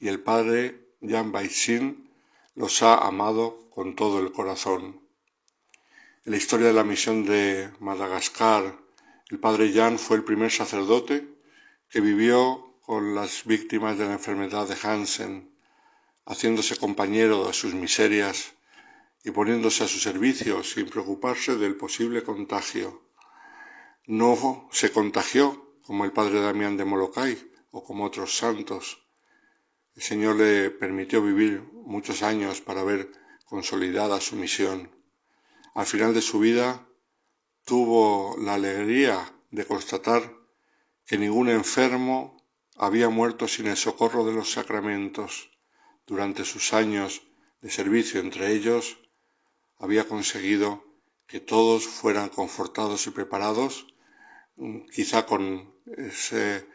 [0.00, 2.10] y el padre Jan Baisin
[2.54, 5.06] los ha amado con todo el corazón.
[6.24, 8.78] En la historia de la misión de Madagascar,
[9.28, 11.28] el padre Jan fue el primer sacerdote
[11.90, 15.54] que vivió con las víctimas de la enfermedad de Hansen,
[16.26, 18.54] haciéndose compañero de sus miserias
[19.24, 23.02] y poniéndose a su servicio sin preocuparse del posible contagio.
[24.06, 27.38] No se contagió como el padre Damián de Molokai
[27.70, 29.06] o como otros santos.
[29.94, 33.12] El Señor le permitió vivir muchos años para ver
[33.44, 34.90] consolidada su misión.
[35.74, 36.84] Al final de su vida
[37.64, 40.34] tuvo la alegría de constatar
[41.06, 42.41] que ningún enfermo
[42.82, 45.50] había muerto sin el socorro de los sacramentos.
[46.04, 47.22] Durante sus años
[47.60, 48.98] de servicio entre ellos,
[49.78, 50.84] había conseguido
[51.28, 53.86] que todos fueran confortados y preparados,
[54.56, 56.66] mm, quizá con ese,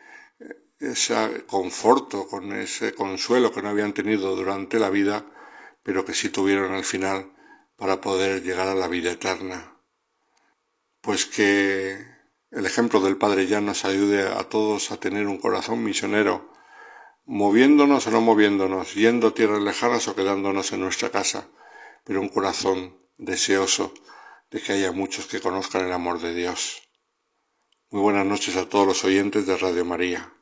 [0.79, 5.25] ese conforto, con ese consuelo que no habían tenido durante la vida,
[5.84, 7.34] pero que sí tuvieron al final
[7.75, 9.59] para poder llegar a la vida eterna.
[11.01, 12.16] Pues que
[12.57, 16.51] el ejemplo del Padre ya nos ayude a todos a tener un corazón misionero,
[17.27, 21.47] moviéndonos o no moviéndonos, yendo a tierras lejanas o quedándonos en nuestra casa,
[22.03, 23.93] pero un corazón deseoso
[24.49, 26.81] de que haya muchos que conozcan el amor de Dios.
[27.91, 30.34] Muy buenas noches a todos los oyentes de Radio María.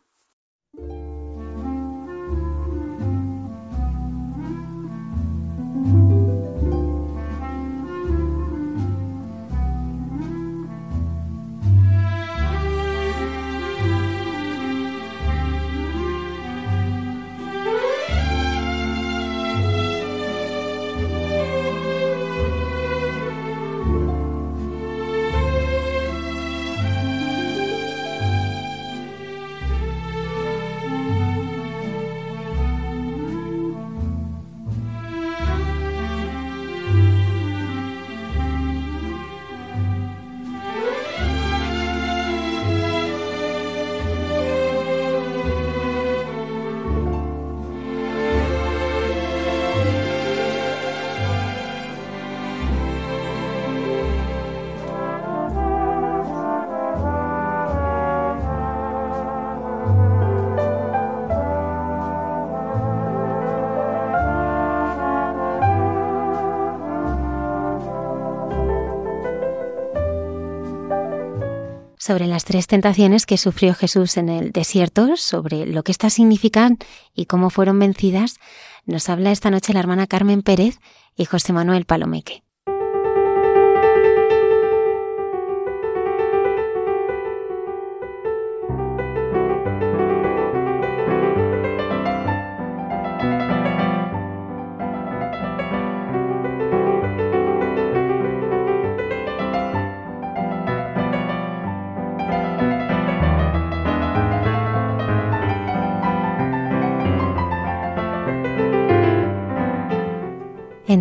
[72.05, 76.77] Sobre las tres tentaciones que sufrió Jesús en el desierto, sobre lo que estas significan
[77.15, 78.37] y cómo fueron vencidas,
[78.85, 80.77] nos habla esta noche la hermana Carmen Pérez
[81.15, 82.44] y José Manuel Palomeque.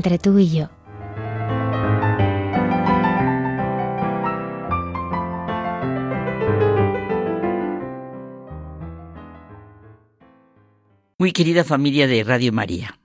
[0.04, 0.68] Entre tú y yo.
[11.16, 12.98] Muy querida familia de Radio María,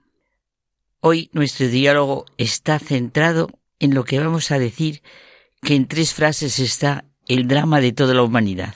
[1.00, 3.48] hoy nuestro diálogo está centrado
[3.78, 5.02] en lo que vamos a decir
[5.62, 8.74] que en tres frases está el drama de toda la humanidad.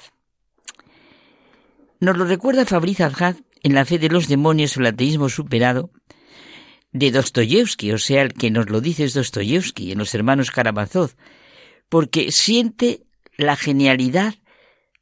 [2.01, 5.91] Nos lo recuerda Fabriz Azhad en La fe de los demonios o el ateísmo superado,
[6.95, 11.11] de Dostoyevsky, o sea, el que nos lo dice es Dostoyevsky en Los Hermanos Karamazov,
[11.89, 13.03] porque siente
[13.37, 14.37] la genialidad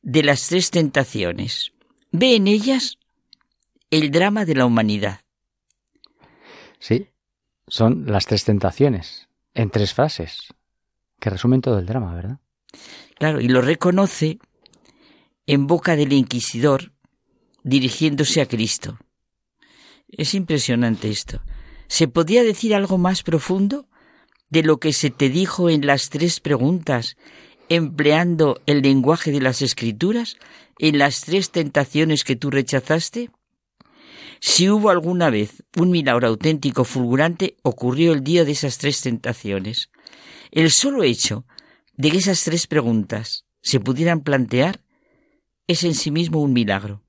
[0.00, 1.72] de las tres tentaciones.
[2.10, 2.98] Ve en ellas
[3.90, 5.20] el drama de la humanidad.
[6.78, 7.08] Sí,
[7.68, 10.48] son las tres tentaciones, en tres frases,
[11.20, 12.38] que resumen todo el drama, ¿verdad?
[13.16, 14.38] Claro, y lo reconoce
[15.46, 16.92] en boca del inquisidor
[17.62, 18.98] dirigiéndose a Cristo.
[20.08, 21.42] Es impresionante esto.
[21.92, 23.86] ¿Se podía decir algo más profundo
[24.48, 27.18] de lo que se te dijo en las tres preguntas,
[27.68, 30.38] empleando el lenguaje de las escrituras,
[30.78, 33.28] en las tres tentaciones que tú rechazaste?
[34.40, 39.90] Si hubo alguna vez un milagro auténtico fulgurante, ocurrió el día de esas tres tentaciones.
[40.50, 41.44] El solo hecho
[41.98, 44.80] de que esas tres preguntas se pudieran plantear
[45.66, 47.01] es en sí mismo un milagro.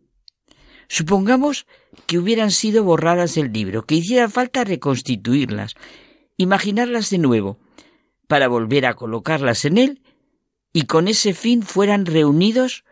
[0.88, 1.65] Supongamos
[2.05, 5.76] que hubieran sido borradas del libro, que hiciera falta reconstituirlas,
[6.38, 7.60] imaginarlas de nuevo,
[8.27, 10.01] para volver a colocarlas en él,
[10.72, 12.84] y con ese fin fueran reunidos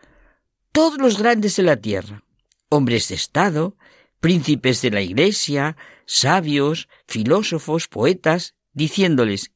[0.70, 2.22] todos los grandes de la tierra,
[2.68, 3.76] hombres de Estado,
[4.20, 9.50] príncipes de la Iglesia, sabios, filósofos, poetas, diciéndoles,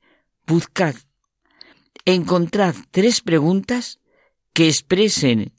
[0.47, 0.97] buscad,
[2.05, 4.01] encontrad tres preguntas
[4.53, 5.53] que expresen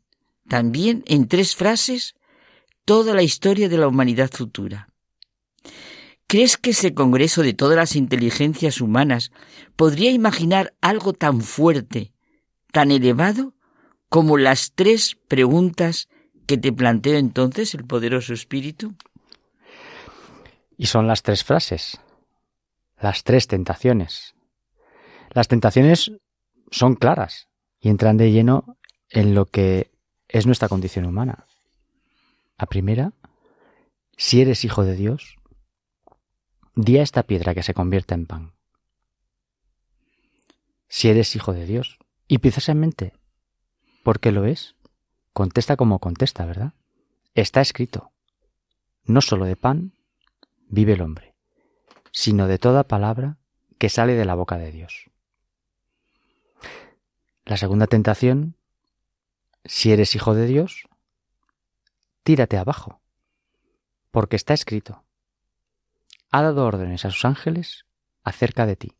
[0.47, 2.15] también en tres frases
[2.87, 4.87] toda la historia de la humanidad futura.
[6.25, 9.33] ¿Crees que ese Congreso de todas las inteligencias humanas
[9.75, 12.13] podría imaginar algo tan fuerte,
[12.71, 13.53] tan elevado,
[14.07, 16.07] como las tres preguntas
[16.45, 18.95] que te planteó entonces el poderoso Espíritu?
[20.77, 21.99] Y son las tres frases,
[23.01, 24.33] las tres tentaciones.
[25.31, 26.13] Las tentaciones
[26.71, 27.49] son claras
[27.81, 28.77] y entran de lleno
[29.09, 29.91] en lo que
[30.29, 31.47] es nuestra condición humana.
[32.57, 33.13] La primera,
[34.17, 35.37] si eres hijo de Dios,
[36.75, 38.53] di a esta piedra que se convierta en pan.
[40.89, 41.99] si eres hijo de Dios.
[42.27, 43.13] Y precisamente
[44.03, 44.75] porque lo es,
[45.33, 46.73] contesta como contesta, ¿verdad?
[47.35, 48.11] Está escrito,
[49.03, 49.91] no solo de pan
[50.69, 51.35] vive el hombre,
[52.11, 53.37] sino de toda palabra
[53.77, 55.09] que sale de la boca de Dios.
[57.45, 58.55] La segunda tentación,
[59.65, 60.87] si eres hijo de Dios,
[62.27, 62.99] tírate abajo,
[64.11, 65.05] porque está escrito,
[66.29, 67.85] ha dado órdenes a sus ángeles
[68.21, 68.97] acerca de ti,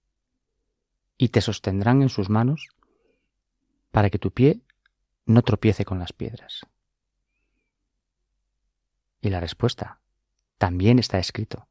[1.18, 2.70] y te sostendrán en sus manos
[3.92, 4.62] para que tu pie
[5.26, 6.62] no tropiece con las piedras.
[9.20, 10.00] Y la respuesta
[10.58, 11.68] también está escrito,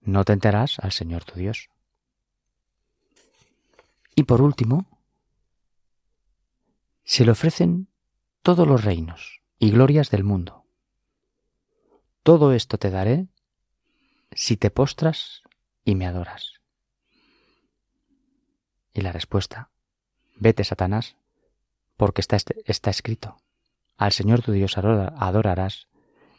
[0.00, 1.68] no tentarás al Señor tu Dios.
[4.14, 4.86] Y por último,
[7.04, 7.88] se le ofrecen
[8.40, 10.61] todos los reinos y glorias del mundo.
[12.22, 13.26] Todo esto te daré
[14.32, 15.42] si te postras
[15.84, 16.60] y me adoras.
[18.94, 19.70] Y la respuesta,
[20.36, 21.16] vete Satanás,
[21.96, 22.36] porque está,
[22.66, 23.38] está escrito,
[23.96, 25.88] al Señor tu Dios adorarás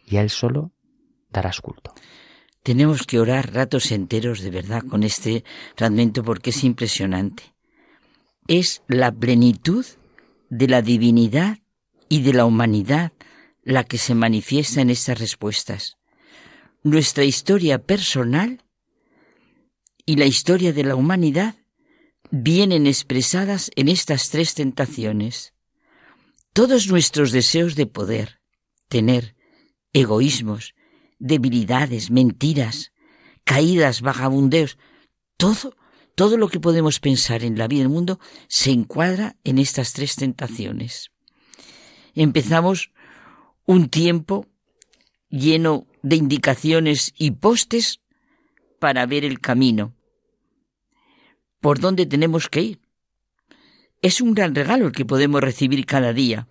[0.05, 0.71] y a Él solo
[1.29, 1.93] darás culto.
[2.61, 5.43] Tenemos que orar ratos enteros de verdad con este
[5.75, 7.43] fragmento porque es impresionante.
[8.47, 9.85] Es la plenitud
[10.49, 11.57] de la divinidad
[12.07, 13.11] y de la humanidad
[13.63, 15.97] la que se manifiesta en estas respuestas.
[16.83, 18.63] Nuestra historia personal
[20.05, 21.55] y la historia de la humanidad
[22.29, 25.53] vienen expresadas en estas tres tentaciones.
[26.51, 28.39] Todos nuestros deseos de poder,
[28.89, 29.35] tener,
[29.93, 30.75] egoísmos,
[31.19, 32.91] debilidades, mentiras,
[33.43, 34.77] caídas, vagabundeos,
[35.37, 35.75] todo,
[36.15, 40.15] todo lo que podemos pensar en la vida del mundo se encuadra en estas tres
[40.15, 41.11] tentaciones.
[42.13, 42.91] Empezamos
[43.65, 44.47] un tiempo
[45.29, 48.01] lleno de indicaciones y postes
[48.79, 49.95] para ver el camino,
[51.59, 52.81] por dónde tenemos que ir.
[54.01, 56.47] Es un gran regalo el que podemos recibir cada día,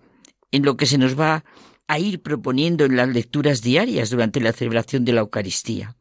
[0.51, 1.45] en lo que se nos va
[1.87, 5.95] a ir proponiendo en las lecturas diarias durante la celebración de la Eucaristía.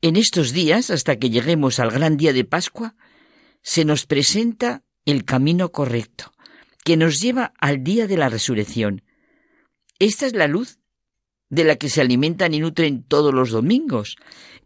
[0.00, 2.94] En estos días, hasta que lleguemos al gran día de Pascua,
[3.62, 6.32] se nos presenta el camino correcto,
[6.84, 9.02] que nos lleva al día de la resurrección.
[9.98, 10.78] Esta es la luz
[11.50, 14.16] de la que se alimentan y nutren todos los domingos,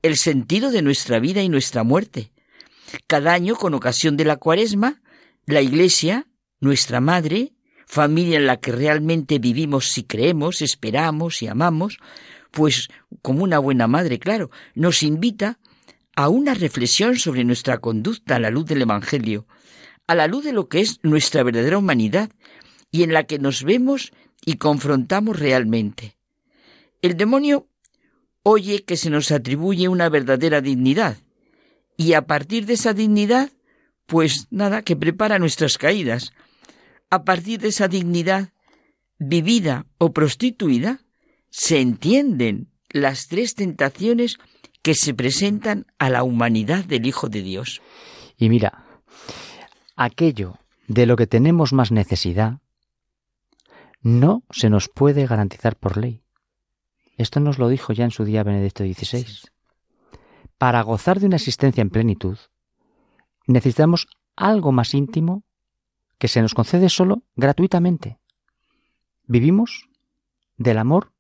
[0.03, 2.33] el sentido de nuestra vida y nuestra muerte.
[3.07, 5.01] Cada año, con ocasión de la cuaresma,
[5.47, 6.27] la Iglesia,
[6.61, 7.53] nuestra Madre,
[7.87, 11.99] familia en la que realmente vivimos si creemos, esperamos y amamos,
[12.51, 12.89] pues
[13.23, 15.59] como una buena madre, claro, nos invita
[16.15, 19.47] a una reflexión sobre nuestra conducta a la luz del Evangelio,
[20.07, 22.31] a la luz de lo que es nuestra verdadera humanidad
[22.91, 24.13] y en la que nos vemos
[24.45, 26.17] y confrontamos realmente.
[27.01, 27.69] El demonio
[28.43, 31.17] oye que se nos atribuye una verdadera dignidad
[31.97, 33.51] y a partir de esa dignidad,
[34.07, 36.33] pues nada, que prepara nuestras caídas,
[37.11, 38.53] a partir de esa dignidad
[39.19, 41.01] vivida o prostituida,
[41.51, 44.39] se entienden las tres tentaciones
[44.83, 47.83] que se presentan a la humanidad del Hijo de Dios.
[48.37, 48.85] Y mira,
[49.95, 50.59] aquello
[50.89, 52.59] de lo que tenemos más necesidad
[54.03, 56.23] no se nos puede garantizar por ley.
[57.17, 59.27] Esto nos lo dijo ya en su día Benedicto XVI.
[60.59, 62.39] Para gozar de una existencia en plenitud,
[63.47, 65.45] necesitamos algo más íntimo
[66.19, 68.19] que se nos concede solo gratuitamente.
[69.25, 69.89] Vivimos
[70.57, 71.13] del amor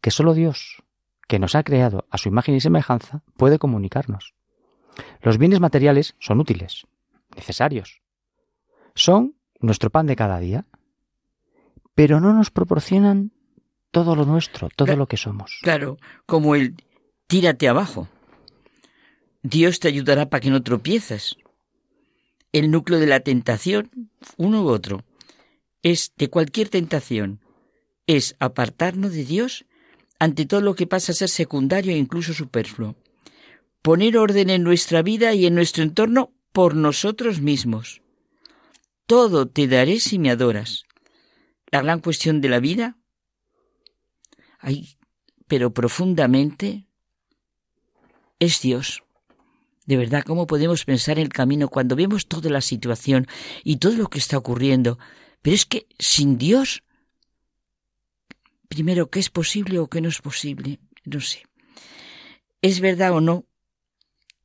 [0.00, 0.82] que solo Dios,
[1.26, 4.34] que nos ha creado a su imagen y semejanza, puede comunicarnos.
[5.20, 6.86] Los bienes materiales son útiles,
[7.34, 8.00] necesarios.
[8.94, 10.66] Son nuestro pan de cada día,
[11.98, 13.32] pero no nos proporcionan
[13.90, 15.58] todo lo nuestro, todo lo que somos.
[15.62, 15.96] Claro,
[16.26, 16.76] como el
[17.26, 18.06] tírate abajo.
[19.42, 21.34] Dios te ayudará para que no tropieces
[22.52, 23.90] el núcleo de la tentación,
[24.36, 25.02] uno u otro,
[25.82, 27.40] es de cualquier tentación,
[28.06, 29.64] es apartarnos de Dios
[30.20, 32.94] ante todo lo que pasa a ser secundario e incluso superfluo.
[33.82, 38.02] Poner orden en nuestra vida y en nuestro entorno por nosotros mismos.
[39.06, 40.84] Todo te daré si me adoras.
[41.70, 42.96] La gran cuestión de la vida,
[44.58, 44.96] ay,
[45.46, 46.86] pero profundamente,
[48.38, 49.02] es Dios.
[49.86, 53.26] De verdad, ¿cómo podemos pensar en el camino cuando vemos toda la situación
[53.64, 54.98] y todo lo que está ocurriendo?
[55.40, 56.82] Pero es que sin Dios,
[58.68, 60.78] primero, ¿qué es posible o qué no es posible?
[61.04, 61.44] No sé.
[62.60, 63.46] ¿Es verdad o no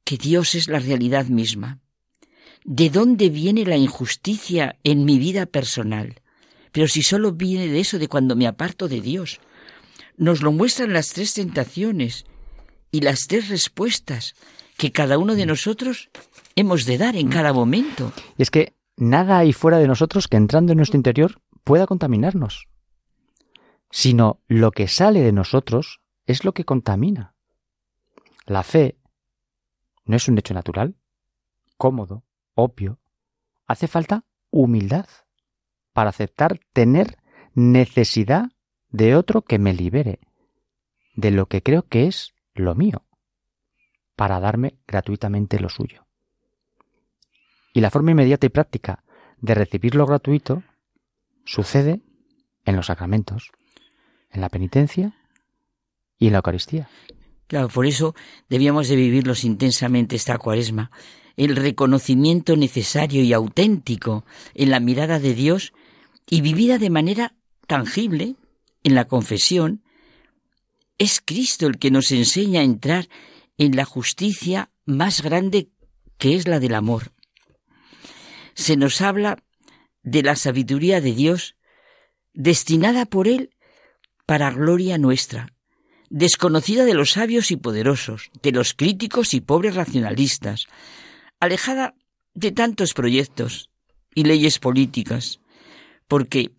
[0.06, 1.82] que Dios es la realidad misma?
[2.64, 6.22] ¿De dónde viene la injusticia en mi vida personal?
[6.74, 9.40] Pero si solo viene de eso, de cuando me aparto de Dios.
[10.18, 12.26] Nos lo muestran las tres tentaciones
[12.92, 14.34] y las tres respuestas
[14.76, 16.10] que cada uno de nosotros
[16.56, 18.12] hemos de dar en cada momento.
[18.38, 22.68] Y es que nada hay fuera de nosotros que entrando en nuestro interior pueda contaminarnos,
[23.92, 27.36] sino lo que sale de nosotros es lo que contamina.
[28.46, 28.98] La fe
[30.06, 30.96] no es un hecho natural,
[31.78, 32.24] cómodo,
[32.56, 33.00] obvio.
[33.68, 35.06] Hace falta humildad
[35.94, 37.18] para aceptar tener
[37.54, 38.52] necesidad
[38.90, 40.20] de otro que me libere
[41.16, 43.04] de lo que creo que es lo mío,
[44.16, 46.06] para darme gratuitamente lo suyo.
[47.74, 49.04] Y la forma inmediata y práctica
[49.40, 50.64] de recibir lo gratuito
[51.46, 52.02] sucede
[52.66, 53.52] en los sacramentos,
[54.32, 55.14] en la penitencia
[56.18, 56.90] y en la Eucaristía.
[57.48, 58.16] Claro, por eso
[58.50, 60.92] debíamos de vivirlos intensamente esta cuaresma.
[61.36, 65.74] El reconocimiento necesario y auténtico en la mirada de Dios
[66.30, 67.36] y vivida de manera
[67.68, 68.36] tangible
[68.84, 69.84] en la confesión,
[70.98, 73.10] es Cristo el que nos enseña a entrar
[73.58, 75.70] en la justicia más grande
[76.18, 77.12] que es la del amor.
[78.54, 79.38] Se nos habla
[80.04, 81.56] de la sabiduría de Dios
[82.34, 83.52] destinada por Él
[84.26, 85.54] para gloria nuestra,
[86.10, 90.68] desconocida de los sabios y poderosos, de los críticos y pobres racionalistas,
[91.40, 91.96] alejada
[92.34, 93.70] de tantos proyectos
[94.16, 95.40] y leyes políticas,
[96.14, 96.52] porque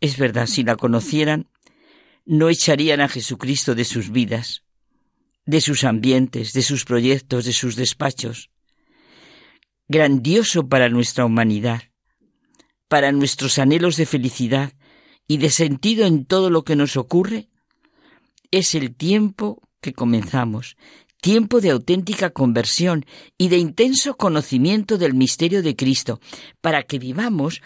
[0.00, 1.48] es verdad, si la conocieran,
[2.24, 4.62] no echarían a Jesucristo de sus vidas,
[5.44, 8.50] de sus ambientes, de sus proyectos, de sus despachos.
[9.88, 11.82] Grandioso para nuestra humanidad,
[12.86, 14.72] para nuestros anhelos de felicidad
[15.26, 17.48] y de sentido en todo lo que nos ocurre,
[18.52, 20.76] es el tiempo que comenzamos,
[21.20, 23.04] tiempo de auténtica conversión
[23.36, 26.20] y de intenso conocimiento del misterio de Cristo,
[26.60, 27.62] para que vivamos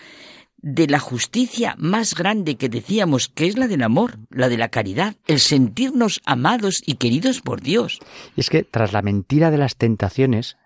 [0.63, 4.69] de la justicia más grande que decíamos que es la del amor, la de la
[4.69, 7.99] caridad, el sentirnos amados y queridos por Dios.
[8.37, 10.57] Y es que tras la mentira de las tentaciones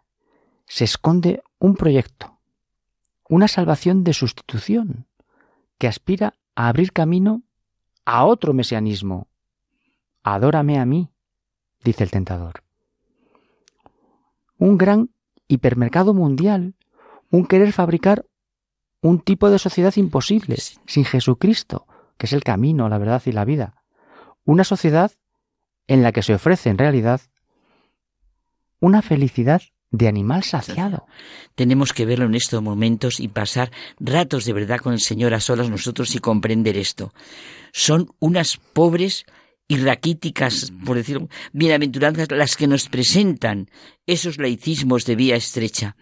[0.66, 2.38] se esconde un proyecto,
[3.28, 5.06] una salvación de sustitución,
[5.78, 7.42] que aspira a abrir camino
[8.04, 9.28] a otro mesianismo.
[10.22, 11.10] Adórame a mí,
[11.82, 12.62] dice el tentador.
[14.58, 15.10] Un gran
[15.48, 16.74] hipermercado mundial,
[17.30, 18.26] un querer fabricar
[19.08, 20.56] un tipo de sociedad imposible,
[20.86, 21.86] sin Jesucristo,
[22.18, 23.82] que es el camino, la verdad y la vida.
[24.44, 25.12] Una sociedad
[25.86, 27.20] en la que se ofrece en realidad
[28.80, 31.06] una felicidad de animal saciado.
[31.54, 33.70] Tenemos que verlo en estos momentos y pasar
[34.00, 37.12] ratos de verdad con el Señor a solas nosotros y comprender esto.
[37.72, 39.24] Son unas pobres
[39.68, 43.68] y raquíticas, por decirlo, bienaventuranzas las que nos presentan
[44.06, 45.96] esos laicismos de vía estrecha.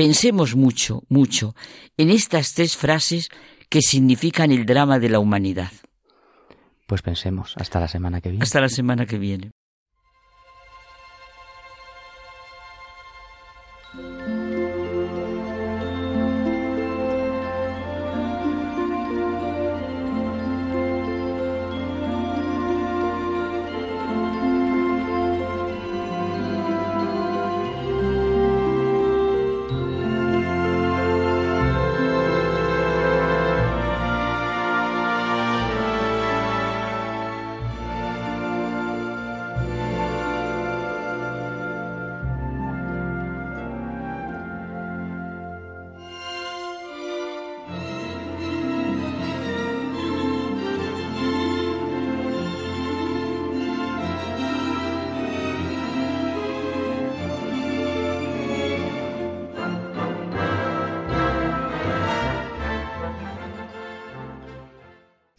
[0.00, 1.54] Pensemos mucho, mucho
[1.98, 3.28] en estas tres frases
[3.68, 5.72] que significan el drama de la humanidad.
[6.86, 8.42] Pues pensemos, hasta la semana que viene.
[8.42, 9.50] Hasta la semana que viene.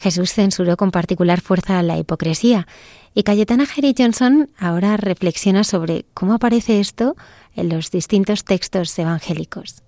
[0.01, 2.67] Jesús censuró con particular fuerza la hipocresía
[3.13, 7.15] y Cayetana Jerry Johnson ahora reflexiona sobre cómo aparece esto
[7.55, 9.83] en los distintos textos evangélicos.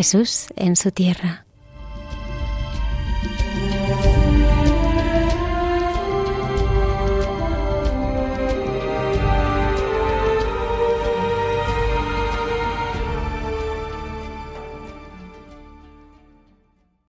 [0.00, 1.44] Jesús en su tierra.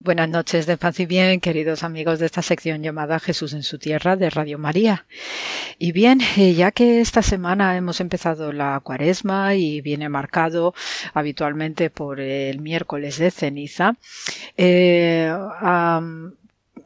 [0.00, 3.78] Buenas noches de paz y bien, queridos amigos de esta sección llamada Jesús en su
[3.78, 5.06] tierra de Radio María.
[5.82, 10.74] Y bien, eh, ya que esta semana hemos empezado la cuaresma y viene marcado
[11.12, 13.96] habitualmente por el miércoles de ceniza,
[14.56, 15.34] eh,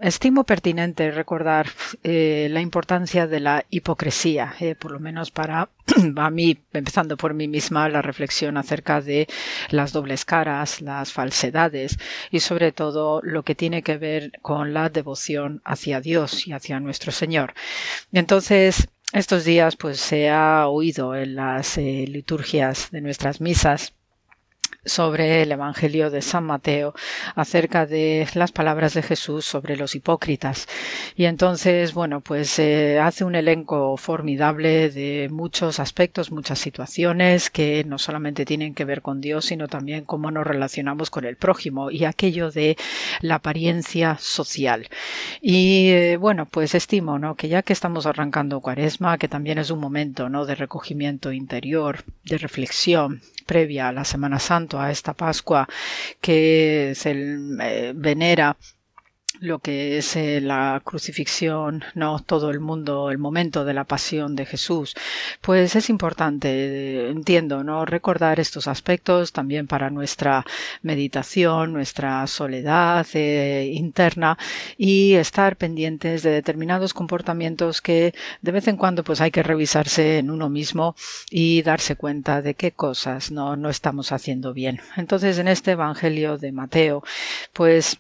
[0.01, 1.67] estimo pertinente recordar
[2.03, 5.69] eh, la importancia de la hipocresía, eh, por lo menos para
[6.17, 9.27] a mí, empezando por mí misma, la reflexión acerca de
[9.71, 11.99] las dobles caras, las falsedades
[12.31, 16.81] y sobre todo lo que tiene que ver con la devoción hacia Dios y hacia
[16.81, 17.55] nuestro Señor.
[18.13, 23.96] Entonces, estos días pues se ha oído en las eh, liturgias de nuestras misas
[24.87, 26.95] sobre el Evangelio de San Mateo
[27.35, 30.67] acerca de las palabras de Jesús sobre los hipócritas.
[31.17, 37.85] Y entonces, bueno, pues eh, hace un elenco formidable de muchos aspectos, muchas situaciones que
[37.85, 41.91] no solamente tienen que ver con Dios, sino también cómo nos relacionamos con el prójimo
[41.91, 42.77] y aquello de
[43.21, 44.89] la apariencia social.
[45.41, 47.35] Y eh, bueno, pues estimo, ¿no?
[47.35, 50.47] Que ya que estamos arrancando Cuaresma, que también es un momento, ¿no?
[50.47, 55.69] De recogimiento interior, de reflexión, previa a la Semana Santa, a esta Pascua
[56.21, 58.57] que se eh, venera
[59.41, 64.37] lo que es eh, la crucifixión, no todo el mundo, el momento de la pasión
[64.37, 64.95] de Jesús,
[65.41, 70.45] pues es importante, entiendo, no recordar estos aspectos también para nuestra
[70.83, 74.39] meditación, nuestra soledad eh, interna
[74.77, 80.19] y estar pendientes de determinados comportamientos que de vez en cuando pues hay que revisarse
[80.19, 80.95] en uno mismo
[81.31, 84.81] y darse cuenta de qué cosas no, no estamos haciendo bien.
[84.97, 87.03] Entonces en este Evangelio de Mateo,
[87.53, 87.99] pues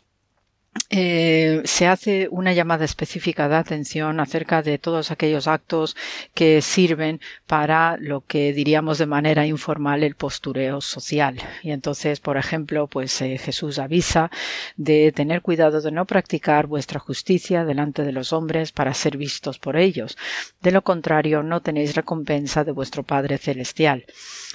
[0.90, 5.96] eh, se hace una llamada específica de atención acerca de todos aquellos actos
[6.34, 11.38] que sirven para lo que diríamos de manera informal el postureo social.
[11.62, 14.30] Y entonces, por ejemplo, pues eh, Jesús avisa
[14.76, 19.58] de tener cuidado de no practicar vuestra justicia delante de los hombres para ser vistos
[19.58, 20.16] por ellos.
[20.60, 24.04] De lo contrario, no tenéis recompensa de vuestro Padre Celestial.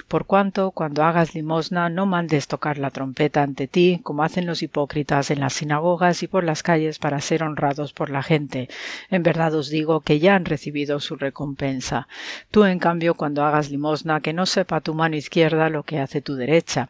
[0.08, 4.62] Por cuanto, cuando hagas limosna, no mandes tocar la trompeta ante ti, como hacen los
[4.62, 8.68] hipócritas en las sinagogas y por las calles para ser honrados por la gente.
[9.08, 12.08] En verdad os digo que ya han recibido su recompensa.
[12.50, 16.20] Tú, en cambio, cuando hagas limosna, que no sepa tu mano izquierda lo que hace
[16.20, 16.88] tu derecha.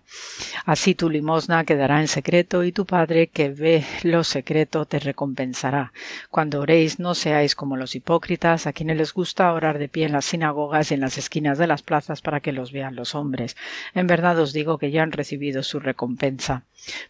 [0.64, 5.92] Así tu limosna quedará en secreto y tu Padre que ve lo secreto te recompensará.
[6.30, 10.12] Cuando oréis no seáis como los hipócritas, a quienes les gusta orar de pie en
[10.12, 13.56] las sinagogas y en las esquinas de las plazas para que los vean los hombres.
[13.94, 16.62] En verdad os digo que ya han recibido su recompensa.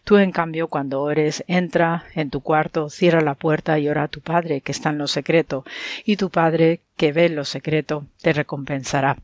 [0.03, 4.07] Tú, en cambio, cuando ores, entra en tu cuarto, cierra la puerta y ora a
[4.07, 5.65] tu Padre que está en lo secreto,
[6.05, 9.17] y tu Padre que ve lo secreto te recompensará.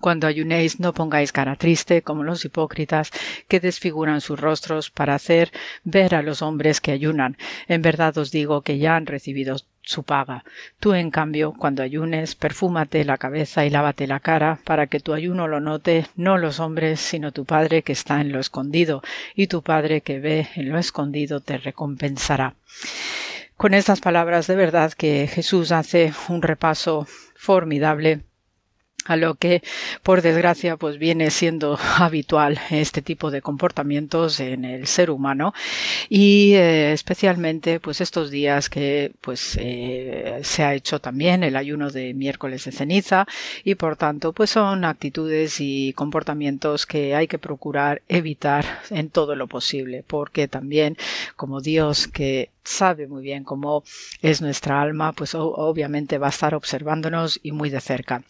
[0.00, 3.10] Cuando ayunéis no pongáis cara triste como los hipócritas
[3.48, 5.52] que desfiguran sus rostros para hacer
[5.84, 7.36] ver a los hombres que ayunan.
[7.68, 10.44] En verdad os digo que ya han recibido su paga.
[10.78, 15.12] Tú, en cambio, cuando ayunes, perfúmate la cabeza y lávate la cara, para que tu
[15.12, 19.02] ayuno lo note no los hombres, sino tu Padre que está en lo escondido,
[19.34, 22.54] y tu Padre que ve en lo escondido te recompensará.
[23.56, 28.20] Con estas palabras de verdad que Jesús hace un repaso formidable
[29.06, 29.62] a lo que
[30.02, 35.54] por desgracia pues viene siendo habitual este tipo de comportamientos en el ser humano.
[36.08, 41.90] Y eh, especialmente pues estos días que pues eh, se ha hecho también el ayuno
[41.90, 43.26] de miércoles de ceniza
[43.64, 49.34] y por tanto pues son actitudes y comportamientos que hay que procurar evitar en todo
[49.34, 50.96] lo posible porque también
[51.36, 53.82] como Dios que sabe muy bien cómo
[54.22, 58.22] es nuestra alma, pues obviamente va a estar observándonos y muy de cerca.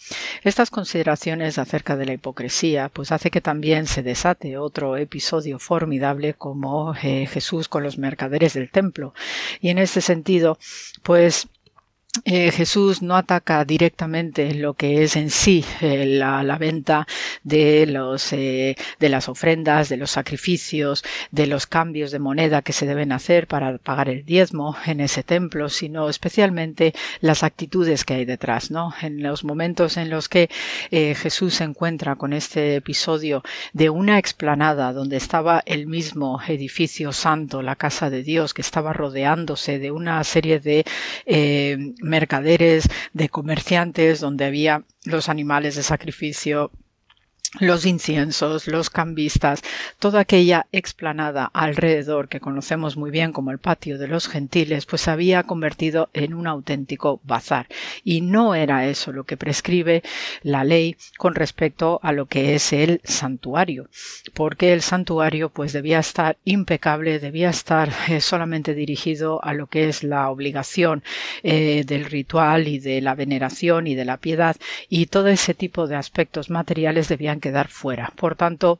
[0.42, 6.34] Estas consideraciones acerca de la hipocresía, pues hace que también se desate otro episodio formidable
[6.34, 9.14] como eh, Jesús con los mercaderes del templo.
[9.60, 10.58] Y en este sentido,
[11.02, 11.48] pues
[12.24, 17.06] eh, Jesús no ataca directamente lo que es en sí eh, la, venta
[17.44, 22.72] de los eh, de las ofrendas, de los sacrificios, de los cambios de moneda que
[22.72, 28.14] se deben hacer para pagar el diezmo en ese templo, sino especialmente las actitudes que
[28.14, 28.92] hay detrás, ¿no?
[29.00, 30.50] En los momentos en los que
[30.90, 37.62] Jesús se encuentra con este episodio de una explanada donde estaba el mismo edificio santo,
[37.62, 40.84] la casa de Dios, que estaba rodeándose de una serie de
[42.02, 46.70] mercaderes, de comerciantes, donde había los animales de sacrificio
[47.58, 49.62] los inciensos, los cambistas,
[49.98, 55.02] toda aquella explanada alrededor que conocemos muy bien como el patio de los gentiles, pues
[55.02, 57.66] se había convertido en un auténtico bazar.
[58.04, 60.02] Y no era eso lo que prescribe
[60.42, 63.88] la ley con respecto a lo que es el santuario,
[64.32, 69.88] porque el santuario pues debía estar impecable, debía estar eh, solamente dirigido a lo que
[69.88, 71.02] es la obligación
[71.42, 74.56] eh, del ritual y de la veneración y de la piedad
[74.88, 78.12] y todo ese tipo de aspectos materiales debían quedar fuera.
[78.16, 78.78] Por tanto,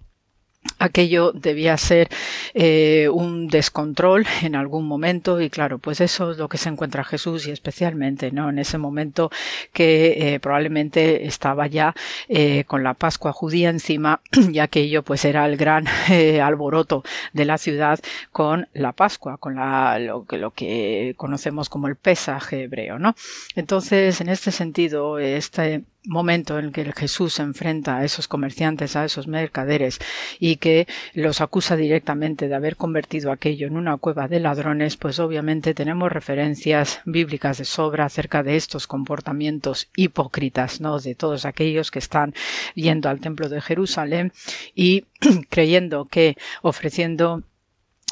[0.79, 2.09] aquello debía ser
[2.53, 7.05] eh, un descontrol en algún momento y claro pues eso es lo que se encuentra
[7.05, 9.31] Jesús y especialmente no en ese momento
[9.73, 11.95] que eh, probablemente estaba ya
[12.29, 14.21] eh, con la Pascua judía encima
[14.53, 15.87] y aquello pues era el gran
[16.43, 17.99] alboroto de la ciudad
[18.31, 23.15] con la Pascua con la, lo, lo que conocemos como el pesaje hebreo no
[23.57, 29.05] entonces en este sentido este momento en que Jesús se enfrenta a esos comerciantes, a
[29.05, 29.99] esos mercaderes
[30.39, 35.19] y que los acusa directamente de haber convertido aquello en una cueva de ladrones, pues
[35.19, 40.99] obviamente tenemos referencias bíblicas de sobra acerca de estos comportamientos hipócritas, ¿no?
[40.99, 42.35] De todos aquellos que están
[42.75, 44.33] yendo al templo de Jerusalén
[44.75, 45.05] y
[45.51, 47.43] creyendo que ofreciendo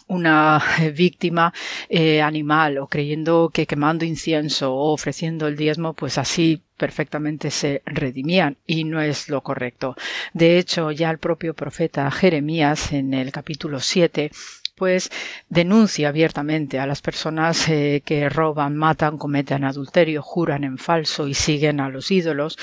[0.09, 0.63] una
[0.95, 1.53] víctima
[1.89, 7.83] eh, animal o creyendo que quemando incienso o ofreciendo el diezmo, pues así perfectamente se
[7.85, 9.97] redimían y no es lo correcto.
[10.33, 14.31] De hecho, ya el propio profeta Jeremías en el capítulo 7
[14.79, 15.11] pues
[15.49, 21.35] denuncia abiertamente a las personas eh, que roban, matan, cometen adulterio, juran en falso y
[21.35, 22.57] siguen a los ídolos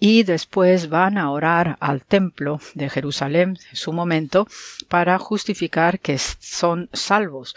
[0.00, 4.48] y después van a orar al templo de Jerusalén en su momento
[4.88, 7.54] para justificar que son salvos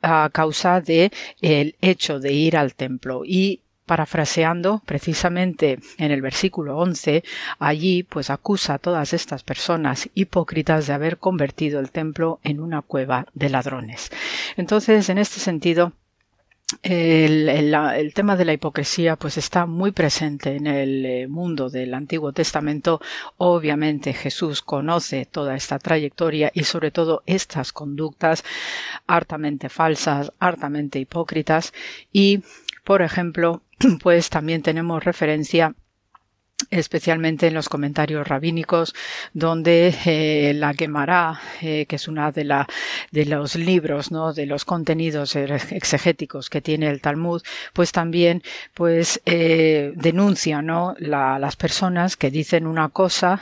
[0.00, 6.76] a causa de el hecho de ir al templo y parafraseando precisamente en el versículo
[6.78, 7.24] 11,
[7.58, 12.82] allí pues acusa a todas estas personas hipócritas de haber convertido el templo en una
[12.82, 14.10] cueva de ladrones.
[14.56, 15.92] Entonces, en este sentido,
[16.82, 21.94] el, el, tema de la hipocresía pues está muy presente en el eh, mundo del
[21.94, 23.00] Antiguo Testamento.
[23.36, 28.42] Obviamente Jesús conoce toda esta trayectoria y sobre todo estas conductas
[29.06, 31.72] hartamente falsas, hartamente hipócritas
[32.12, 32.42] y,
[32.86, 33.62] por ejemplo,
[34.02, 35.74] pues también tenemos referencia
[36.70, 38.94] especialmente en los comentarios rabínicos,
[39.34, 42.66] donde eh, la Gemara, eh, que es una de, la,
[43.10, 44.32] de los libros, ¿no?
[44.32, 47.42] de los contenidos exegéticos que tiene el Talmud,
[47.72, 48.42] pues también
[48.72, 50.94] pues eh, denuncia ¿no?
[50.98, 53.40] las personas que dicen una cosa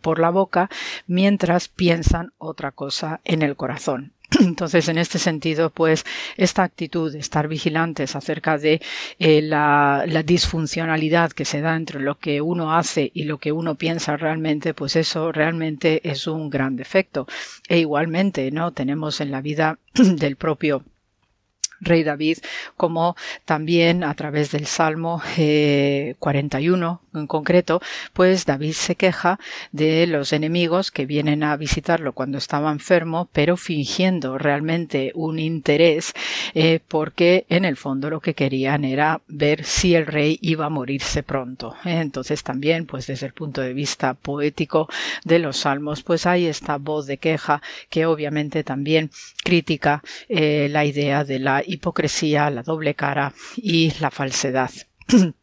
[0.00, 0.70] por la boca
[1.08, 4.12] mientras piensan otra cosa en el corazón.
[4.40, 6.04] Entonces, en este sentido, pues
[6.36, 8.80] esta actitud de estar vigilantes acerca de
[9.18, 13.74] eh, la, disfuncionalidad que se da entre lo que uno hace y lo que uno
[13.74, 17.26] piensa realmente, pues eso realmente es un gran defecto.
[17.68, 18.72] E igualmente, ¿no?
[18.72, 20.84] Tenemos en la vida del propio
[21.80, 22.38] rey David,
[22.76, 25.22] como también a través del Salmo
[26.18, 27.80] 41 eh, en concreto,
[28.12, 29.38] pues David se queja
[29.72, 36.12] de los enemigos que vienen a visitarlo cuando estaba enfermo, pero fingiendo realmente un interés,
[36.54, 40.70] eh, porque en el fondo lo que querían era ver si el rey iba a
[40.70, 41.74] morirse pronto.
[41.84, 44.88] Entonces también, pues desde el punto de vista poético
[45.24, 49.10] de los salmos, pues hay esta voz de queja que obviamente también
[49.42, 54.70] critica eh, la idea de la hipocresía, la doble cara y la falsedad.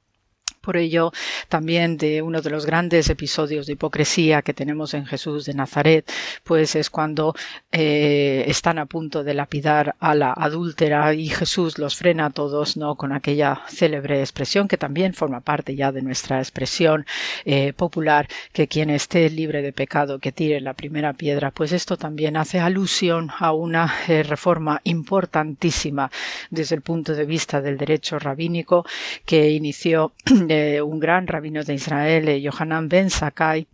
[0.68, 1.14] Por ello,
[1.48, 6.11] también de uno de los grandes episodios de hipocresía que tenemos en Jesús de Nazaret,
[6.44, 7.34] pues es cuando
[7.72, 12.76] eh, están a punto de lapidar a la adúltera y Jesús los frena a todos,
[12.76, 12.95] ¿no?
[12.95, 17.06] Con aquella célebre expresión que también forma parte ya de nuestra expresión
[17.45, 21.95] eh, popular, que quien esté libre de pecado que tire la primera piedra, pues esto
[21.95, 26.11] también hace alusión a una eh, reforma importantísima
[26.49, 28.85] desde el punto de vista del derecho rabínico
[29.26, 30.11] que inició
[30.84, 33.67] un gran rabino de Israel, eh, Yohanan ben Sakai,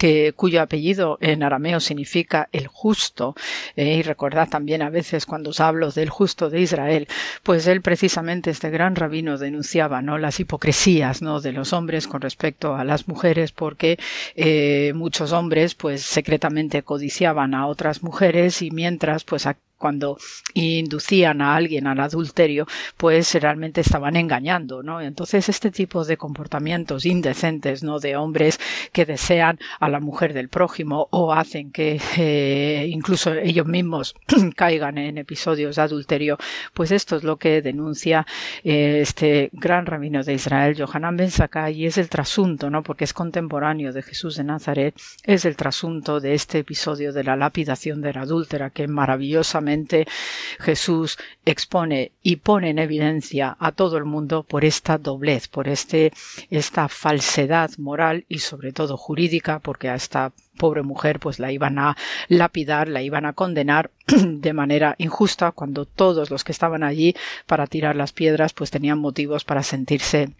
[0.00, 3.34] que, cuyo apellido en arameo significa el justo,
[3.76, 7.06] eh, y recordad también a veces cuando os hablo del justo de Israel,
[7.42, 10.18] pues él precisamente, este gran rabino, denunciaba ¿no?
[10.18, 11.40] las hipocresías ¿no?
[11.40, 13.98] de los hombres con respecto a las mujeres, porque
[14.36, 19.46] eh, muchos hombres pues secretamente codiciaban a otras mujeres y mientras pues
[19.80, 20.18] cuando
[20.52, 22.66] inducían a alguien al adulterio,
[22.98, 25.00] pues realmente estaban engañando, ¿no?
[25.00, 27.98] Entonces este tipo de comportamientos indecentes, ¿no?
[27.98, 28.60] De hombres
[28.92, 34.14] que desean a la mujer del prójimo o hacen que eh, incluso ellos mismos
[34.54, 36.36] caigan en episodios de adulterio,
[36.74, 38.26] pues esto es lo que denuncia
[38.62, 42.82] eh, este gran rabino de Israel, Johanan Ben Sakai, y es el trasunto, ¿no?
[42.82, 44.94] Porque es contemporáneo de Jesús de Nazaret,
[45.24, 49.69] es el trasunto de este episodio de la lapidación de la adúltera que maravillosamente
[50.58, 56.12] Jesús expone y pone en evidencia a todo el mundo por esta doblez, por este,
[56.50, 61.78] esta falsedad moral y sobre todo jurídica, porque a esta pobre mujer pues la iban
[61.78, 61.96] a
[62.28, 67.14] lapidar, la iban a condenar de manera injusta cuando todos los que estaban allí
[67.46, 70.34] para tirar las piedras pues tenían motivos para sentirse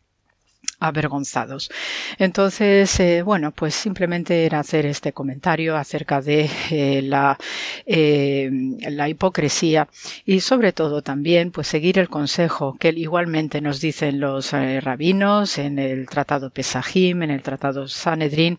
[0.80, 1.70] avergonzados.
[2.18, 7.38] Entonces, eh, bueno, pues simplemente era hacer este comentario acerca de eh, la,
[7.86, 8.50] eh,
[8.88, 9.88] la hipocresía
[10.24, 15.78] y sobre todo también pues seguir el consejo que igualmente nos dicen los rabinos en
[15.78, 18.58] el tratado Pesajim, en el tratado Sanedrin,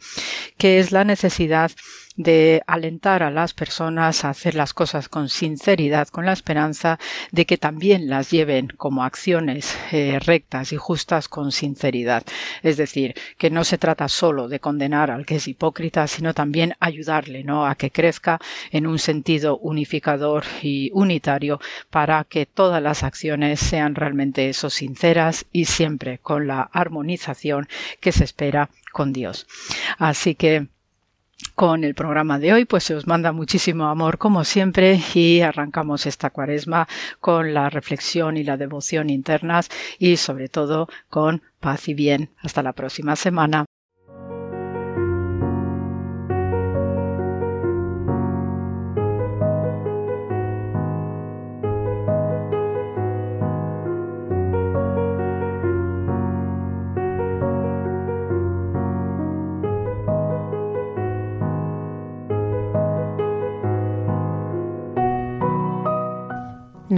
[0.57, 1.71] que es la necesidad
[2.17, 6.99] de alentar a las personas a hacer las cosas con sinceridad, con la esperanza
[7.31, 12.23] de que también las lleven como acciones eh, rectas y justas con sinceridad.
[12.63, 16.73] Es decir, que no se trata solo de condenar al que es hipócrita, sino también
[16.79, 17.65] ayudarle, ¿no?
[17.65, 18.39] A que crezca
[18.71, 21.59] en un sentido unificador y unitario
[21.89, 27.67] para que todas las acciones sean realmente eso sinceras y siempre con la armonización
[27.99, 29.47] que se espera con Dios.
[29.97, 30.67] Así que
[31.55, 36.05] con el programa de hoy, pues se os manda muchísimo amor como siempre y arrancamos
[36.05, 36.87] esta cuaresma
[37.19, 39.69] con la reflexión y la devoción internas
[39.99, 42.29] y sobre todo con paz y bien.
[42.41, 43.65] Hasta la próxima semana.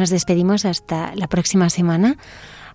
[0.04, 2.18] Nos despedimos hasta la próxima semana,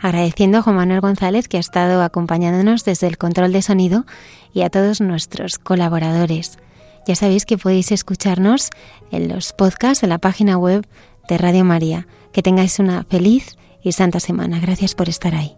[0.00, 4.06] agradeciendo a Juan Manuel González que ha estado acompañándonos desde el control de sonido
[4.55, 6.59] y a todos nuestros colaboradores.
[7.06, 8.70] Ya sabéis que podéis escucharnos
[9.10, 10.88] en los podcasts de la página web
[11.28, 12.06] de Radio María.
[12.32, 14.59] Que tengáis una feliz y santa semana.
[14.59, 15.57] Gracias por estar ahí.